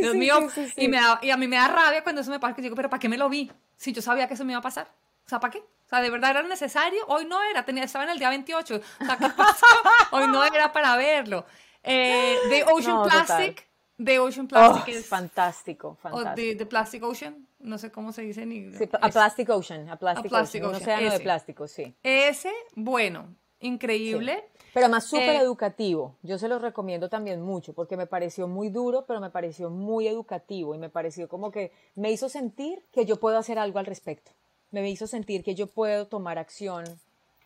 Dios 0.00 0.14
mío, 0.16 0.48
y, 0.76 0.88
me 0.88 0.98
y 1.22 1.30
a 1.30 1.36
mí 1.36 1.46
me 1.46 1.56
da 1.56 1.68
rabia 1.68 2.02
cuando 2.02 2.22
eso 2.22 2.32
me 2.32 2.40
pasa, 2.40 2.56
que 2.56 2.62
digo, 2.62 2.74
pero 2.74 2.90
¿para 2.90 2.98
qué 2.98 3.08
me 3.08 3.16
lo 3.16 3.28
vi? 3.28 3.50
Si 3.76 3.92
yo 3.92 4.02
sabía 4.02 4.26
que 4.26 4.34
eso 4.34 4.44
me 4.44 4.52
iba 4.52 4.58
a 4.58 4.62
pasar. 4.62 4.88
O 5.26 5.28
sea, 5.28 5.40
¿para 5.40 5.52
qué? 5.52 5.58
O 5.58 5.88
sea, 5.88 6.00
¿de 6.00 6.10
verdad 6.10 6.30
era 6.30 6.42
necesario? 6.42 7.04
Hoy 7.08 7.26
no 7.26 7.42
era, 7.42 7.64
tenía, 7.64 7.84
estaba 7.84 8.04
en 8.04 8.10
el 8.10 8.18
día 8.18 8.30
28. 8.30 8.76
O 8.76 9.04
sea, 9.04 9.16
¿qué 9.16 9.28
pasó? 9.36 9.66
Hoy 10.12 10.26
no 10.28 10.44
era 10.44 10.72
para 10.72 10.96
verlo. 10.96 11.44
Eh, 11.82 12.36
The 12.48 12.64
Ocean 12.72 13.02
Plastic. 13.02 13.68
The 14.02 14.18
Ocean 14.18 14.48
Plastic 14.48 14.94
oh, 14.94 14.98
es 14.98 15.06
fantástico, 15.06 15.96
fantástico. 16.00 16.30
O 16.30 16.34
the, 16.34 16.56
the, 16.56 16.66
Plastic 16.66 17.02
Ocean, 17.04 17.46
no 17.60 17.78
sé 17.78 17.92
cómo 17.92 18.12
se 18.12 18.22
dice 18.22 18.42
inglés. 18.42 18.78
Sí, 18.78 18.88
a 19.00 19.08
Plastic 19.10 19.48
Ocean, 19.50 19.88
a 19.90 19.96
Plastic, 19.96 20.32
Ocean, 20.32 20.64
un 20.64 20.74
océano 20.74 21.12
de 21.12 21.20
plástico, 21.20 21.68
sí. 21.68 21.94
Ese, 22.02 22.52
bueno, 22.74 23.34
increíble. 23.60 24.44
Sí. 24.54 24.68
Pero 24.74 24.88
más 24.88 25.04
súper 25.04 25.36
eh, 25.36 25.40
educativo. 25.40 26.16
Yo 26.22 26.38
se 26.38 26.48
los 26.48 26.62
recomiendo 26.62 27.10
también 27.10 27.42
mucho 27.42 27.74
porque 27.74 27.96
me 27.96 28.06
pareció 28.06 28.48
muy 28.48 28.70
duro, 28.70 29.04
pero 29.06 29.20
me 29.20 29.30
pareció 29.30 29.68
muy 29.68 30.08
educativo 30.08 30.74
y 30.74 30.78
me 30.78 30.88
pareció 30.88 31.28
como 31.28 31.50
que 31.50 31.72
me 31.94 32.10
hizo 32.10 32.30
sentir 32.30 32.82
que 32.90 33.04
yo 33.04 33.20
puedo 33.20 33.36
hacer 33.36 33.58
algo 33.58 33.78
al 33.78 33.86
respecto 33.86 34.32
me 34.72 34.90
hizo 34.90 35.06
sentir 35.06 35.44
que 35.44 35.54
yo 35.54 35.66
puedo 35.66 36.06
tomar 36.06 36.38
acción 36.38 36.84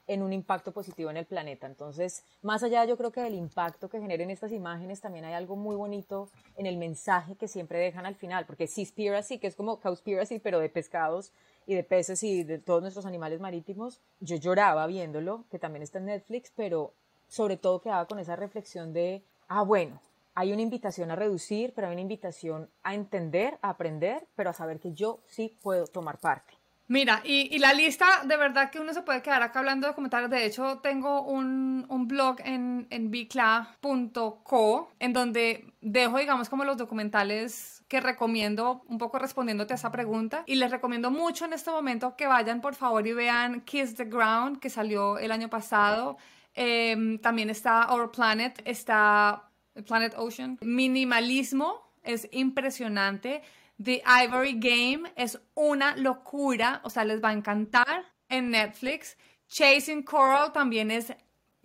en 0.06 0.22
un 0.22 0.32
impacto 0.32 0.72
positivo 0.72 1.10
en 1.10 1.16
el 1.16 1.26
planeta. 1.26 1.66
Entonces, 1.66 2.22
más 2.42 2.62
allá 2.62 2.84
yo 2.84 2.96
creo 2.96 3.10
que 3.10 3.20
del 3.20 3.34
impacto 3.34 3.88
que 3.88 4.00
generen 4.00 4.30
estas 4.30 4.52
imágenes, 4.52 5.00
también 5.00 5.24
hay 5.24 5.34
algo 5.34 5.56
muy 5.56 5.74
bonito 5.76 6.28
en 6.56 6.66
el 6.66 6.76
mensaje 6.76 7.34
que 7.34 7.48
siempre 7.48 7.78
dejan 7.78 8.06
al 8.06 8.14
final, 8.14 8.46
porque 8.46 8.68
Seaspiracy, 8.68 9.38
que 9.38 9.48
es 9.48 9.56
como 9.56 9.80
Cowspiracy, 9.80 10.38
pero 10.38 10.60
de 10.60 10.68
pescados 10.68 11.32
y 11.66 11.74
de 11.74 11.82
peces 11.82 12.22
y 12.22 12.44
de 12.44 12.58
todos 12.58 12.82
nuestros 12.82 13.06
animales 13.06 13.40
marítimos, 13.40 14.00
yo 14.20 14.36
lloraba 14.36 14.86
viéndolo, 14.86 15.44
que 15.50 15.58
también 15.58 15.82
está 15.82 15.98
en 15.98 16.06
Netflix, 16.06 16.52
pero 16.54 16.92
sobre 17.28 17.56
todo 17.56 17.80
quedaba 17.80 18.06
con 18.06 18.20
esa 18.20 18.36
reflexión 18.36 18.92
de, 18.92 19.24
ah, 19.48 19.62
bueno, 19.62 20.00
hay 20.36 20.52
una 20.52 20.62
invitación 20.62 21.10
a 21.10 21.16
reducir, 21.16 21.72
pero 21.74 21.88
hay 21.88 21.94
una 21.94 22.02
invitación 22.02 22.68
a 22.84 22.94
entender, 22.94 23.58
a 23.62 23.70
aprender, 23.70 24.28
pero 24.36 24.50
a 24.50 24.52
saber 24.52 24.78
que 24.78 24.92
yo 24.92 25.18
sí 25.26 25.58
puedo 25.62 25.86
tomar 25.88 26.18
parte. 26.18 26.55
Mira, 26.88 27.20
y, 27.24 27.58
la 27.58 27.72
lista, 27.72 28.06
de 28.24 28.36
verdad 28.36 28.70
que 28.70 28.78
uno 28.78 28.94
se 28.94 29.02
puede 29.02 29.20
quedar 29.20 29.42
acá 29.42 29.58
hablando 29.58 29.88
de 29.88 29.94
comentarios. 29.94 30.30
De 30.30 30.46
hecho, 30.46 30.78
tengo 30.78 31.22
un, 31.22 31.84
blog 32.06 32.36
en, 32.44 32.86
en 32.90 33.10
bicla.co 33.10 34.92
en 35.00 35.12
donde 35.12 35.72
dejo, 35.80 36.18
digamos, 36.18 36.48
como 36.48 36.64
los 36.64 36.76
documentales 36.76 37.76
que 37.88 38.00
recomiendo, 38.00 38.84
un 38.88 38.98
poco 38.98 39.18
respondiéndote 39.18 39.74
a 39.74 39.76
esa 39.76 39.90
pregunta. 39.90 40.44
Y 40.46 40.56
les 40.56 40.70
recomiendo 40.70 41.10
mucho 41.10 41.44
en 41.44 41.52
este 41.52 41.70
momento 41.70 42.16
que 42.16 42.26
vayan, 42.26 42.60
por 42.60 42.74
favor, 42.74 43.06
y 43.06 43.12
vean 43.12 43.60
Kiss 43.62 43.94
the 43.94 44.04
Ground, 44.04 44.58
que 44.58 44.70
salió 44.70 45.18
el 45.18 45.32
año 45.32 45.48
pasado. 45.48 46.18
Em, 46.54 47.18
también 47.18 47.50
está 47.50 47.92
Our 47.92 48.10
Planet, 48.10 48.60
está 48.64 49.50
Planet 49.86 50.14
Ocean. 50.16 50.58
Minimalismo 50.62 51.92
es 52.02 52.28
impresionante. 52.32 53.42
The 53.82 54.02
Ivory 54.24 54.58
Game 54.58 55.12
es 55.16 55.38
una 55.54 55.96
locura, 55.96 56.80
o 56.84 56.90
sea, 56.90 57.04
les 57.04 57.22
va 57.22 57.30
a 57.30 57.32
encantar 57.32 58.06
en 58.28 58.50
Netflix. 58.50 59.16
Chasing 59.48 60.02
Coral 60.02 60.52
también 60.52 60.90
es 60.90 61.12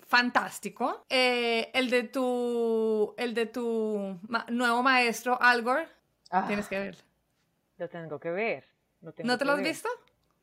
fantástico. 0.07 1.05
Eh, 1.09 1.71
el 1.73 1.89
de 1.89 2.03
tu, 2.03 3.13
el 3.17 3.33
de 3.33 3.45
tu 3.45 4.19
nuevo 4.49 4.83
maestro, 4.83 5.41
Algor, 5.41 5.87
ah. 6.29 6.45
tienes 6.47 6.67
que 6.67 6.79
ver. 6.79 6.97
Lo 7.77 7.89
tengo 7.89 8.19
que 8.19 8.29
ver. 8.29 8.65
¿No 9.01 9.37
te 9.37 9.45
lo 9.45 9.53
has 9.53 9.61
visto? 9.61 9.89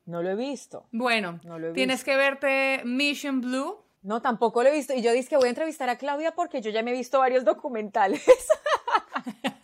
No 0.07 0.23
lo 0.23 0.31
he 0.31 0.35
visto. 0.35 0.87
Bueno, 0.91 1.39
tienes 1.75 2.03
que 2.03 2.17
verte 2.17 2.81
Mission 2.85 3.43
Blue 3.43 3.85
No, 4.03 4.23
tampoco 4.23 4.63
lo 4.63 4.71
he 4.71 4.73
visto. 4.73 4.95
Y 4.95 5.03
yo 5.03 5.13
dije 5.13 5.29
que 5.29 5.37
voy 5.37 5.47
a 5.47 5.51
entrevistar 5.51 5.89
a 5.91 5.99
Claudia 5.99 6.35
porque 6.35 6.63
yo 6.63 6.71
ya 6.71 6.83
me 6.83 6.91
he 6.91 6.95
visto 6.95 7.19
varios 7.19 7.45
documentales. 7.45 8.25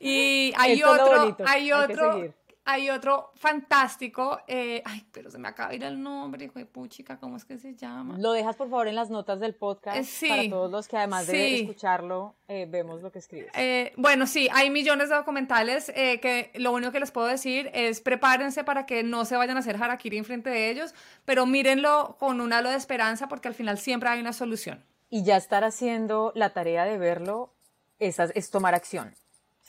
y 0.00 0.52
hay 0.56 0.82
otro, 0.82 1.36
hay 1.46 1.72
otro, 1.72 2.34
hay 2.64 2.88
otro 2.90 3.32
fantástico, 3.34 4.38
eh, 4.46 4.82
ay, 4.84 5.04
pero 5.12 5.30
se 5.30 5.38
me 5.38 5.48
acaba 5.48 5.70
de 5.70 5.76
ir 5.76 5.84
el 5.84 6.00
nombre, 6.00 6.44
hijo 6.44 6.58
de 6.58 6.66
puchica, 6.66 7.18
¿cómo 7.18 7.36
es 7.36 7.44
que 7.44 7.58
se 7.58 7.74
llama? 7.74 8.16
Lo 8.18 8.32
dejas 8.32 8.56
por 8.56 8.70
favor 8.70 8.86
en 8.86 8.94
las 8.94 9.10
notas 9.10 9.40
del 9.40 9.54
podcast 9.54 9.98
Eh, 9.98 10.04
sí, 10.04 10.28
para 10.28 10.48
todos 10.48 10.70
los 10.70 10.86
que 10.86 10.96
además 10.96 11.26
de 11.26 11.60
escucharlo 11.62 12.36
eh, 12.48 12.66
vemos 12.68 13.02
lo 13.02 13.10
que 13.10 13.18
escribes. 13.18 13.50
Eh, 13.54 13.92
bueno, 13.96 14.26
sí, 14.26 14.48
hay 14.52 14.70
millones 14.70 15.08
de 15.08 15.16
documentales 15.16 15.90
eh, 15.94 16.20
que 16.20 16.52
lo 16.54 16.72
único 16.72 16.92
que 16.92 17.00
les 17.00 17.10
puedo 17.10 17.26
decir 17.26 17.70
es 17.74 18.00
prepárense 18.00 18.62
para 18.62 18.86
que 18.86 19.02
no 19.02 19.24
se 19.24 19.36
vayan 19.36 19.56
a 19.56 19.60
hacer 19.60 19.76
harakiri 19.76 20.18
enfrente 20.18 20.50
de 20.50 20.70
ellos, 20.70 20.94
pero 21.24 21.46
mírenlo 21.46 22.16
con 22.18 22.40
un 22.40 22.52
halo 22.52 22.70
de 22.70 22.76
esperanza 22.76 23.28
porque 23.28 23.48
al 23.48 23.54
final 23.54 23.78
siempre 23.78 24.08
hay 24.10 24.20
una 24.20 24.32
solución. 24.32 24.84
Y 25.08 25.24
ya 25.24 25.36
estar 25.36 25.64
haciendo 25.64 26.30
la 26.36 26.50
tarea 26.50 26.84
de 26.84 26.98
verlo 26.98 27.52
es, 27.98 28.20
es 28.20 28.50
tomar 28.50 28.74
acción. 28.76 29.14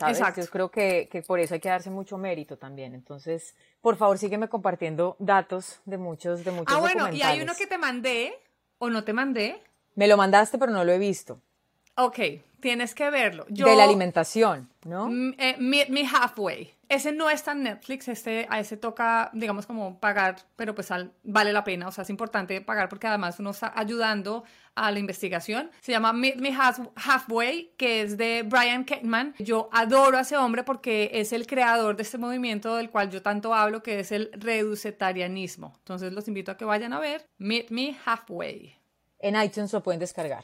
¿Sabes? 0.01 0.19
Exacto. 0.19 0.41
Yo 0.41 0.47
creo 0.47 0.69
que, 0.69 1.07
que 1.09 1.21
por 1.21 1.39
eso 1.39 1.53
hay 1.53 1.59
que 1.59 1.69
darse 1.69 1.89
mucho 1.89 2.17
mérito 2.17 2.57
también. 2.57 2.93
Entonces, 2.93 3.55
por 3.81 3.95
favor, 3.95 4.17
sígueme 4.17 4.49
compartiendo 4.49 5.15
datos 5.19 5.79
de 5.85 5.97
muchos, 5.97 6.43
de 6.43 6.51
muchos 6.51 6.75
Ah, 6.75 6.79
bueno, 6.79 7.11
y 7.13 7.21
hay 7.21 7.41
uno 7.41 7.53
que 7.57 7.67
te 7.67 7.77
mandé 7.77 8.33
o 8.77 8.89
no 8.89 9.03
te 9.03 9.13
mandé. 9.13 9.61
Me 9.95 10.07
lo 10.07 10.17
mandaste, 10.17 10.57
pero 10.57 10.71
no 10.71 10.83
lo 10.83 10.91
he 10.91 10.97
visto. 10.97 11.39
Ok, 11.95 12.19
tienes 12.59 12.95
que 12.95 13.09
verlo. 13.09 13.45
Yo, 13.49 13.67
De 13.67 13.75
la 13.75 13.83
alimentación, 13.83 14.69
¿no? 14.85 15.07
Mm, 15.07 15.33
eh, 15.37 15.55
Meet 15.59 15.89
Me 15.89 16.05
Halfway. 16.05 16.73
Ese 16.93 17.13
no 17.13 17.29
está 17.29 17.53
en 17.53 17.63
Netflix, 17.63 18.09
este, 18.09 18.45
a 18.49 18.59
ese 18.59 18.75
toca, 18.75 19.29
digamos, 19.33 19.65
como 19.65 19.97
pagar, 20.01 20.35
pero 20.57 20.75
pues 20.75 20.91
al- 20.91 21.13
vale 21.23 21.53
la 21.53 21.63
pena, 21.63 21.87
o 21.87 21.91
sea, 21.91 22.01
es 22.01 22.09
importante 22.09 22.59
pagar 22.59 22.89
porque 22.89 23.07
además 23.07 23.39
uno 23.39 23.51
está 23.51 23.71
ayudando 23.73 24.43
a 24.75 24.91
la 24.91 24.99
investigación. 24.99 25.71
Se 25.79 25.93
llama 25.93 26.11
Meet 26.11 26.35
Me 26.41 26.49
Half- 26.53 26.89
Halfway, 26.95 27.75
que 27.77 28.01
es 28.01 28.17
de 28.17 28.43
Brian 28.43 28.83
Kettman. 28.83 29.35
Yo 29.39 29.69
adoro 29.71 30.17
a 30.17 30.21
ese 30.21 30.35
hombre 30.35 30.63
porque 30.65 31.11
es 31.13 31.31
el 31.31 31.47
creador 31.47 31.95
de 31.95 32.03
este 32.03 32.17
movimiento 32.17 32.75
del 32.75 32.89
cual 32.89 33.09
yo 33.09 33.21
tanto 33.21 33.53
hablo, 33.53 33.81
que 33.81 34.01
es 34.01 34.11
el 34.11 34.29
reducetarianismo. 34.33 35.73
Entonces 35.79 36.11
los 36.13 36.27
invito 36.27 36.51
a 36.51 36.57
que 36.57 36.65
vayan 36.65 36.91
a 36.93 36.99
ver 36.99 37.25
Meet 37.37 37.69
Me 37.71 37.95
Halfway. 38.05 38.75
En 39.19 39.41
iTunes 39.41 39.71
lo 39.73 39.81
pueden 39.81 39.99
descargar. 39.99 40.43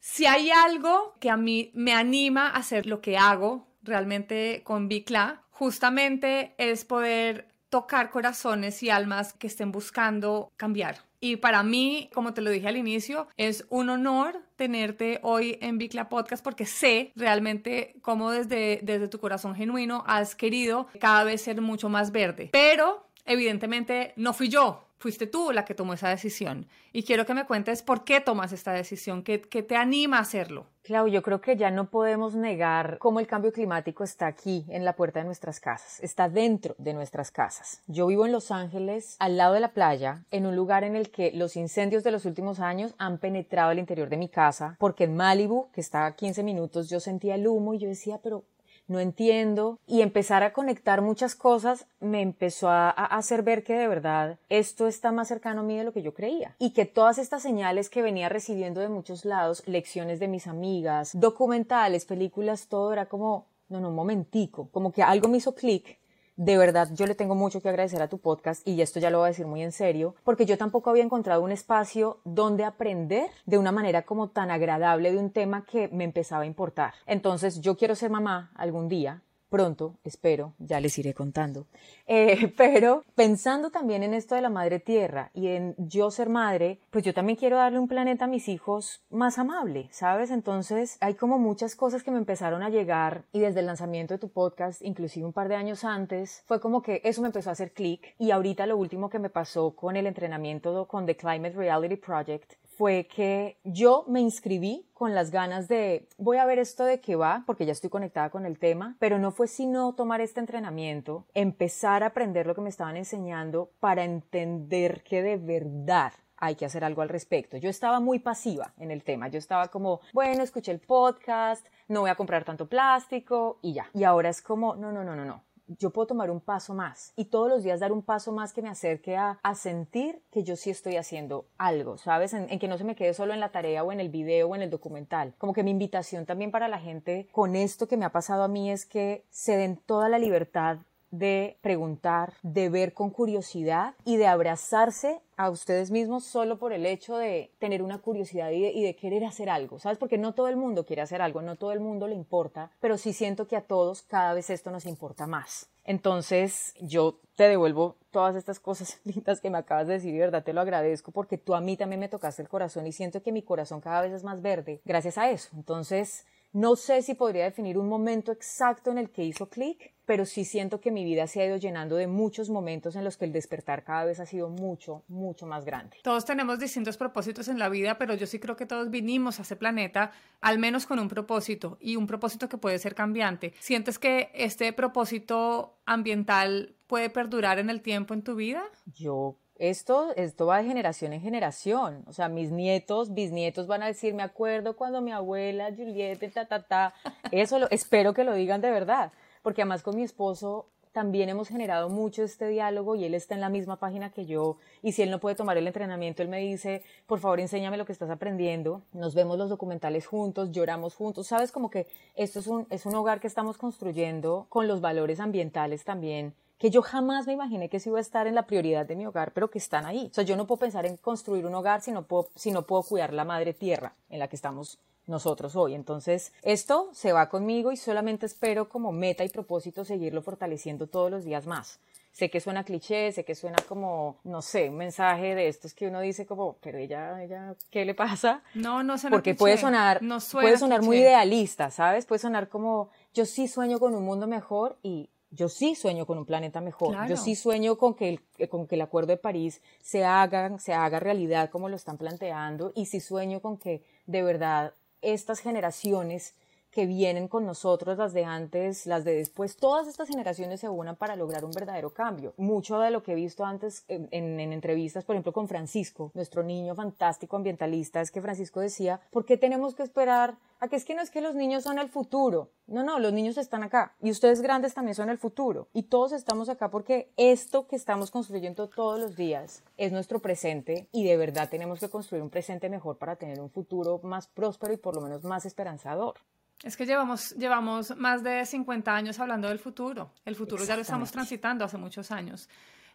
Si 0.00 0.26
hay 0.26 0.50
algo 0.50 1.14
que 1.20 1.30
a 1.30 1.36
mí 1.36 1.70
me 1.74 1.92
anima 1.94 2.48
a 2.48 2.56
hacer 2.56 2.86
lo 2.86 3.00
que 3.00 3.16
hago 3.16 3.68
realmente 3.82 4.62
con 4.64 4.88
Bicla, 4.88 5.42
justamente 5.54 6.54
es 6.58 6.84
poder 6.84 7.48
tocar 7.70 8.10
corazones 8.10 8.82
y 8.82 8.90
almas 8.90 9.32
que 9.32 9.46
estén 9.46 9.72
buscando 9.72 10.52
cambiar. 10.56 10.98
Y 11.20 11.36
para 11.36 11.62
mí, 11.62 12.10
como 12.12 12.34
te 12.34 12.42
lo 12.42 12.50
dije 12.50 12.68
al 12.68 12.76
inicio, 12.76 13.28
es 13.36 13.64
un 13.70 13.88
honor 13.88 14.42
tenerte 14.56 15.20
hoy 15.22 15.58
en 15.62 15.78
Bicla 15.78 16.08
Podcast 16.08 16.44
porque 16.44 16.66
sé 16.66 17.12
realmente 17.16 17.96
cómo 18.02 18.30
desde, 18.30 18.80
desde 18.82 19.08
tu 19.08 19.18
corazón 19.18 19.54
genuino 19.54 20.04
has 20.06 20.34
querido 20.34 20.86
cada 21.00 21.24
vez 21.24 21.40
ser 21.40 21.62
mucho 21.62 21.88
más 21.88 22.12
verde. 22.12 22.50
Pero 22.52 23.08
evidentemente 23.24 24.12
no 24.16 24.32
fui 24.32 24.48
yo, 24.48 24.84
fuiste 25.04 25.26
tú 25.26 25.52
la 25.52 25.66
que 25.66 25.74
tomó 25.74 25.92
esa 25.92 26.08
decisión. 26.08 26.66
Y 26.90 27.02
quiero 27.02 27.26
que 27.26 27.34
me 27.34 27.44
cuentes 27.44 27.82
por 27.82 28.04
qué 28.04 28.22
tomas 28.22 28.52
esta 28.52 28.72
decisión, 28.72 29.22
qué, 29.22 29.38
te 29.38 29.76
anima 29.76 30.16
a 30.16 30.22
hacerlo. 30.22 30.66
Clau, 30.82 31.08
yo 31.08 31.22
creo 31.22 31.42
que 31.42 31.56
ya 31.56 31.70
no 31.70 31.90
podemos 31.90 32.34
negar 32.34 32.96
cómo 32.98 33.20
el 33.20 33.26
cambio 33.26 33.52
climático 33.52 34.02
está 34.02 34.26
aquí, 34.26 34.64
en 34.68 34.84
la 34.84 34.96
puerta 34.96 35.18
de 35.18 35.26
nuestras 35.26 35.60
casas, 35.60 35.98
está 36.00 36.30
dentro 36.30 36.74
de 36.78 36.94
nuestras 36.94 37.30
casas. 37.30 37.82
Yo 37.86 38.06
vivo 38.06 38.24
en 38.24 38.32
Los 38.32 38.50
Ángeles, 38.50 39.16
al 39.18 39.36
lado 39.36 39.52
de 39.52 39.60
la 39.60 39.72
playa, 39.72 40.24
en 40.30 40.46
un 40.46 40.56
lugar 40.56 40.84
en 40.84 40.96
el 40.96 41.10
que 41.10 41.32
los 41.32 41.56
incendios 41.56 42.02
de 42.02 42.10
los 42.10 42.24
últimos 42.24 42.60
años 42.60 42.94
han 42.96 43.18
penetrado 43.18 43.72
el 43.72 43.78
interior 43.78 44.08
de 44.08 44.16
mi 44.16 44.30
casa, 44.30 44.76
porque 44.78 45.04
en 45.04 45.16
Malibu, 45.16 45.70
que 45.72 45.82
está 45.82 46.06
a 46.06 46.16
15 46.16 46.42
minutos, 46.42 46.88
yo 46.88 47.00
sentía 47.00 47.34
el 47.34 47.46
humo 47.46 47.74
y 47.74 47.78
yo 47.78 47.88
decía, 47.88 48.20
pero 48.22 48.44
no 48.86 49.00
entiendo 49.00 49.78
y 49.86 50.02
empezar 50.02 50.42
a 50.42 50.52
conectar 50.52 51.00
muchas 51.02 51.34
cosas 51.34 51.86
me 52.00 52.20
empezó 52.20 52.68
a, 52.68 52.90
hacer 52.90 53.42
ver 53.42 53.64
que 53.64 53.74
de 53.74 53.88
verdad 53.88 54.38
esto 54.48 54.86
está 54.86 55.12
más 55.12 55.28
cercano 55.28 55.60
a 55.60 55.64
mí 55.64 55.76
de 55.76 55.84
lo 55.84 55.92
que 55.92 56.02
yo 56.02 56.14
creía 56.14 56.54
y 56.58 56.70
que 56.70 56.84
todas 56.84 57.18
estas 57.18 57.42
señales 57.42 57.90
que 57.90 58.02
venía 58.02 58.28
recibiendo 58.28 58.80
de 58.80 58.88
muchos 58.88 59.24
lados, 59.24 59.62
lecciones 59.66 60.20
de 60.20 60.28
mis 60.28 60.46
amigas, 60.46 61.10
documentales, 61.14 62.04
películas, 62.04 62.68
todo 62.68 62.92
era 62.92 63.06
como, 63.06 63.46
no, 63.68 63.80
no, 63.80 63.88
un 63.88 63.94
momentico, 63.94 64.68
como 64.72 64.92
que 64.92 65.02
algo 65.02 65.28
me 65.28 65.38
hizo 65.38 65.54
clic 65.54 65.98
de 66.36 66.58
verdad 66.58 66.88
yo 66.92 67.06
le 67.06 67.14
tengo 67.14 67.34
mucho 67.34 67.60
que 67.60 67.68
agradecer 67.68 68.02
a 68.02 68.08
tu 68.08 68.18
podcast 68.18 68.66
y 68.66 68.80
esto 68.80 69.00
ya 69.00 69.10
lo 69.10 69.18
voy 69.18 69.26
a 69.26 69.28
decir 69.28 69.46
muy 69.46 69.62
en 69.62 69.72
serio, 69.72 70.14
porque 70.24 70.46
yo 70.46 70.58
tampoco 70.58 70.90
había 70.90 71.04
encontrado 71.04 71.42
un 71.42 71.52
espacio 71.52 72.18
donde 72.24 72.64
aprender 72.64 73.30
de 73.46 73.58
una 73.58 73.72
manera 73.72 74.02
como 74.02 74.28
tan 74.28 74.50
agradable 74.50 75.12
de 75.12 75.18
un 75.18 75.30
tema 75.30 75.64
que 75.64 75.88
me 75.88 76.04
empezaba 76.04 76.42
a 76.42 76.46
importar. 76.46 76.94
Entonces 77.06 77.60
yo 77.60 77.76
quiero 77.76 77.94
ser 77.94 78.10
mamá 78.10 78.50
algún 78.54 78.88
día. 78.88 79.22
Pronto, 79.54 79.94
espero, 80.02 80.54
ya 80.58 80.80
les 80.80 80.98
iré 80.98 81.14
contando. 81.14 81.68
Eh, 82.08 82.52
pero 82.56 83.04
pensando 83.14 83.70
también 83.70 84.02
en 84.02 84.12
esto 84.12 84.34
de 84.34 84.40
la 84.40 84.50
madre 84.50 84.80
tierra 84.80 85.30
y 85.32 85.46
en 85.46 85.76
yo 85.78 86.10
ser 86.10 86.28
madre, 86.28 86.80
pues 86.90 87.04
yo 87.04 87.14
también 87.14 87.38
quiero 87.38 87.58
darle 87.58 87.78
un 87.78 87.86
planeta 87.86 88.24
a 88.24 88.26
mis 88.26 88.48
hijos 88.48 89.04
más 89.10 89.38
amable, 89.38 89.86
¿sabes? 89.92 90.32
Entonces 90.32 90.98
hay 91.00 91.14
como 91.14 91.38
muchas 91.38 91.76
cosas 91.76 92.02
que 92.02 92.10
me 92.10 92.18
empezaron 92.18 92.64
a 92.64 92.68
llegar 92.68 93.26
y 93.30 93.38
desde 93.38 93.60
el 93.60 93.66
lanzamiento 93.66 94.14
de 94.14 94.18
tu 94.18 94.28
podcast, 94.28 94.82
inclusive 94.82 95.24
un 95.24 95.32
par 95.32 95.48
de 95.48 95.54
años 95.54 95.84
antes, 95.84 96.42
fue 96.46 96.58
como 96.60 96.82
que 96.82 97.00
eso 97.04 97.22
me 97.22 97.28
empezó 97.28 97.50
a 97.50 97.52
hacer 97.52 97.70
clic 97.70 98.16
y 98.18 98.32
ahorita 98.32 98.66
lo 98.66 98.76
último 98.76 99.08
que 99.08 99.20
me 99.20 99.30
pasó 99.30 99.76
con 99.76 99.94
el 99.94 100.08
entrenamiento 100.08 100.88
con 100.88 101.06
The 101.06 101.16
Climate 101.16 101.54
Reality 101.54 101.94
Project 101.94 102.54
fue 102.76 103.06
que 103.06 103.58
yo 103.64 104.04
me 104.08 104.20
inscribí 104.20 104.86
con 104.92 105.14
las 105.14 105.30
ganas 105.30 105.68
de 105.68 106.08
voy 106.18 106.38
a 106.38 106.46
ver 106.46 106.58
esto 106.58 106.84
de 106.84 107.00
qué 107.00 107.16
va, 107.16 107.44
porque 107.46 107.66
ya 107.66 107.72
estoy 107.72 107.90
conectada 107.90 108.30
con 108.30 108.46
el 108.46 108.58
tema, 108.58 108.96
pero 108.98 109.18
no 109.18 109.32
fue 109.32 109.48
sino 109.48 109.94
tomar 109.94 110.20
este 110.20 110.40
entrenamiento, 110.40 111.26
empezar 111.34 112.02
a 112.02 112.06
aprender 112.06 112.46
lo 112.46 112.54
que 112.54 112.60
me 112.60 112.68
estaban 112.68 112.96
enseñando 112.96 113.70
para 113.80 114.04
entender 114.04 115.02
que 115.02 115.22
de 115.22 115.36
verdad 115.36 116.12
hay 116.36 116.56
que 116.56 116.66
hacer 116.66 116.84
algo 116.84 117.02
al 117.02 117.08
respecto. 117.08 117.56
Yo 117.56 117.70
estaba 117.70 118.00
muy 118.00 118.18
pasiva 118.18 118.74
en 118.78 118.90
el 118.90 119.02
tema, 119.02 119.28
yo 119.28 119.38
estaba 119.38 119.68
como, 119.68 120.00
bueno, 120.12 120.42
escuché 120.42 120.72
el 120.72 120.80
podcast, 120.80 121.66
no 121.88 122.00
voy 122.00 122.10
a 122.10 122.16
comprar 122.16 122.44
tanto 122.44 122.68
plástico 122.68 123.58
y 123.62 123.74
ya. 123.74 123.88
Y 123.94 124.04
ahora 124.04 124.28
es 124.28 124.42
como, 124.42 124.76
no, 124.76 124.92
no, 124.92 125.04
no, 125.04 125.16
no, 125.16 125.24
no 125.24 125.42
yo 125.66 125.90
puedo 125.90 126.06
tomar 126.06 126.30
un 126.30 126.40
paso 126.40 126.74
más 126.74 127.12
y 127.16 127.26
todos 127.26 127.48
los 127.48 127.62
días 127.62 127.80
dar 127.80 127.92
un 127.92 128.02
paso 128.02 128.32
más 128.32 128.52
que 128.52 128.62
me 128.62 128.68
acerque 128.68 129.16
a, 129.16 129.38
a 129.42 129.54
sentir 129.54 130.22
que 130.30 130.42
yo 130.42 130.56
sí 130.56 130.70
estoy 130.70 130.96
haciendo 130.96 131.46
algo, 131.58 131.96
¿sabes? 131.96 132.32
En, 132.34 132.50
en, 132.50 132.58
que 132.58 132.68
no 132.68 132.78
se 132.78 132.84
me 132.84 132.96
quede 132.96 133.14
solo 133.14 133.32
en 133.32 133.40
la 133.40 133.50
tarea 133.50 133.84
o 133.84 133.92
en 133.92 134.00
el 134.00 134.08
video 134.08 134.48
o 134.48 134.54
en 134.54 134.62
el 134.62 134.70
documental. 134.70 135.34
Como 135.38 135.52
que 135.52 135.62
mi 135.62 135.70
invitación 135.70 136.26
también 136.26 136.50
para 136.50 136.68
la 136.68 136.78
gente 136.78 137.28
con 137.32 137.56
esto 137.56 137.88
que 137.88 137.96
me 137.96 138.04
ha 138.04 138.12
pasado 138.12 138.42
a 138.44 138.48
mí 138.48 138.70
es 138.70 138.86
que 138.86 139.24
se 139.30 139.56
den 139.56 139.76
toda 139.76 140.08
la 140.08 140.18
libertad 140.18 140.78
de 141.18 141.56
preguntar, 141.60 142.34
de 142.42 142.68
ver 142.68 142.92
con 142.92 143.10
curiosidad 143.10 143.94
y 144.04 144.16
de 144.16 144.26
abrazarse 144.26 145.20
a 145.36 145.50
ustedes 145.50 145.90
mismos 145.90 146.24
solo 146.24 146.58
por 146.58 146.72
el 146.72 146.86
hecho 146.86 147.16
de 147.16 147.52
tener 147.58 147.82
una 147.82 147.98
curiosidad 147.98 148.50
y 148.50 148.82
de, 148.82 148.96
querer 148.96 149.24
hacer 149.24 149.50
algo, 149.50 149.78
¿sabes? 149.78 149.98
Porque 149.98 150.18
no 150.18 150.34
todo 150.34 150.48
el 150.48 150.56
mundo 150.56 150.86
quiere 150.86 151.02
hacer 151.02 151.20
algo, 151.20 151.42
no 151.42 151.56
todo 151.56 151.72
el 151.72 151.80
mundo 151.80 152.06
le 152.06 152.14
importa, 152.14 152.70
pero 152.80 152.96
sí 152.98 153.12
siento 153.12 153.48
que 153.48 153.56
a 153.56 153.62
todos 153.62 154.02
cada 154.02 154.34
vez 154.34 154.50
esto 154.50 154.70
nos 154.70 154.86
importa 154.86 155.26
más. 155.26 155.68
Entonces 155.84 156.74
yo 156.80 157.18
te 157.34 157.48
devuelvo 157.48 157.96
todas 158.10 158.36
estas 158.36 158.60
cosas 158.60 159.00
lindas 159.04 159.40
que 159.40 159.50
me 159.50 159.58
acabas 159.58 159.86
de 159.86 159.94
decir 159.94 160.12
de 160.12 160.20
verdad 160.20 160.44
te 160.44 160.52
lo 160.52 160.60
agradezco 160.60 161.10
porque 161.10 161.36
tú 161.36 161.54
a 161.54 161.60
mí 161.60 161.76
también 161.76 162.00
me 162.00 162.08
tocaste 162.08 162.42
el 162.42 162.48
corazón 162.48 162.86
y 162.86 162.92
siento 162.92 163.22
que 163.22 163.32
mi 163.32 163.42
corazón 163.42 163.80
cada 163.80 164.02
vez 164.02 164.12
es 164.12 164.24
más 164.24 164.40
verde 164.40 164.80
gracias 164.84 165.18
a 165.18 165.30
eso. 165.30 165.50
Entonces 165.54 166.26
no 166.54 166.76
sé 166.76 167.02
si 167.02 167.14
podría 167.14 167.42
definir 167.42 167.76
un 167.78 167.88
momento 167.88 168.30
exacto 168.30 168.92
en 168.92 168.98
el 168.98 169.10
que 169.10 169.24
hizo 169.24 169.48
clic, 169.48 169.92
pero 170.06 170.24
sí 170.24 170.44
siento 170.44 170.80
que 170.80 170.92
mi 170.92 171.04
vida 171.04 171.26
se 171.26 171.40
ha 171.40 171.46
ido 171.46 171.56
llenando 171.56 171.96
de 171.96 172.06
muchos 172.06 172.48
momentos 172.48 172.94
en 172.94 173.02
los 173.02 173.16
que 173.16 173.24
el 173.24 173.32
despertar 173.32 173.82
cada 173.82 174.04
vez 174.04 174.20
ha 174.20 174.26
sido 174.26 174.48
mucho, 174.48 175.02
mucho 175.08 175.46
más 175.46 175.64
grande. 175.64 175.96
Todos 176.04 176.24
tenemos 176.24 176.60
distintos 176.60 176.96
propósitos 176.96 177.48
en 177.48 177.58
la 177.58 177.68
vida, 177.68 177.98
pero 177.98 178.14
yo 178.14 178.28
sí 178.28 178.38
creo 178.38 178.54
que 178.54 178.66
todos 178.66 178.88
vinimos 178.88 179.40
a 179.40 179.42
ese 179.42 179.56
planeta 179.56 180.12
al 180.40 180.60
menos 180.60 180.86
con 180.86 181.00
un 181.00 181.08
propósito 181.08 181.76
y 181.80 181.96
un 181.96 182.06
propósito 182.06 182.48
que 182.48 182.56
puede 182.56 182.78
ser 182.78 182.94
cambiante. 182.94 183.52
¿Sientes 183.58 183.98
que 183.98 184.30
este 184.32 184.72
propósito 184.72 185.80
ambiental 185.86 186.76
puede 186.86 187.10
perdurar 187.10 187.58
en 187.58 187.68
el 187.68 187.82
tiempo 187.82 188.14
en 188.14 188.22
tu 188.22 188.36
vida? 188.36 188.62
Yo 188.94 189.38
esto, 189.56 190.12
esto 190.16 190.46
va 190.46 190.58
de 190.58 190.64
generación 190.64 191.12
en 191.12 191.20
generación. 191.20 192.04
O 192.06 192.12
sea, 192.12 192.28
mis 192.28 192.50
nietos, 192.50 193.14
bisnietos 193.14 193.66
van 193.66 193.82
a 193.82 193.86
decir, 193.86 194.14
me 194.14 194.22
acuerdo 194.22 194.76
cuando 194.76 195.00
mi 195.00 195.12
abuela 195.12 195.70
Juliette, 195.70 196.32
ta, 196.32 196.46
ta, 196.46 196.62
ta. 196.62 196.94
Eso 197.30 197.58
lo, 197.58 197.70
espero 197.70 198.14
que 198.14 198.24
lo 198.24 198.34
digan 198.34 198.60
de 198.60 198.70
verdad. 198.70 199.12
Porque 199.42 199.62
además 199.62 199.82
con 199.82 199.96
mi 199.96 200.02
esposo 200.02 200.66
también 200.92 201.28
hemos 201.28 201.48
generado 201.48 201.88
mucho 201.88 202.22
este 202.22 202.46
diálogo 202.48 202.94
y 202.94 203.04
él 203.04 203.14
está 203.14 203.34
en 203.34 203.40
la 203.40 203.48
misma 203.48 203.78
página 203.78 204.10
que 204.10 204.26
yo. 204.26 204.58
Y 204.80 204.92
si 204.92 205.02
él 205.02 205.10
no 205.10 205.18
puede 205.20 205.36
tomar 205.36 205.56
el 205.56 205.66
entrenamiento, 205.66 206.22
él 206.22 206.28
me 206.28 206.38
dice, 206.38 206.82
por 207.06 207.18
favor, 207.18 207.40
enséñame 207.40 207.76
lo 207.76 207.84
que 207.84 207.92
estás 207.92 208.10
aprendiendo. 208.10 208.82
Nos 208.92 209.14
vemos 209.14 209.36
los 209.36 209.50
documentales 209.50 210.06
juntos, 210.06 210.52
lloramos 210.52 210.94
juntos. 210.94 211.26
Sabes, 211.26 211.52
como 211.52 211.70
que 211.70 211.86
esto 212.14 212.38
es 212.38 212.46
un, 212.46 212.66
es 212.70 212.86
un 212.86 212.94
hogar 212.94 213.20
que 213.20 213.26
estamos 213.26 213.58
construyendo 213.58 214.46
con 214.48 214.68
los 214.68 214.80
valores 214.80 215.20
ambientales 215.20 215.84
también 215.84 216.34
que 216.58 216.70
yo 216.70 216.82
jamás 216.82 217.26
me 217.26 217.32
imaginé 217.32 217.68
que 217.68 217.80
se 217.80 217.88
iba 217.90 217.98
a 217.98 218.00
estar 218.00 218.26
en 218.26 218.34
la 218.34 218.46
prioridad 218.46 218.86
de 218.86 218.96
mi 218.96 219.06
hogar, 219.06 219.32
pero 219.32 219.50
que 219.50 219.58
están 219.58 219.86
ahí. 219.86 220.08
O 220.10 220.14
sea, 220.14 220.24
yo 220.24 220.36
no 220.36 220.46
puedo 220.46 220.60
pensar 220.60 220.86
en 220.86 220.96
construir 220.96 221.46
un 221.46 221.54
hogar 221.54 221.80
si 221.82 221.92
no 221.92 222.06
puedo, 222.06 222.28
si 222.36 222.52
no 222.52 222.62
puedo 222.62 222.82
cuidar 222.82 223.12
la 223.12 223.24
madre 223.24 223.54
tierra 223.54 223.94
en 224.08 224.18
la 224.18 224.28
que 224.28 224.36
estamos 224.36 224.78
nosotros 225.06 225.56
hoy. 225.56 225.74
Entonces, 225.74 226.32
esto 226.42 226.88
se 226.92 227.12
va 227.12 227.28
conmigo 227.28 227.72
y 227.72 227.76
solamente 227.76 228.26
espero 228.26 228.68
como 228.68 228.92
meta 228.92 229.24
y 229.24 229.28
propósito 229.28 229.84
seguirlo 229.84 230.22
fortaleciendo 230.22 230.86
todos 230.86 231.10
los 231.10 231.24
días 231.24 231.46
más. 231.46 231.80
Sé 232.12 232.30
que 232.30 232.40
suena 232.40 232.62
cliché, 232.62 233.10
sé 233.10 233.24
que 233.24 233.34
suena 233.34 233.56
como, 233.68 234.18
no 234.22 234.40
sé, 234.40 234.68
un 234.70 234.76
mensaje 234.76 235.34
de 235.34 235.48
estos 235.48 235.74
que 235.74 235.88
uno 235.88 235.98
dice 235.98 236.26
como, 236.26 236.56
pero 236.62 236.78
ella, 236.78 237.20
ella, 237.20 237.56
¿qué 237.70 237.84
le 237.84 237.92
pasa? 237.92 238.44
No, 238.54 238.84
no 238.84 238.96
suena 238.98 239.16
Porque 239.16 239.34
puede 239.34 239.58
sonar, 239.58 240.00
no 240.00 240.20
suena 240.20 240.46
puede 240.46 240.58
sonar 240.58 240.80
muy 240.80 240.96
cliché. 240.98 241.08
idealista, 241.08 241.72
¿sabes? 241.72 242.06
Puede 242.06 242.20
sonar 242.20 242.48
como, 242.48 242.88
yo 243.14 243.26
sí 243.26 243.48
sueño 243.48 243.80
con 243.80 243.96
un 243.96 244.04
mundo 244.04 244.28
mejor 244.28 244.78
y 244.84 245.10
yo 245.34 245.48
sí 245.48 245.74
sueño 245.74 246.06
con 246.06 246.18
un 246.18 246.24
planeta 246.24 246.60
mejor. 246.60 246.90
Claro. 246.90 247.08
Yo 247.08 247.16
sí 247.16 247.34
sueño 247.34 247.76
con 247.76 247.94
que, 247.94 248.20
el, 248.38 248.48
con 248.48 248.66
que 248.66 248.76
el 248.76 248.82
Acuerdo 248.82 249.08
de 249.08 249.16
París 249.16 249.60
se 249.82 250.04
haga, 250.04 250.58
se 250.58 250.72
haga 250.72 251.00
realidad 251.00 251.50
como 251.50 251.68
lo 251.68 251.76
están 251.76 251.98
planteando 251.98 252.72
y 252.74 252.86
sí 252.86 253.00
sueño 253.00 253.40
con 253.40 253.58
que 253.58 253.82
de 254.06 254.22
verdad 254.22 254.74
estas 255.02 255.40
generaciones 255.40 256.34
que 256.74 256.86
vienen 256.86 257.28
con 257.28 257.46
nosotros, 257.46 257.96
las 257.96 258.12
de 258.12 258.24
antes, 258.24 258.84
las 258.84 259.04
de 259.04 259.14
después, 259.14 259.56
todas 259.56 259.86
estas 259.86 260.08
generaciones 260.08 260.58
se 260.58 260.68
unan 260.68 260.96
para 260.96 261.14
lograr 261.14 261.44
un 261.44 261.52
verdadero 261.52 261.94
cambio. 261.94 262.34
Mucho 262.36 262.80
de 262.80 262.90
lo 262.90 263.04
que 263.04 263.12
he 263.12 263.14
visto 263.14 263.44
antes 263.44 263.84
en, 263.86 264.08
en, 264.10 264.40
en, 264.40 264.52
entrevistas, 264.52 265.04
por 265.04 265.14
ejemplo, 265.14 265.32
con 265.32 265.46
Francisco, 265.46 266.10
nuestro 266.14 266.42
niño 266.42 266.74
fantástico 266.74 267.36
ambientalista, 267.36 268.00
es 268.00 268.10
que 268.10 268.20
Francisco 268.20 268.58
decía, 268.58 269.00
¿por 269.12 269.24
qué 269.24 269.36
tenemos 269.36 269.76
que 269.76 269.84
esperar 269.84 270.36
a 270.58 270.66
que 270.66 270.74
es 270.74 270.84
que 270.84 270.96
no 270.96 271.02
es 271.02 271.10
que 271.10 271.20
los 271.20 271.36
niños 271.36 271.62
son 271.62 271.78
el 271.78 271.88
futuro? 271.88 272.50
No, 272.66 272.82
no, 272.82 272.98
los 272.98 273.12
niños 273.12 273.38
están 273.38 273.62
acá 273.62 273.94
y 274.02 274.10
ustedes 274.10 274.40
grandes 274.40 274.74
también 274.74 274.96
son 274.96 275.10
el 275.10 275.18
futuro 275.18 275.68
y 275.74 275.84
todos 275.84 276.12
estamos 276.12 276.48
acá 276.48 276.70
porque 276.70 277.12
esto 277.16 277.68
que 277.68 277.76
estamos 277.76 278.10
construyendo 278.10 278.68
todos 278.68 278.98
los 278.98 279.16
días 279.16 279.62
es 279.76 279.92
nuestro 279.92 280.18
presente 280.18 280.88
y 280.90 281.04
de 281.04 281.16
verdad 281.16 281.50
tenemos 281.50 281.78
que 281.78 281.90
construir 281.90 282.22
un 282.22 282.30
presente 282.30 282.68
mejor 282.68 282.96
para 282.96 283.16
tener 283.16 283.40
un 283.40 283.50
futuro 283.50 284.00
más 284.02 284.26
próspero 284.26 284.72
y 284.72 284.78
por 284.78 284.96
lo 284.96 285.02
menos 285.02 285.22
más 285.22 285.44
esperanzador. 285.44 286.14
Es 286.62 286.76
que 286.76 286.86
llevamos, 286.86 287.32
llevamos 287.32 287.96
más 287.96 288.22
de 288.22 288.44
50 288.44 288.94
años 288.94 289.20
hablando 289.20 289.48
del 289.48 289.58
futuro. 289.58 290.12
El 290.24 290.36
futuro 290.36 290.64
ya 290.64 290.76
lo 290.76 290.82
estamos 290.82 291.10
transitando 291.10 291.64
hace 291.64 291.76
muchos 291.76 292.10
años. 292.10 292.48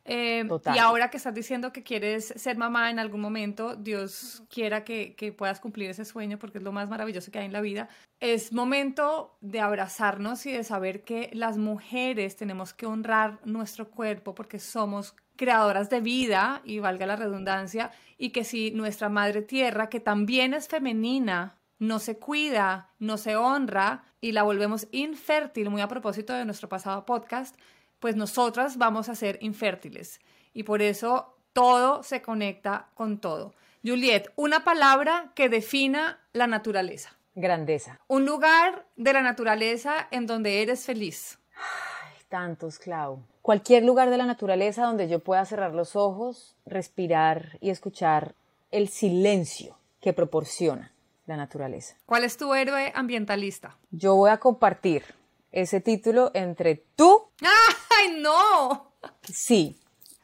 Eh, 0.06 0.48
y 0.74 0.78
ahora 0.80 1.10
que 1.10 1.18
estás 1.18 1.36
diciendo 1.36 1.72
que 1.72 1.84
quieres 1.84 2.34
ser 2.36 2.58
mamá 2.58 2.90
en 2.90 3.00
algún 3.00 3.22
momento, 3.22 3.76
Dios 3.76 4.44
quiera 4.50 4.84
que, 4.84 5.14
que, 5.16 5.32
puedas 5.34 5.60
cumplir 5.60 5.90
ese 5.90 6.06
sueño 6.06 6.40
porque 6.40 6.58
es 6.58 6.64
lo 6.64 6.72
más 6.72 6.90
maravilloso 6.90 7.32
que 7.32 7.40
hay 7.40 7.46
en 7.46 7.54
la 7.54 7.62
vida, 7.62 7.90
es 8.20 8.54
momento 8.54 9.38
de 9.42 9.60
abrazarnos 9.60 10.46
y 10.46 10.54
de 10.54 10.64
saber 10.64 11.04
que 11.04 11.30
las 11.34 11.58
mujeres 11.58 12.38
tenemos 12.38 12.74
que 12.74 12.86
honrar 12.86 13.40
nuestro 13.46 13.90
cuerpo 13.90 14.34
porque 14.34 14.58
somos 14.58 15.16
creadoras 15.40 15.90
de 15.90 16.02
vida, 16.02 16.62
y 16.66 16.80
valga 16.80 17.06
la 17.06 17.16
redundancia, 17.16 17.92
y 18.18 18.32
que 18.32 18.44
si 18.44 18.72
nuestra 18.72 19.08
madre 19.08 19.42
tierra, 19.42 19.88
que 19.88 20.02
también 20.02 20.54
es 20.54 20.68
femenina, 20.68 21.59
no 21.80 22.00
se 22.00 22.18
cuida, 22.18 22.90
no 23.00 23.18
se 23.18 23.36
honra 23.36 24.04
y 24.22 24.34
la 24.34 24.44
volvemos 24.44 24.88
infértil, 24.92 25.70
muy 25.70 25.82
a 25.82 25.88
propósito 25.88 26.34
de 26.34 26.46
nuestro 26.46 26.70
pasado 26.70 27.06
podcast, 27.06 27.56
pues 28.00 28.16
nosotras 28.16 28.78
vamos 28.78 29.10
a 29.10 29.16
ser 29.16 29.40
infértiles. 29.42 30.20
Y 30.54 30.64
por 30.64 30.82
eso 30.82 31.38
todo 31.54 32.04
se 32.04 32.22
conecta 32.22 32.90
con 32.94 33.20
todo. 33.20 33.54
Juliet, 33.84 34.32
una 34.36 34.64
palabra 34.66 35.32
que 35.36 35.48
defina 35.48 36.20
la 36.34 36.48
naturaleza. 36.48 37.18
Grandeza. 37.34 38.00
Un 38.08 38.26
lugar 38.26 38.86
de 38.98 39.14
la 39.14 39.22
naturaleza 39.22 40.08
en 40.12 40.26
donde 40.26 40.62
eres 40.62 40.86
feliz. 40.86 41.40
Ay, 41.56 42.22
tantos, 42.28 42.78
Clau. 42.78 43.24
Cualquier 43.42 43.86
lugar 43.86 44.10
de 44.10 44.18
la 44.18 44.26
naturaleza 44.26 44.84
donde 44.84 45.08
yo 45.08 45.20
pueda 45.20 45.46
cerrar 45.46 45.74
los 45.74 45.96
ojos, 45.96 46.58
respirar 46.66 47.58
y 47.62 47.70
escuchar 47.70 48.36
el 48.72 48.90
silencio 48.90 49.78
que 50.02 50.12
proporciona 50.12 50.92
la 51.30 51.38
naturaleza. 51.38 51.96
¿Cuál 52.08 52.24
es 52.24 52.38
tu 52.38 52.54
héroe 52.56 52.92
ambientalista? 52.96 53.78
Yo 53.92 54.16
voy 54.16 54.32
a 54.32 54.38
compartir 54.38 55.04
ese 55.52 55.80
título 55.80 56.32
entre 56.34 56.84
tú. 56.96 57.30
¡Ay, 57.98 58.20
no! 58.20 58.94
Sí. 59.24 59.80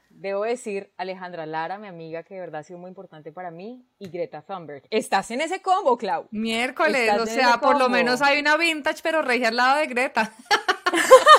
Debo 0.09 0.43
decir 0.43 0.91
Alejandra 0.97 1.45
Lara, 1.45 1.77
mi 1.77 1.87
amiga, 1.87 2.23
que 2.23 2.33
de 2.33 2.39
verdad 2.39 2.61
ha 2.61 2.63
sido 2.63 2.79
muy 2.79 2.89
importante 2.89 3.31
para 3.31 3.51
mí, 3.51 3.85
y 3.99 4.09
Greta 4.09 4.41
Thunberg. 4.41 4.83
Estás 4.89 5.29
en 5.29 5.41
ese 5.41 5.61
combo, 5.61 5.95
Clau. 5.97 6.27
Miércoles, 6.31 7.11
o 7.19 7.27
sea, 7.27 7.59
por 7.59 7.77
lo 7.77 7.87
menos 7.87 8.23
hay 8.23 8.39
una 8.39 8.57
vintage, 8.57 9.01
pero 9.03 9.21
regia 9.21 9.49
al 9.49 9.57
lado 9.57 9.79
de 9.81 9.87
Greta. 9.87 10.33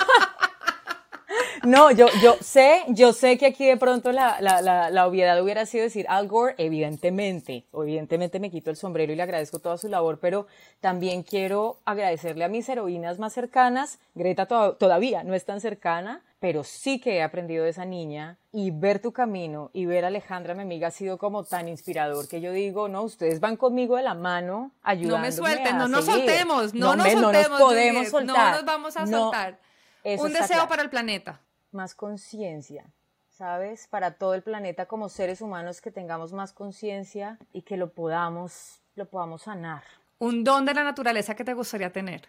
No, 1.65 1.91
yo, 1.91 2.07
yo 2.23 2.37
sé, 2.41 2.85
yo 2.89 3.13
sé 3.13 3.39
que 3.39 3.47
aquí 3.47 3.67
de 3.67 3.77
pronto 3.77 4.13
la, 4.13 4.41
la, 4.41 4.61
la, 4.61 4.91
la, 4.91 5.07
obviedad 5.07 5.43
hubiera 5.43 5.67
sido 5.67 5.85
decir 5.85 6.07
Al 6.09 6.29
Gore, 6.29 6.55
evidentemente, 6.59 7.67
evidentemente 7.73 8.41
me 8.41 8.51
quito 8.51 8.71
el 8.71 8.77
sombrero 8.77 9.13
y 9.13 9.17
le 9.17 9.23
agradezco 9.23 9.59
toda 9.59 9.79
su 9.79 9.89
labor, 9.89 10.19
pero 10.21 10.47
también 10.81 11.23
quiero 11.23 11.79
agradecerle 11.85 12.45
a 12.45 12.49
mis 12.49 12.69
heroínas 12.69 13.19
más 13.19 13.33
cercanas, 13.33 13.99
Greta 14.15 14.47
to 14.47 14.75
todavía 14.75 15.25
no 15.25 15.35
es 15.35 15.45
tan 15.45 15.61
cercana, 15.61 16.23
pero 16.39 16.65
sí 16.65 17.01
que 17.01 17.17
he 17.17 17.23
aprendido 17.23 17.65
de 17.65 17.71
esa 17.71 17.85
niña 17.85 18.39
y 18.53 18.71
ver 18.71 18.99
tu 19.01 19.13
camino 19.13 19.71
y 19.73 19.87
ver 19.87 20.05
a 20.05 20.09
Alejandra, 20.09 20.55
mi 20.55 20.63
amiga, 20.63 20.89
ha 20.89 20.91
sido 20.91 21.19
como 21.19 21.45
tan 21.45 21.69
inspirador 21.69 22.29
que 22.29 22.41
yo 22.41 22.53
digo, 22.53 22.89
no, 22.89 23.03
ustedes 23.03 23.41
van 23.41 23.57
conmigo 23.57 23.97
de 23.97 24.03
la 24.03 24.15
mano 24.15 24.73
ayudándome 24.83 25.23
No 25.23 25.27
me 25.27 25.33
suelten, 25.33 25.79
no 25.79 25.89
nos 25.89 26.05
soltemos, 26.05 26.75
no, 26.75 26.95
no 26.95 26.97
nos 26.97 27.07
me, 27.07 27.13
soltemos, 27.13 27.49
no 27.49 27.49
nos 27.49 27.61
podemos 27.61 28.11
Juliet, 28.11 28.11
soltar. 28.11 28.51
No 28.51 28.57
nos 28.57 28.65
vamos 28.65 28.97
a 28.97 29.07
No, 29.07 29.19
soltar. 29.19 29.59
Un 30.05 30.33
deseo 30.33 30.47
claro. 30.47 30.69
para 30.69 30.83
el 30.83 30.91
planeta. 30.91 31.41
Más 31.77 31.95
conciencia, 31.95 32.85
¿sabes? 33.31 33.87
Para 33.87 34.12
todo 34.12 34.35
el 34.35 34.43
planeta 34.43 34.87
como 34.87 35.09
seres 35.09 35.41
humanos 35.41 35.81
que 35.81 35.93
tengamos 35.93 36.33
más 36.33 36.53
conciencia 36.53 37.39
y 37.53 37.62
que 37.62 37.77
lo 37.77 37.93
podamos, 37.93 38.81
lo 38.97 39.07
podamos 39.07 39.43
sanar. 39.43 39.85
Un 40.18 40.43
don 40.43 40.64
de 40.64 40.74
la 40.74 40.83
naturaleza 40.83 41.37
que 41.37 41.45
te 41.45 41.55
gustaría 41.55 41.93
tener. 41.93 42.27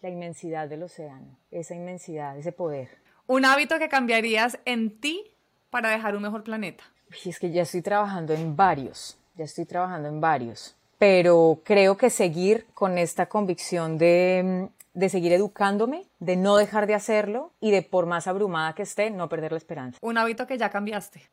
La 0.00 0.08
inmensidad 0.08 0.68
del 0.68 0.82
océano, 0.82 1.38
esa 1.50 1.74
inmensidad, 1.74 2.36
ese 2.36 2.52
poder. 2.52 2.88
Un 3.26 3.44
hábito 3.44 3.78
que 3.78 3.88
cambiarías 3.88 4.58
en 4.64 5.00
ti 5.00 5.30
para 5.70 5.90
dejar 5.90 6.16
un 6.16 6.22
mejor 6.22 6.42
planeta. 6.42 6.84
Y 7.24 7.28
es 7.28 7.38
que 7.38 7.50
ya 7.50 7.62
estoy 7.62 7.82
trabajando 7.82 8.34
en 8.34 8.56
varios, 8.56 9.16
ya 9.36 9.44
estoy 9.44 9.66
trabajando 9.66 10.08
en 10.08 10.20
varios, 10.20 10.74
pero 10.98 11.60
creo 11.64 11.96
que 11.96 12.10
seguir 12.10 12.66
con 12.74 12.98
esta 12.98 13.26
convicción 13.26 13.98
de, 13.98 14.68
de 14.94 15.08
seguir 15.08 15.32
educándome, 15.32 16.06
de 16.20 16.36
no 16.36 16.56
dejar 16.56 16.86
de 16.86 16.94
hacerlo 16.94 17.52
y 17.60 17.72
de 17.72 17.82
por 17.82 18.06
más 18.06 18.26
abrumada 18.26 18.74
que 18.74 18.82
esté, 18.82 19.10
no 19.10 19.28
perder 19.28 19.52
la 19.52 19.58
esperanza. 19.58 19.98
Un 20.00 20.16
hábito 20.16 20.46
que 20.46 20.56
ya 20.56 20.70
cambiaste. 20.70 21.28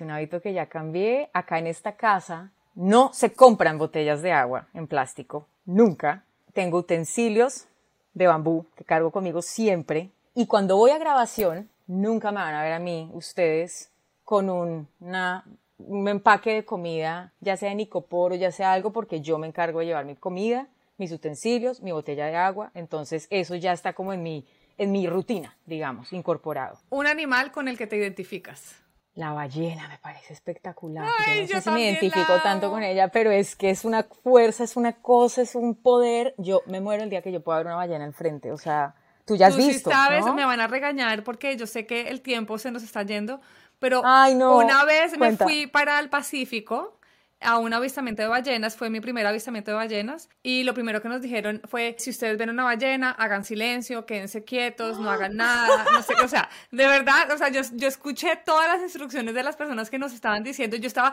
Un 0.00 0.10
hábito 0.10 0.40
que 0.40 0.52
ya 0.52 0.66
cambié. 0.66 1.28
Acá 1.32 1.58
en 1.58 1.66
esta 1.66 1.96
casa 1.96 2.52
no 2.74 3.12
se 3.12 3.32
compran 3.32 3.78
botellas 3.78 4.22
de 4.22 4.32
agua 4.32 4.68
en 4.74 4.86
plástico, 4.86 5.46
nunca. 5.64 6.24
Tengo 6.52 6.78
utensilios 6.78 7.66
de 8.14 8.28
bambú 8.28 8.66
que 8.76 8.84
cargo 8.84 9.10
conmigo 9.10 9.42
siempre. 9.42 10.10
Y 10.34 10.46
cuando 10.46 10.76
voy 10.76 10.92
a 10.92 10.98
grabación, 10.98 11.68
nunca 11.86 12.30
me 12.30 12.38
van 12.38 12.54
a 12.54 12.62
ver 12.62 12.72
a 12.72 12.78
mí, 12.78 13.10
ustedes, 13.12 13.90
con 14.24 14.48
un, 14.48 14.88
una, 15.00 15.44
un 15.78 16.08
empaque 16.08 16.54
de 16.54 16.64
comida, 16.64 17.32
ya 17.40 17.56
sea 17.56 17.72
en 17.72 17.80
icopor 17.80 18.32
o 18.32 18.36
ya 18.36 18.52
sea 18.52 18.72
algo, 18.72 18.92
porque 18.92 19.20
yo 19.20 19.38
me 19.38 19.46
encargo 19.46 19.80
de 19.80 19.86
llevar 19.86 20.04
mi 20.04 20.16
comida, 20.16 20.68
mis 20.96 21.12
utensilios, 21.12 21.80
mi 21.82 21.92
botella 21.92 22.26
de 22.26 22.36
agua. 22.36 22.70
Entonces 22.74 23.26
eso 23.30 23.54
ya 23.54 23.72
está 23.72 23.92
como 23.92 24.12
en 24.12 24.22
mi, 24.22 24.46
en 24.78 24.92
mi 24.92 25.06
rutina, 25.06 25.56
digamos, 25.66 26.12
incorporado. 26.12 26.78
Un 26.90 27.06
animal 27.06 27.52
con 27.52 27.68
el 27.68 27.76
que 27.78 27.86
te 27.86 27.96
identificas. 27.96 28.76
La 29.14 29.32
ballena 29.32 29.86
me 29.88 29.98
parece 29.98 30.32
espectacular. 30.32 31.06
Ay, 31.28 31.36
yo 31.36 31.42
no 31.42 31.48
yo 31.48 31.54
sé 31.58 31.62
si 31.62 31.70
me 31.70 31.82
identifico 31.82 32.32
la 32.32 32.42
tanto 32.42 32.68
con 32.70 32.82
ella, 32.82 33.08
pero 33.08 33.30
es 33.30 33.54
que 33.54 33.70
es 33.70 33.84
una 33.84 34.02
fuerza, 34.02 34.64
es 34.64 34.76
una 34.76 34.92
cosa, 34.94 35.42
es 35.42 35.54
un 35.54 35.76
poder. 35.76 36.34
Yo 36.36 36.62
me 36.66 36.80
muero 36.80 37.04
el 37.04 37.10
día 37.10 37.22
que 37.22 37.30
yo 37.30 37.40
pueda 37.40 37.58
ver 37.58 37.66
una 37.66 37.76
ballena 37.76 38.04
enfrente. 38.04 38.50
O 38.50 38.58
sea, 38.58 38.96
tú 39.24 39.36
ya 39.36 39.46
has 39.46 39.54
Tú 39.54 39.60
sí 39.62 39.68
visto. 39.68 39.88
sabes, 39.90 40.26
¿no? 40.26 40.34
me 40.34 40.44
van 40.44 40.60
a 40.60 40.66
regañar 40.66 41.22
porque 41.22 41.56
yo 41.56 41.68
sé 41.68 41.86
que 41.86 42.08
el 42.08 42.22
tiempo 42.22 42.58
se 42.58 42.72
nos 42.72 42.82
está 42.82 43.04
yendo, 43.04 43.40
pero 43.78 44.02
Ay, 44.04 44.34
no, 44.34 44.56
una 44.56 44.84
vez 44.84 45.16
cuenta. 45.16 45.44
me 45.44 45.50
fui 45.52 45.66
para 45.68 46.00
el 46.00 46.08
Pacífico 46.10 46.98
a 47.40 47.58
un 47.58 47.72
avistamiento 47.74 48.22
de 48.22 48.28
ballenas, 48.28 48.76
fue 48.76 48.90
mi 48.90 49.00
primer 49.00 49.26
avistamiento 49.26 49.70
de 49.70 49.76
ballenas, 49.76 50.28
y 50.42 50.64
lo 50.64 50.74
primero 50.74 51.02
que 51.02 51.08
nos 51.08 51.20
dijeron 51.20 51.60
fue, 51.68 51.94
si 51.98 52.10
ustedes 52.10 52.38
ven 52.38 52.50
una 52.50 52.64
ballena, 52.64 53.10
hagan 53.10 53.44
silencio, 53.44 54.06
quédense 54.06 54.44
quietos, 54.44 54.98
no 54.98 55.10
hagan 55.10 55.36
nada, 55.36 55.84
no 55.92 56.02
sé, 56.02 56.14
o 56.22 56.28
sea, 56.28 56.48
de 56.70 56.86
verdad, 56.86 57.30
o 57.30 57.38
sea, 57.38 57.50
yo, 57.50 57.60
yo 57.72 57.88
escuché 57.88 58.36
todas 58.36 58.68
las 58.68 58.82
instrucciones 58.82 59.34
de 59.34 59.42
las 59.42 59.56
personas 59.56 59.90
que 59.90 59.98
nos 59.98 60.12
estaban 60.12 60.42
diciendo, 60.42 60.76
yo 60.76 60.86
estaba 60.86 61.12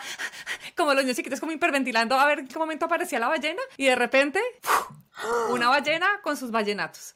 como 0.76 0.94
los 0.94 1.04
niños 1.04 1.18
chiquitos, 1.18 1.40
como 1.40 1.52
hiperventilando 1.52 2.18
a 2.18 2.26
ver 2.26 2.40
en 2.40 2.48
qué 2.48 2.58
momento 2.58 2.86
aparecía 2.86 3.20
la 3.20 3.28
ballena, 3.28 3.62
y 3.78 3.86
de 3.86 3.96
repente, 3.96 4.42
una 5.50 5.70
ballena 5.70 6.22
con 6.24 6.38
sus 6.38 6.52
ballenatos. 6.52 7.16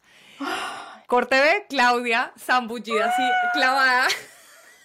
Corte 1.08 1.39
B, 1.39 1.66
Claudia, 1.70 2.34
zambullida 2.38 3.06
así, 3.06 3.24
clavada. 3.53 4.08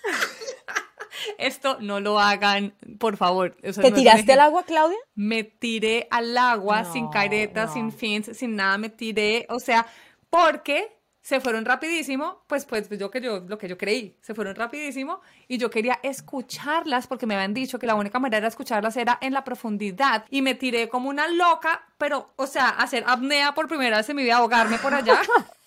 Esto 1.39 1.79
no 1.81 2.01
lo 2.01 2.19
hagan, 2.21 2.75
por 2.99 3.17
favor. 3.17 3.57
O 3.67 3.73
sea, 3.73 3.83
¿Te 3.83 3.91
no 3.91 3.97
tiraste 3.97 4.33
al 4.33 4.41
agua, 4.41 4.65
Claudia? 4.65 4.99
Me 5.15 5.45
tiré 5.45 6.07
al 6.11 6.37
agua 6.37 6.83
No, 6.83 6.93
sin 6.93 7.09
caretas, 7.09 7.69
no. 7.69 7.75
sin 7.75 7.93
fins, 7.93 8.37
sin 8.37 8.57
nada, 8.57 8.79
me 8.79 8.89
tiré, 8.91 9.47
o 9.49 9.59
sea, 9.61 9.87
porque 10.29 10.97
se 11.23 11.39
fueron 11.39 11.65
rapidísimo, 11.67 12.43
pues 12.47 12.65
pues 12.65 12.89
yo 12.99 13.11
que 13.11 13.21
yo 13.21 13.41
lo 13.41 13.59
que 13.59 13.69
yo 13.69 13.77
creí, 13.77 14.17
se 14.23 14.35
fueron 14.35 14.57
rapidísimo 14.57 15.21
y 15.49 15.59
yo 15.59 15.69
quería 15.71 16.01
escucharlas 16.03 17.07
porque 17.07 17.27
me 17.27 17.35
habían 17.35 17.53
dicho 17.53 17.79
que 17.79 17.87
la 17.87 17.95
única 17.95 18.19
manera 18.19 18.41
de 18.41 18.49
escucharlas 18.49 18.97
era 18.97 19.19
en 19.21 19.35
la 19.35 19.45
profundidad 19.45 20.25
y 20.31 20.41
me 20.43 20.55
tiré 20.55 20.89
como 20.89 21.09
una 21.11 21.29
loca, 21.29 21.83
pero 21.99 22.31
o 22.37 22.47
sea, 22.47 22.71
hacer 22.71 23.05
apnea 23.07 23.55
por 23.55 23.69
primera 23.69 23.99
vez 23.99 24.09
en 24.09 24.17
mi 24.17 24.23
vida, 24.23 24.39
ahogarme 24.39 24.79
por 24.79 24.95
allá. 24.95 25.21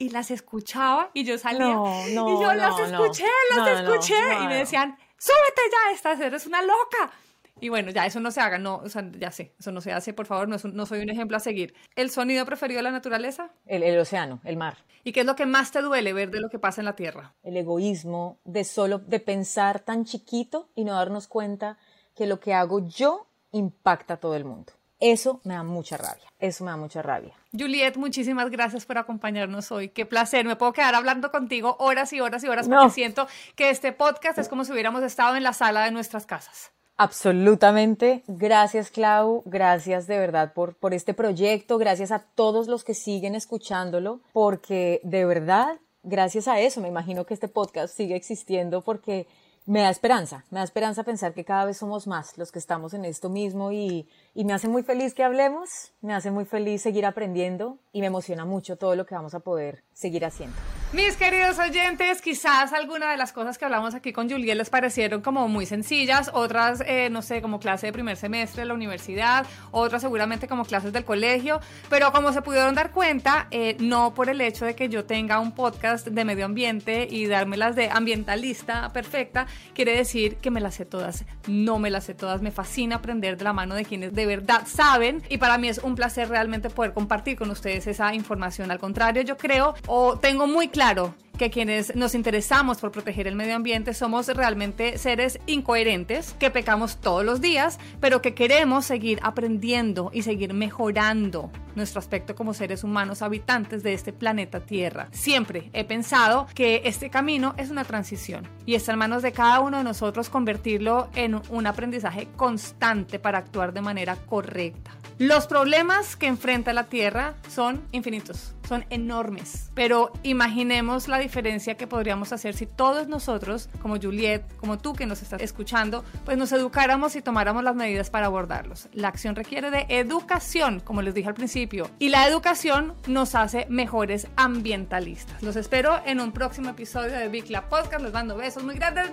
y 0.00 0.08
las 0.08 0.30
escuchaba 0.30 1.10
y 1.12 1.24
yo 1.24 1.38
salía 1.38 1.76
y 2.08 2.14
yo 2.14 2.54
las 2.54 2.80
escuché, 2.80 3.26
las 3.54 3.80
escuché 3.80 4.16
y 4.42 4.46
me 4.48 4.56
decían, 4.56 4.98
"Súbete 5.18 5.60
ya, 5.70 5.94
esta 5.94 6.26
eres 6.26 6.46
una 6.46 6.62
loca." 6.62 7.12
Y 7.60 7.68
bueno, 7.68 7.90
ya 7.90 8.06
eso 8.06 8.18
no 8.18 8.30
se 8.30 8.40
haga, 8.40 8.56
no, 8.56 8.76
o 8.76 8.88
sea, 8.88 9.04
ya 9.18 9.30
sé, 9.30 9.54
eso 9.60 9.70
no 9.70 9.82
se 9.82 9.92
hace, 9.92 10.14
por 10.14 10.24
favor, 10.24 10.48
no, 10.48 10.56
no 10.72 10.86
soy 10.86 11.00
un 11.00 11.10
ejemplo 11.10 11.36
a 11.36 11.40
seguir. 11.40 11.74
¿El 11.94 12.10
sonido 12.10 12.46
preferido 12.46 12.78
de 12.78 12.84
la 12.84 12.90
naturaleza? 12.90 13.50
El, 13.66 13.82
el, 13.82 13.98
océano, 13.98 14.40
el 14.44 14.56
mar. 14.56 14.78
¿Y 15.04 15.12
qué 15.12 15.20
es 15.20 15.26
lo 15.26 15.36
que 15.36 15.44
más 15.44 15.70
te 15.70 15.82
duele 15.82 16.14
ver 16.14 16.30
de 16.30 16.40
lo 16.40 16.48
que 16.48 16.58
pasa 16.58 16.80
en 16.80 16.86
la 16.86 16.96
Tierra? 16.96 17.34
El 17.42 17.58
egoísmo 17.58 18.38
de 18.44 18.64
solo, 18.64 18.98
de 18.98 19.20
pensar 19.20 19.80
tan 19.80 20.06
chiquito 20.06 20.70
y 20.74 20.84
no 20.84 20.94
darnos 20.94 21.28
cuenta 21.28 21.76
que 22.16 22.26
lo 22.26 22.40
que 22.40 22.54
hago 22.54 22.88
yo 22.88 23.26
impacta 23.52 24.14
a 24.14 24.16
todo 24.16 24.34
el 24.34 24.46
mundo. 24.46 24.72
Eso 25.00 25.40
me 25.44 25.54
da 25.54 25.62
mucha 25.62 25.96
rabia, 25.96 26.24
eso 26.38 26.62
me 26.62 26.70
da 26.70 26.76
mucha 26.76 27.00
rabia. 27.00 27.34
Juliet, 27.58 27.96
muchísimas 27.96 28.50
gracias 28.50 28.84
por 28.84 28.98
acompañarnos 28.98 29.72
hoy. 29.72 29.88
Qué 29.88 30.04
placer, 30.04 30.44
me 30.44 30.56
puedo 30.56 30.74
quedar 30.74 30.94
hablando 30.94 31.30
contigo 31.30 31.76
horas 31.78 32.12
y 32.12 32.20
horas 32.20 32.44
y 32.44 32.48
horas 32.48 32.68
porque 32.68 32.90
siento 32.90 33.26
que 33.56 33.70
este 33.70 33.92
podcast 33.92 34.38
es 34.38 34.48
como 34.48 34.64
si 34.64 34.72
hubiéramos 34.72 35.02
estado 35.02 35.36
en 35.36 35.42
la 35.42 35.54
sala 35.54 35.84
de 35.84 35.90
nuestras 35.90 36.26
casas. 36.26 36.70
Absolutamente. 37.00 38.22
Gracias, 38.26 38.90
Clau. 38.90 39.42
Gracias 39.46 40.06
de 40.06 40.18
verdad 40.18 40.52
por, 40.52 40.74
por 40.74 40.92
este 40.92 41.14
proyecto. 41.14 41.78
Gracias 41.78 42.12
a 42.12 42.18
todos 42.18 42.68
los 42.68 42.84
que 42.84 42.92
siguen 42.92 43.34
escuchándolo, 43.34 44.20
porque 44.34 45.00
de 45.02 45.24
verdad, 45.24 45.78
gracias 46.02 46.46
a 46.46 46.60
eso, 46.60 46.82
me 46.82 46.88
imagino 46.88 47.24
que 47.24 47.32
este 47.32 47.48
podcast 47.48 47.96
sigue 47.96 48.16
existiendo 48.16 48.82
porque 48.82 49.26
me 49.70 49.82
da 49.82 49.90
esperanza. 49.90 50.44
Me 50.50 50.58
da 50.58 50.64
esperanza 50.64 51.04
pensar 51.04 51.32
que 51.32 51.44
cada 51.44 51.64
vez 51.64 51.76
somos 51.76 52.08
más 52.08 52.36
los 52.36 52.50
que 52.50 52.58
estamos 52.58 52.92
en 52.92 53.04
esto 53.04 53.28
mismo 53.28 53.70
y, 53.70 54.08
y 54.34 54.44
me 54.44 54.52
hace 54.52 54.66
muy 54.66 54.82
feliz 54.82 55.14
que 55.14 55.22
hablemos. 55.22 55.92
Me 56.00 56.12
hace 56.12 56.32
muy 56.32 56.44
feliz 56.44 56.82
seguir 56.82 57.06
aprendiendo 57.06 57.78
y 57.92 58.00
me 58.00 58.08
emociona 58.08 58.44
mucho 58.44 58.74
todo 58.74 58.96
lo 58.96 59.06
que 59.06 59.14
vamos 59.14 59.32
a 59.34 59.38
poder 59.38 59.84
seguir 59.92 60.24
haciendo. 60.24 60.56
Mis 60.92 61.16
queridos 61.16 61.56
oyentes, 61.60 62.20
quizás 62.20 62.72
alguna 62.72 63.12
de 63.12 63.16
las 63.16 63.32
cosas 63.32 63.58
que 63.58 63.64
hablamos 63.64 63.94
aquí 63.94 64.12
con 64.12 64.28
Juliet 64.28 64.56
les 64.56 64.70
parecieron 64.70 65.20
como 65.20 65.46
muy 65.46 65.64
sencillas, 65.64 66.32
otras, 66.34 66.82
eh, 66.84 67.10
no 67.10 67.22
sé, 67.22 67.40
como 67.40 67.60
clase 67.60 67.86
de 67.86 67.92
primer 67.92 68.16
semestre 68.16 68.62
de 68.62 68.66
la 68.66 68.74
universidad, 68.74 69.46
otras 69.70 70.02
seguramente 70.02 70.48
como 70.48 70.64
clases 70.64 70.92
del 70.92 71.04
colegio, 71.04 71.60
pero 71.88 72.10
como 72.10 72.32
se 72.32 72.42
pudieron 72.42 72.74
dar 72.74 72.90
cuenta, 72.90 73.46
eh, 73.52 73.76
no 73.78 74.14
por 74.14 74.30
el 74.30 74.40
hecho 74.40 74.64
de 74.64 74.74
que 74.74 74.88
yo 74.88 75.04
tenga 75.04 75.38
un 75.38 75.52
podcast 75.52 76.08
de 76.08 76.24
medio 76.24 76.44
ambiente 76.44 77.06
y 77.08 77.26
dármelas 77.26 77.76
de 77.76 77.88
ambientalista 77.88 78.92
perfecta, 78.92 79.46
quiere 79.74 79.96
decir 79.96 80.36
que 80.36 80.50
me 80.50 80.60
las 80.60 80.74
sé 80.74 80.84
todas. 80.84 81.24
No 81.46 81.78
me 81.78 81.90
las 81.90 82.04
sé 82.04 82.14
todas, 82.14 82.42
me 82.42 82.50
fascina 82.50 82.96
aprender 82.96 83.36
de 83.36 83.44
la 83.44 83.52
mano 83.52 83.74
de 83.74 83.84
quienes 83.84 84.14
de 84.14 84.26
verdad 84.26 84.66
saben 84.66 85.22
y 85.28 85.38
para 85.38 85.58
mí 85.58 85.68
es 85.68 85.78
un 85.78 85.94
placer 85.94 86.28
realmente 86.28 86.70
poder 86.70 86.92
compartir 86.92 87.36
con 87.36 87.50
ustedes 87.50 87.86
esa 87.86 88.14
información. 88.14 88.70
Al 88.70 88.78
contrario, 88.78 89.22
yo 89.22 89.36
creo 89.36 89.74
o 89.86 90.18
tengo 90.18 90.46
muy 90.46 90.68
claro 90.68 91.14
que 91.40 91.48
quienes 91.48 91.96
nos 91.96 92.14
interesamos 92.14 92.80
por 92.80 92.92
proteger 92.92 93.26
el 93.26 93.34
medio 93.34 93.56
ambiente 93.56 93.94
somos 93.94 94.28
realmente 94.28 94.98
seres 94.98 95.40
incoherentes, 95.46 96.34
que 96.38 96.50
pecamos 96.50 96.98
todos 96.98 97.24
los 97.24 97.40
días, 97.40 97.78
pero 97.98 98.20
que 98.20 98.34
queremos 98.34 98.84
seguir 98.84 99.20
aprendiendo 99.22 100.10
y 100.12 100.20
seguir 100.20 100.52
mejorando 100.52 101.50
nuestro 101.74 101.98
aspecto 101.98 102.34
como 102.34 102.52
seres 102.52 102.84
humanos 102.84 103.22
habitantes 103.22 103.82
de 103.82 103.94
este 103.94 104.12
planeta 104.12 104.60
Tierra. 104.60 105.08
Siempre 105.12 105.70
he 105.72 105.84
pensado 105.84 106.46
que 106.54 106.82
este 106.84 107.08
camino 107.08 107.54
es 107.56 107.70
una 107.70 107.84
transición 107.84 108.46
y 108.66 108.74
está 108.74 108.92
en 108.92 108.98
manos 108.98 109.22
de 109.22 109.32
cada 109.32 109.60
uno 109.60 109.78
de 109.78 109.84
nosotros 109.84 110.28
convertirlo 110.28 111.08
en 111.14 111.40
un 111.48 111.66
aprendizaje 111.66 112.28
constante 112.36 113.18
para 113.18 113.38
actuar 113.38 113.72
de 113.72 113.80
manera 113.80 114.16
correcta. 114.16 114.90
Los 115.16 115.46
problemas 115.46 116.16
que 116.16 116.26
enfrenta 116.26 116.74
la 116.74 116.84
Tierra 116.84 117.32
son 117.48 117.80
infinitos, 117.92 118.54
son 118.70 118.84
enormes, 118.88 119.72
pero 119.74 120.12
imaginemos 120.22 121.08
la 121.08 121.18
diferencia 121.18 121.76
que 121.76 121.88
podríamos 121.88 122.32
hacer 122.32 122.54
si 122.54 122.66
todos 122.66 123.08
nosotros, 123.08 123.68
como 123.82 123.96
Juliet, 124.00 124.44
como 124.58 124.78
tú 124.78 124.92
que 124.92 125.06
nos 125.06 125.22
estás 125.22 125.42
escuchando, 125.42 126.04
pues 126.24 126.38
nos 126.38 126.52
educáramos 126.52 127.16
y 127.16 127.20
tomáramos 127.20 127.64
las 127.64 127.74
medidas 127.74 128.10
para 128.10 128.26
abordarlos. 128.26 128.88
La 128.92 129.08
acción 129.08 129.34
requiere 129.34 129.72
de 129.72 129.86
educación, 129.88 130.78
como 130.78 131.02
les 131.02 131.14
dije 131.14 131.26
al 131.26 131.34
principio, 131.34 131.90
y 131.98 132.10
la 132.10 132.28
educación 132.28 132.94
nos 133.08 133.34
hace 133.34 133.66
mejores 133.68 134.28
ambientalistas. 134.36 135.42
Los 135.42 135.56
espero 135.56 136.00
en 136.06 136.20
un 136.20 136.30
próximo 136.30 136.70
episodio 136.70 137.18
de 137.18 137.26
Bicla 137.26 137.68
Podcast. 137.68 138.04
Les 138.04 138.12
mando 138.12 138.36
besos 138.36 138.62
muy 138.62 138.76
grandes 138.76 139.10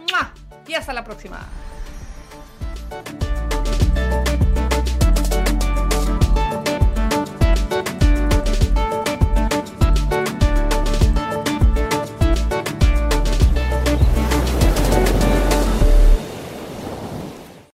y 0.68 0.76
hasta 0.76 0.94
la 0.94 1.04
próxima. 1.04 1.48